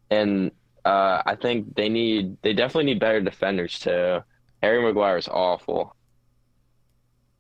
And 0.09 0.51
uh, 0.85 1.21
I 1.25 1.35
think 1.35 1.75
they 1.75 1.89
need 1.89 2.37
they 2.41 2.53
definitely 2.53 2.85
need 2.85 2.99
better 2.99 3.21
defenders 3.21 3.79
too. 3.79 4.19
Harry 4.61 4.81
Maguire 4.81 5.17
is 5.17 5.27
awful. 5.27 5.95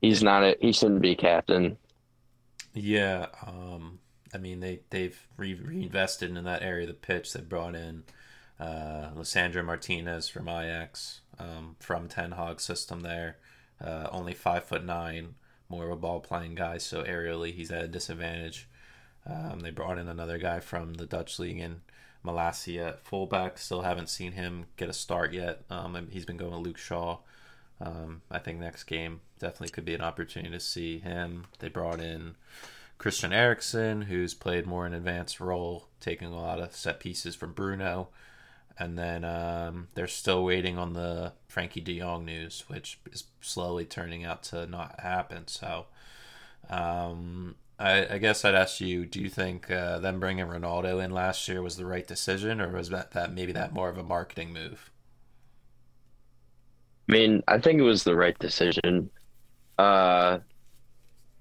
He's 0.01 0.23
not 0.23 0.43
a 0.43 0.57
he 0.59 0.71
shouldn't 0.71 1.01
be 1.01 1.15
captain. 1.15 1.77
Yeah, 2.73 3.27
um, 3.45 3.99
I 4.33 4.37
mean 4.37 4.59
they 4.59 4.81
they've 4.89 5.19
re- 5.37 5.53
reinvested 5.53 6.35
in 6.35 6.43
that 6.43 6.61
area 6.63 6.83
of 6.83 6.89
the 6.89 6.93
pitch. 6.93 7.33
They 7.33 7.41
brought 7.41 7.75
in 7.75 8.03
uh, 8.59 9.11
Lisandro 9.15 9.65
Martinez 9.65 10.29
from 10.29 10.47
Ajax 10.47 11.21
um, 11.39 11.75
from 11.79 12.07
Ten 12.07 12.31
Hag 12.33 12.59
system 12.61 13.01
there. 13.01 13.37
Uh, 13.83 14.07
only 14.11 14.33
five 14.33 14.63
foot 14.63 14.85
nine, 14.85 15.35
more 15.71 15.85
of 15.85 15.91
a 15.91 15.95
ball 15.95 16.19
playing 16.19 16.55
guy, 16.55 16.77
so 16.77 17.03
aerially 17.03 17.53
he's 17.53 17.71
at 17.71 17.83
a 17.83 17.87
disadvantage. 17.87 18.67
Um, 19.25 19.61
they 19.61 19.71
brought 19.71 19.97
in 19.97 20.07
another 20.07 20.37
guy 20.37 20.59
from 20.59 20.95
the 20.95 21.05
Dutch 21.05 21.39
league 21.39 21.59
in 21.59 21.81
Malacia 22.23 22.89
at 22.89 22.99
fullback. 22.99 23.57
Still 23.57 23.81
haven't 23.81 24.09
seen 24.09 24.33
him 24.33 24.65
get 24.77 24.89
a 24.89 24.93
start 24.93 25.33
yet. 25.33 25.63
Um, 25.69 26.07
he's 26.11 26.25
been 26.25 26.37
going 26.37 26.51
with 26.51 26.61
Luke 26.61 26.77
Shaw. 26.77 27.19
Um, 27.79 28.21
I 28.29 28.39
think 28.39 28.59
next 28.59 28.83
game 28.83 29.21
definitely 29.39 29.69
could 29.69 29.85
be 29.85 29.95
an 29.95 30.01
opportunity 30.01 30.51
to 30.51 30.59
see 30.59 30.99
him. 30.99 31.45
They 31.59 31.69
brought 31.69 31.99
in 31.99 32.35
Christian 32.97 33.33
Eriksen, 33.33 34.03
who's 34.03 34.35
played 34.35 34.67
more 34.67 34.85
an 34.85 34.93
advanced 34.93 35.39
role, 35.39 35.87
taking 35.99 36.27
a 36.27 36.39
lot 36.39 36.59
of 36.59 36.75
set 36.75 36.99
pieces 36.99 37.35
from 37.35 37.53
Bruno. 37.53 38.09
And 38.77 38.97
then 38.97 39.23
um, 39.23 39.89
they're 39.93 40.07
still 40.07 40.43
waiting 40.43 40.77
on 40.77 40.93
the 40.93 41.33
Frenkie 41.53 41.83
de 41.83 41.99
Jong 41.99 42.25
news, 42.25 42.63
which 42.67 42.99
is 43.11 43.25
slowly 43.41 43.85
turning 43.85 44.23
out 44.23 44.43
to 44.43 44.65
not 44.65 44.99
happen. 44.99 45.47
So 45.47 45.85
um, 46.69 47.55
I, 47.77 48.15
I, 48.15 48.17
guess 48.17 48.45
I'd 48.45 48.55
ask 48.55 48.79
you: 48.79 49.05
Do 49.05 49.21
you 49.21 49.29
think 49.29 49.69
uh, 49.69 49.99
them 49.99 50.19
bringing 50.19 50.45
Ronaldo 50.45 51.03
in 51.03 51.11
last 51.11 51.47
year 51.47 51.61
was 51.61 51.77
the 51.77 51.85
right 51.85 52.07
decision, 52.07 52.61
or 52.61 52.69
was 52.69 52.89
that, 52.89 53.11
that 53.11 53.33
maybe 53.33 53.51
that 53.51 53.73
more 53.73 53.89
of 53.89 53.97
a 53.97 54.03
marketing 54.03 54.53
move? 54.53 54.89
I 57.09 57.11
mean, 57.11 57.43
I 57.47 57.59
think 57.59 57.79
it 57.79 57.83
was 57.83 58.03
the 58.03 58.15
right 58.15 58.37
decision. 58.39 59.09
Uh, 59.77 60.39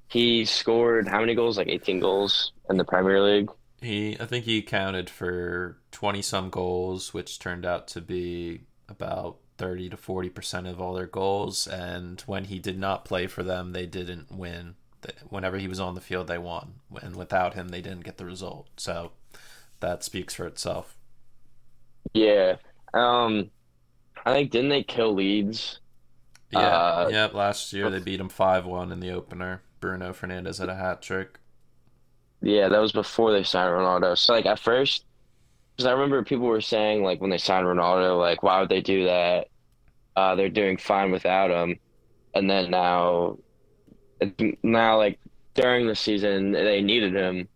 he 0.09 0.45
scored 0.45 1.07
how 1.07 1.21
many 1.21 1.35
goals? 1.35 1.59
Like 1.59 1.69
18 1.69 2.01
goals 2.01 2.53
in 2.69 2.77
the 2.77 2.85
Premier 2.85 3.21
League. 3.23 3.51
He, 3.81 4.17
I 4.21 4.27
think 4.27 4.45
he 4.45 4.63
counted 4.63 5.09
for 5.09 5.79
20 5.93 6.23
some 6.23 6.51
goals, 6.51 7.15
which 7.15 7.39
turned 7.39 7.65
out 7.65 7.89
to 7.89 8.01
be 8.01 8.63
about 8.89 9.39
30 9.59 9.91
to 9.91 9.97
40 9.97 10.31
percent 10.31 10.67
of 10.67 10.81
all 10.81 10.95
their 10.95 11.07
goals. 11.07 11.67
And 11.67 12.21
when 12.23 12.45
he 12.45 12.59
did 12.59 12.79
not 12.79 13.05
play 13.05 13.27
for 13.27 13.43
them, 13.43 13.73
they 13.73 13.87
didn't 13.87 14.31
win. 14.33 14.75
Whenever 15.29 15.59
he 15.59 15.69
was 15.69 15.81
on 15.81 15.95
the 15.95 16.01
field, 16.01 16.27
they 16.29 16.39
won. 16.39 16.75
And 17.03 17.17
without 17.17 17.55
him, 17.55 17.69
they 17.69 17.81
didn't 17.81 18.05
get 18.05 18.19
the 18.19 18.27
result. 18.27 18.69
So 18.77 19.13
that 19.81 20.05
speaks 20.05 20.35
for 20.35 20.47
itself. 20.47 20.97
Yeah. 22.15 22.57
Um, 22.95 23.51
I 24.25 24.35
think 24.35 24.51
didn't 24.51 24.71
they 24.71 24.83
kill 24.83 25.15
Leeds? 25.15 25.81
Yeah. 26.51 26.59
Uh, 26.61 27.09
yeah. 27.11 27.29
Last 27.33 27.73
year 27.73 27.91
they 27.91 28.01
beat 28.01 28.19
them 28.19 28.29
five 28.29 28.67
one 28.67 28.93
in 28.93 29.01
the 29.01 29.11
opener. 29.11 29.63
Bruno 29.81 30.13
Fernandes 30.13 30.59
had 30.59 30.69
a 30.69 30.77
hat 30.77 31.03
trick. 31.03 31.40
Yeah, 32.43 32.69
that 32.69 32.79
was 32.79 32.93
before 32.93 33.33
they 33.33 33.43
signed 33.43 33.71
Ronaldo. 33.71 34.17
So 34.17 34.33
like 34.33 34.47
at 34.47 34.59
first, 34.59 35.05
because 35.77 35.87
I 35.87 35.93
remember 35.93 36.23
people 36.25 36.47
were 36.47 36.61
saying 36.61 37.03
like 37.03 37.21
when 37.21 37.31
they 37.31 37.39
signed 37.39 37.67
Ronaldo, 37.67 38.19
like 38.19 38.43
why 38.43 38.61
would 38.61 38.69
they 38.69 38.81
do 38.81 39.05
that? 39.05 39.49
Uh, 40.17 40.35
they're 40.35 40.49
doing 40.49 40.77
fine 40.77 41.11
without 41.11 41.51
him. 41.51 41.79
And 42.35 42.49
then 42.49 42.71
now, 42.71 43.39
now 44.63 44.97
like 44.97 45.19
during 45.55 45.87
the 45.87 45.95
season 45.95 46.53
they 46.53 46.81
needed 46.81 47.15
him 47.15 47.49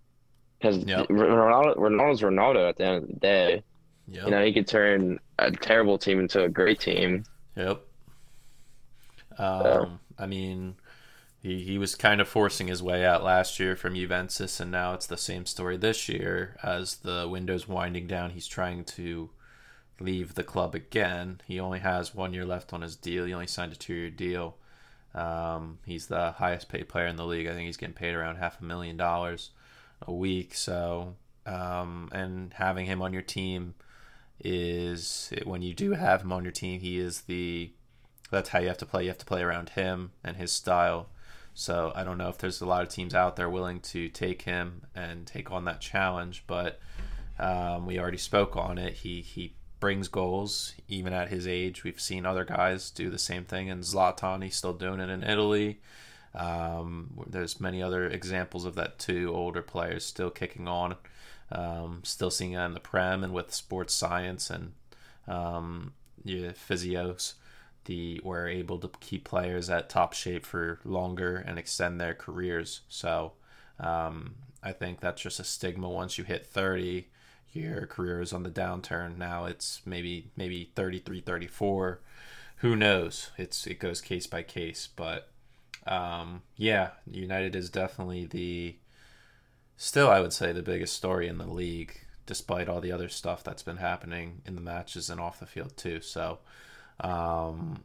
because 0.58 0.78
yep. 0.84 1.08
Ronaldo, 1.08 1.76
Ronaldo's 1.76 2.22
Ronaldo 2.22 2.68
at 2.68 2.76
the 2.76 2.84
end 2.84 3.02
of 3.02 3.08
the 3.08 3.16
day. 3.16 3.62
Yep. 4.08 4.24
You 4.24 4.30
know 4.30 4.44
he 4.44 4.52
could 4.52 4.66
turn 4.66 5.18
a 5.38 5.50
terrible 5.50 5.98
team 5.98 6.20
into 6.20 6.44
a 6.44 6.48
great 6.48 6.80
team. 6.80 7.24
Yep. 7.56 7.80
Um, 9.38 9.62
so. 9.62 9.90
I 10.18 10.26
mean, 10.26 10.76
he, 11.44 11.62
he 11.62 11.76
was 11.76 11.94
kind 11.94 12.22
of 12.22 12.26
forcing 12.26 12.68
his 12.68 12.82
way 12.82 13.04
out 13.04 13.22
last 13.22 13.60
year 13.60 13.76
from 13.76 13.94
Juventus, 13.94 14.60
and 14.60 14.70
now 14.70 14.94
it's 14.94 15.06
the 15.06 15.18
same 15.18 15.44
story 15.44 15.76
this 15.76 16.08
year. 16.08 16.56
As 16.62 16.96
the 16.96 17.28
window's 17.30 17.68
winding 17.68 18.06
down, 18.06 18.30
he's 18.30 18.46
trying 18.46 18.84
to 18.84 19.28
leave 20.00 20.34
the 20.34 20.42
club 20.42 20.74
again. 20.74 21.42
He 21.46 21.60
only 21.60 21.80
has 21.80 22.14
one 22.14 22.32
year 22.32 22.46
left 22.46 22.72
on 22.72 22.80
his 22.80 22.96
deal. 22.96 23.26
He 23.26 23.34
only 23.34 23.46
signed 23.46 23.74
a 23.74 23.76
two 23.76 23.92
year 23.92 24.10
deal. 24.10 24.56
Um, 25.14 25.80
he's 25.84 26.06
the 26.06 26.32
highest 26.32 26.70
paid 26.70 26.88
player 26.88 27.06
in 27.08 27.16
the 27.16 27.26
league. 27.26 27.46
I 27.46 27.52
think 27.52 27.66
he's 27.66 27.76
getting 27.76 27.94
paid 27.94 28.14
around 28.14 28.36
half 28.36 28.62
a 28.62 28.64
million 28.64 28.96
dollars 28.96 29.50
a 30.00 30.12
week. 30.12 30.54
So, 30.54 31.14
um, 31.44 32.08
and 32.10 32.54
having 32.54 32.86
him 32.86 33.02
on 33.02 33.12
your 33.12 33.22
team 33.22 33.74
is 34.40 35.30
when 35.44 35.60
you 35.60 35.74
do 35.74 35.92
have 35.92 36.22
him 36.22 36.32
on 36.32 36.42
your 36.42 36.52
team, 36.52 36.80
he 36.80 36.98
is 36.98 37.20
the 37.22 37.70
that's 38.30 38.48
how 38.48 38.60
you 38.60 38.68
have 38.68 38.78
to 38.78 38.86
play. 38.86 39.02
You 39.02 39.10
have 39.10 39.18
to 39.18 39.26
play 39.26 39.42
around 39.42 39.68
him 39.70 40.12
and 40.24 40.38
his 40.38 40.50
style. 40.50 41.10
So 41.54 41.92
I 41.94 42.02
don't 42.02 42.18
know 42.18 42.28
if 42.28 42.38
there's 42.38 42.60
a 42.60 42.66
lot 42.66 42.82
of 42.82 42.88
teams 42.88 43.14
out 43.14 43.36
there 43.36 43.48
willing 43.48 43.80
to 43.80 44.08
take 44.08 44.42
him 44.42 44.82
and 44.94 45.26
take 45.26 45.52
on 45.52 45.64
that 45.66 45.80
challenge, 45.80 46.42
but 46.46 46.80
um, 47.38 47.86
we 47.86 47.98
already 47.98 48.18
spoke 48.18 48.56
on 48.56 48.76
it. 48.76 48.94
He 48.94 49.20
he 49.20 49.54
brings 49.78 50.08
goals 50.08 50.74
even 50.88 51.12
at 51.12 51.28
his 51.28 51.46
age. 51.46 51.84
We've 51.84 52.00
seen 52.00 52.26
other 52.26 52.44
guys 52.44 52.90
do 52.90 53.08
the 53.08 53.18
same 53.18 53.44
thing, 53.44 53.70
and 53.70 53.82
Zlatan 53.84 54.42
he's 54.42 54.56
still 54.56 54.72
doing 54.72 54.98
it 54.98 55.08
in 55.08 55.22
Italy. 55.22 55.80
Um, 56.34 57.20
there's 57.28 57.60
many 57.60 57.80
other 57.80 58.08
examples 58.08 58.64
of 58.64 58.74
that 58.74 58.98
too. 58.98 59.32
Older 59.32 59.62
players 59.62 60.04
still 60.04 60.30
kicking 60.30 60.66
on, 60.66 60.96
um, 61.52 62.00
still 62.02 62.30
seeing 62.30 62.52
it 62.52 62.64
in 62.64 62.74
the 62.74 62.80
Prem 62.80 63.22
and 63.22 63.32
with 63.32 63.54
sports 63.54 63.94
science 63.94 64.50
and 64.50 64.72
um, 65.28 65.92
yeah, 66.24 66.50
physios 66.50 67.34
the 67.84 68.20
were 68.24 68.46
able 68.46 68.78
to 68.78 68.90
keep 69.00 69.24
players 69.24 69.70
at 69.70 69.88
top 69.88 70.12
shape 70.12 70.44
for 70.46 70.80
longer 70.84 71.36
and 71.36 71.58
extend 71.58 72.00
their 72.00 72.14
careers. 72.14 72.80
So 72.88 73.32
um, 73.78 74.36
I 74.62 74.72
think 74.72 75.00
that's 75.00 75.22
just 75.22 75.40
a 75.40 75.44
stigma. 75.44 75.88
Once 75.88 76.18
you 76.18 76.24
hit 76.24 76.46
30, 76.46 77.08
your 77.52 77.86
career 77.86 78.20
is 78.20 78.32
on 78.32 78.42
the 78.42 78.50
downturn. 78.50 79.16
Now 79.16 79.44
it's 79.44 79.80
maybe 79.84 80.30
maybe 80.36 80.70
33, 80.74 81.20
34. 81.20 82.00
Who 82.58 82.76
knows? 82.76 83.30
It's 83.36 83.66
it 83.66 83.78
goes 83.78 84.00
case 84.00 84.26
by 84.26 84.42
case, 84.42 84.88
but 84.94 85.28
um, 85.86 86.42
yeah, 86.56 86.90
United 87.10 87.54
is 87.54 87.70
definitely 87.70 88.26
the 88.26 88.76
still 89.76 90.08
I 90.10 90.20
would 90.20 90.32
say 90.32 90.52
the 90.52 90.62
biggest 90.62 90.94
story 90.94 91.28
in 91.28 91.38
the 91.38 91.46
league, 91.46 92.00
despite 92.26 92.68
all 92.68 92.80
the 92.80 92.92
other 92.92 93.08
stuff 93.08 93.44
that's 93.44 93.62
been 93.62 93.76
happening 93.76 94.42
in 94.46 94.54
the 94.54 94.60
matches 94.60 95.10
and 95.10 95.20
off 95.20 95.40
the 95.40 95.46
field 95.46 95.76
too. 95.76 96.00
So 96.00 96.38
um, 97.00 97.82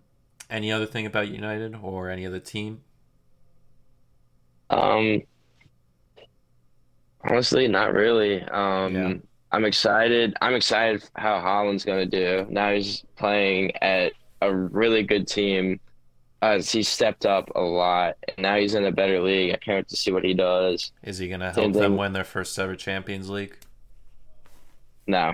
any 0.50 0.72
other 0.72 0.86
thing 0.86 1.06
about 1.06 1.30
United 1.30 1.76
or 1.82 2.10
any 2.10 2.26
other 2.26 2.40
team? 2.40 2.82
Um, 4.70 5.22
honestly, 7.24 7.68
not 7.68 7.94
really. 7.94 8.42
Um, 8.44 8.96
yeah. 8.96 9.14
I'm 9.52 9.66
excited. 9.66 10.36
I'm 10.42 10.54
excited 10.54 11.04
how 11.16 11.40
Haaland's 11.40 11.84
going 11.84 12.10
to 12.10 12.46
do. 12.46 12.52
Now 12.52 12.74
he's 12.74 13.04
playing 13.16 13.76
at 13.82 14.14
a 14.42 14.54
really 14.56 15.04
good 15.04 15.28
team. 15.28 15.80
Uh, 16.42 16.62
he 16.62 16.84
stepped 16.84 17.26
up 17.26 17.52
a 17.56 17.62
lot, 17.62 18.16
and 18.28 18.44
now 18.44 18.56
he's 18.56 18.74
in 18.74 18.86
a 18.86 18.92
better 18.92 19.22
league. 19.22 19.54
I 19.54 19.58
can't 19.58 19.78
wait 19.80 19.90
to 19.90 19.98
see 19.98 20.12
what 20.12 20.24
he 20.24 20.34
does. 20.34 20.94
Is 21.04 21.18
he 21.18 21.28
going 21.28 21.42
to 21.42 21.52
help 21.52 21.74
them 21.74 21.98
win 21.98 22.14
their 22.14 22.24
first 22.24 22.58
ever 22.58 22.76
Champions 22.76 23.30
League? 23.30 23.58
No. 25.06 25.34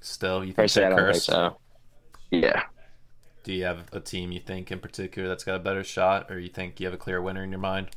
Still, 0.00 0.44
you 0.44 0.54
think 0.54 0.72
they're 0.72 0.94
cursed? 0.94 1.26
Think 1.26 1.36
so. 1.36 1.58
Yeah. 2.30 2.62
Do 3.42 3.52
you 3.52 3.64
have 3.64 3.86
a 3.92 4.00
team 4.00 4.32
you 4.32 4.40
think 4.40 4.70
in 4.70 4.80
particular 4.80 5.28
that's 5.28 5.44
got 5.44 5.56
a 5.56 5.60
better 5.60 5.84
shot, 5.84 6.30
or 6.30 6.38
you 6.38 6.48
think 6.48 6.80
you 6.80 6.86
have 6.86 6.94
a 6.94 6.98
clear 6.98 7.20
winner 7.22 7.42
in 7.42 7.50
your 7.50 7.60
mind? 7.60 7.90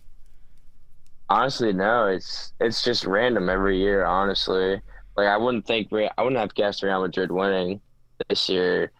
Honestly, 1.30 1.74
no. 1.74 2.08
It's 2.08 2.54
it's 2.60 2.84
just 2.84 3.06
random 3.06 3.50
every 3.50 3.78
year. 3.80 4.06
Honestly, 4.06 4.82
like 5.16 5.28
I 5.28 5.38
wouldn't 5.38 5.66
think 5.66 5.92
I 5.94 6.22
wouldn't 6.22 6.40
have 6.40 6.54
guessed 6.54 6.84
Real 6.84 7.02
Madrid 7.02 7.32
winning 7.32 7.82
this 8.30 8.50
year. 8.50 8.92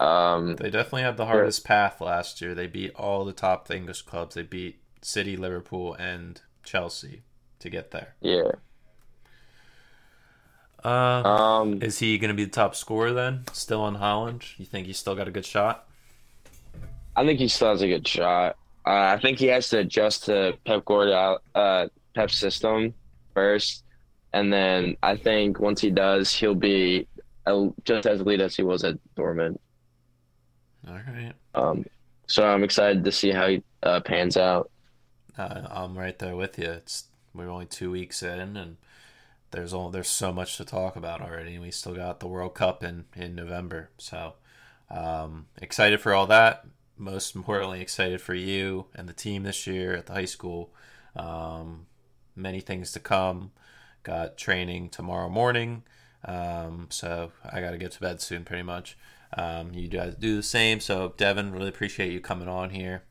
Um, 0.00 0.56
they 0.56 0.70
definitely 0.70 1.02
had 1.02 1.16
the 1.16 1.26
hardest 1.26 1.64
path 1.64 2.00
last 2.00 2.40
year. 2.40 2.54
They 2.54 2.66
beat 2.66 2.94
all 2.96 3.24
the 3.24 3.32
top 3.32 3.70
English 3.70 4.02
clubs. 4.02 4.34
They 4.34 4.42
beat 4.42 4.80
City, 5.02 5.36
Liverpool, 5.36 5.94
and 5.94 6.40
Chelsea 6.62 7.22
to 7.60 7.70
get 7.70 7.90
there. 7.92 8.14
Yeah. 8.20 8.52
Uh, 10.84 11.22
um, 11.22 11.82
is 11.82 11.98
he 11.98 12.18
going 12.18 12.28
to 12.28 12.34
be 12.34 12.44
the 12.44 12.50
top 12.50 12.76
scorer 12.76 13.12
then? 13.12 13.44
Still 13.52 13.80
on 13.80 13.96
Haaland? 13.96 14.58
You 14.58 14.66
think 14.66 14.86
he's 14.86 14.98
still 14.98 15.14
got 15.14 15.28
a 15.28 15.30
good 15.30 15.46
shot? 15.46 15.88
I 17.16 17.24
think 17.24 17.38
he 17.38 17.48
still 17.48 17.70
has 17.70 17.82
a 17.82 17.88
good 17.88 18.06
shot. 18.06 18.56
Uh, 18.86 19.14
I 19.16 19.18
think 19.18 19.38
he 19.38 19.46
has 19.46 19.70
to 19.70 19.78
adjust 19.78 20.24
to 20.26 20.58
Pep 20.66 20.84
Guardiola, 20.84 21.38
uh, 21.54 21.86
Pep's 22.14 22.36
system 22.36 22.92
first, 23.32 23.82
and 24.34 24.52
then 24.52 24.96
I 25.02 25.16
think 25.16 25.58
once 25.58 25.80
he 25.80 25.90
does, 25.90 26.32
he'll 26.32 26.54
be 26.54 27.06
just 27.84 28.06
as 28.06 28.20
elite 28.20 28.40
as 28.40 28.56
he 28.56 28.62
was 28.62 28.84
at 28.84 28.98
Dortmund. 29.16 29.58
All 30.86 30.94
right. 30.94 31.32
Um, 31.54 31.86
so 32.26 32.46
I'm 32.46 32.64
excited 32.64 33.04
to 33.04 33.12
see 33.12 33.30
how 33.30 33.48
he 33.48 33.62
uh, 33.82 34.00
pans 34.00 34.36
out. 34.36 34.70
Uh, 35.38 35.62
I'm 35.70 35.96
right 35.96 36.18
there 36.18 36.36
with 36.36 36.58
you. 36.58 36.66
It's 36.66 37.04
we're 37.32 37.48
only 37.48 37.66
two 37.66 37.90
weeks 37.90 38.22
in, 38.22 38.56
and 38.56 38.76
there's 39.54 39.72
all 39.72 39.90
there's 39.90 40.08
so 40.08 40.32
much 40.32 40.56
to 40.56 40.64
talk 40.64 40.96
about 40.96 41.20
already. 41.20 41.58
We 41.58 41.70
still 41.70 41.94
got 41.94 42.18
the 42.18 42.26
World 42.26 42.54
Cup 42.54 42.82
in 42.82 43.04
in 43.14 43.34
November, 43.34 43.90
so 43.98 44.34
um, 44.90 45.46
excited 45.62 46.00
for 46.00 46.12
all 46.12 46.26
that. 46.26 46.66
Most 46.98 47.36
importantly, 47.36 47.80
excited 47.80 48.20
for 48.20 48.34
you 48.34 48.86
and 48.94 49.08
the 49.08 49.12
team 49.12 49.44
this 49.44 49.66
year 49.66 49.94
at 49.94 50.06
the 50.06 50.12
high 50.12 50.24
school. 50.24 50.74
Um, 51.14 51.86
many 52.34 52.60
things 52.60 52.90
to 52.92 53.00
come. 53.00 53.52
Got 54.02 54.36
training 54.36 54.90
tomorrow 54.90 55.30
morning, 55.30 55.84
um, 56.24 56.88
so 56.90 57.32
I 57.48 57.60
got 57.60 57.70
to 57.70 57.78
get 57.78 57.92
to 57.92 58.00
bed 58.00 58.20
soon, 58.20 58.44
pretty 58.44 58.64
much. 58.64 58.98
Um, 59.36 59.72
you 59.72 59.88
guys 59.88 60.14
do 60.16 60.36
the 60.36 60.42
same. 60.42 60.80
So, 60.80 61.14
Devon, 61.16 61.52
really 61.52 61.68
appreciate 61.68 62.12
you 62.12 62.20
coming 62.20 62.48
on 62.48 62.70
here. 62.70 63.04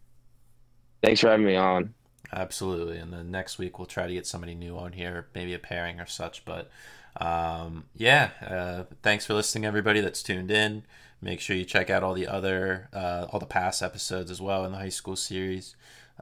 Thanks 1.01 1.21
for 1.21 1.29
having 1.29 1.47
me 1.47 1.55
on. 1.55 1.95
Absolutely. 2.31 2.97
And 2.97 3.13
then 3.13 3.31
next 3.31 3.57
week 3.57 3.77
we'll 3.77 3.85
try 3.85 4.07
to 4.07 4.13
get 4.13 4.25
somebody 4.25 4.55
new 4.55 4.77
on 4.77 4.93
here, 4.93 5.27
maybe 5.35 5.53
a 5.53 5.59
pairing 5.59 5.99
or 5.99 6.05
such. 6.05 6.45
But 6.45 6.69
um, 7.17 7.85
yeah, 7.95 8.31
uh, 8.45 8.83
thanks 9.01 9.25
for 9.25 9.33
listening, 9.33 9.65
everybody 9.65 10.01
that's 10.01 10.23
tuned 10.23 10.51
in. 10.51 10.83
Make 11.21 11.39
sure 11.39 11.55
you 11.55 11.63
check 11.63 11.89
out 11.89 12.03
all 12.03 12.13
the 12.13 12.27
other, 12.27 12.89
uh, 12.91 13.27
all 13.29 13.39
the 13.39 13.45
past 13.45 13.81
episodes 13.81 14.29
as 14.29 14.41
well 14.41 14.65
in 14.65 14.71
the 14.71 14.77
high 14.77 14.89
school 14.89 15.15
series. 15.15 15.75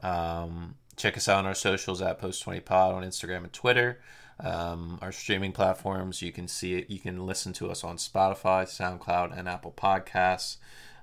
Um, 0.04 0.76
check 0.96 1.18
us 1.18 1.28
out 1.28 1.40
on 1.40 1.46
our 1.46 1.56
socials 1.56 2.02
at 2.02 2.22
Post20Pod 2.22 2.94
on 2.94 3.04
Instagram 3.04 3.44
and 3.44 3.54
Twitter. 3.54 4.00
Um, 4.40 5.00
our 5.02 5.12
streaming 5.12 5.52
platforms, 5.52 6.22
you 6.22 6.32
can 6.32 6.48
see 6.48 6.76
it, 6.76 6.90
you 6.90 7.00
can 7.00 7.26
listen 7.26 7.54
to 7.54 7.70
us 7.70 7.84
on 7.84 7.98
Spotify, 7.98 8.66
SoundCloud, 8.66 9.38
and 9.38 9.48
Apple 9.48 9.74
Podcasts. 9.76 10.58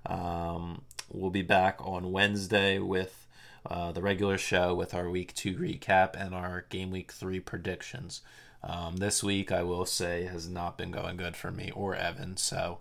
Um, 0.07 0.83
we'll 1.13 1.31
be 1.31 1.43
back 1.43 1.79
on 1.81 2.13
Wednesday 2.13 2.79
with 2.79 3.28
uh, 3.67 3.93
the 3.93 4.03
regular 4.03 4.39
show 4.39 4.75
with 4.75 4.95
our 4.95 5.09
week 5.09 5.35
two 5.35 5.57
recap 5.57 6.15
and 6.15 6.35
our 6.35 6.67
game 6.69 6.91
week 6.91 7.13
three 7.13 7.41
predictions. 7.41 8.23
Um, 8.63 8.97
this 8.97 9.23
week, 9.23 9.53
I 9.53 9.63
will 9.63 9.87
say, 9.87 10.25
has 10.25 10.49
not 10.49 10.77
been 10.77 10.91
going 10.91 11.17
good 11.17 11.37
for 11.37 11.51
me 11.51 11.71
or 11.75 11.95
Evan. 11.95 12.37
So 12.37 12.79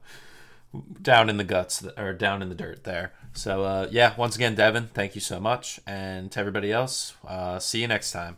down 1.02 1.30
in 1.30 1.38
the 1.38 1.44
guts 1.44 1.86
or 1.98 2.14
down 2.14 2.42
in 2.42 2.50
the 2.50 2.56
dirt 2.56 2.84
there. 2.84 3.14
So 3.34 3.64
uh, 3.64 3.88
yeah, 3.92 4.14
once 4.18 4.36
again, 4.36 4.56
Devon, 4.56 4.90
thank 4.94 5.16
you 5.16 5.22
so 5.22 5.40
much, 5.40 5.80
and 5.86 6.32
to 6.32 6.40
everybody 6.40 6.72
else, 6.72 7.14
uh, 7.28 7.60
see 7.60 7.82
you 7.82 7.88
next 7.88 8.12
time. 8.12 8.38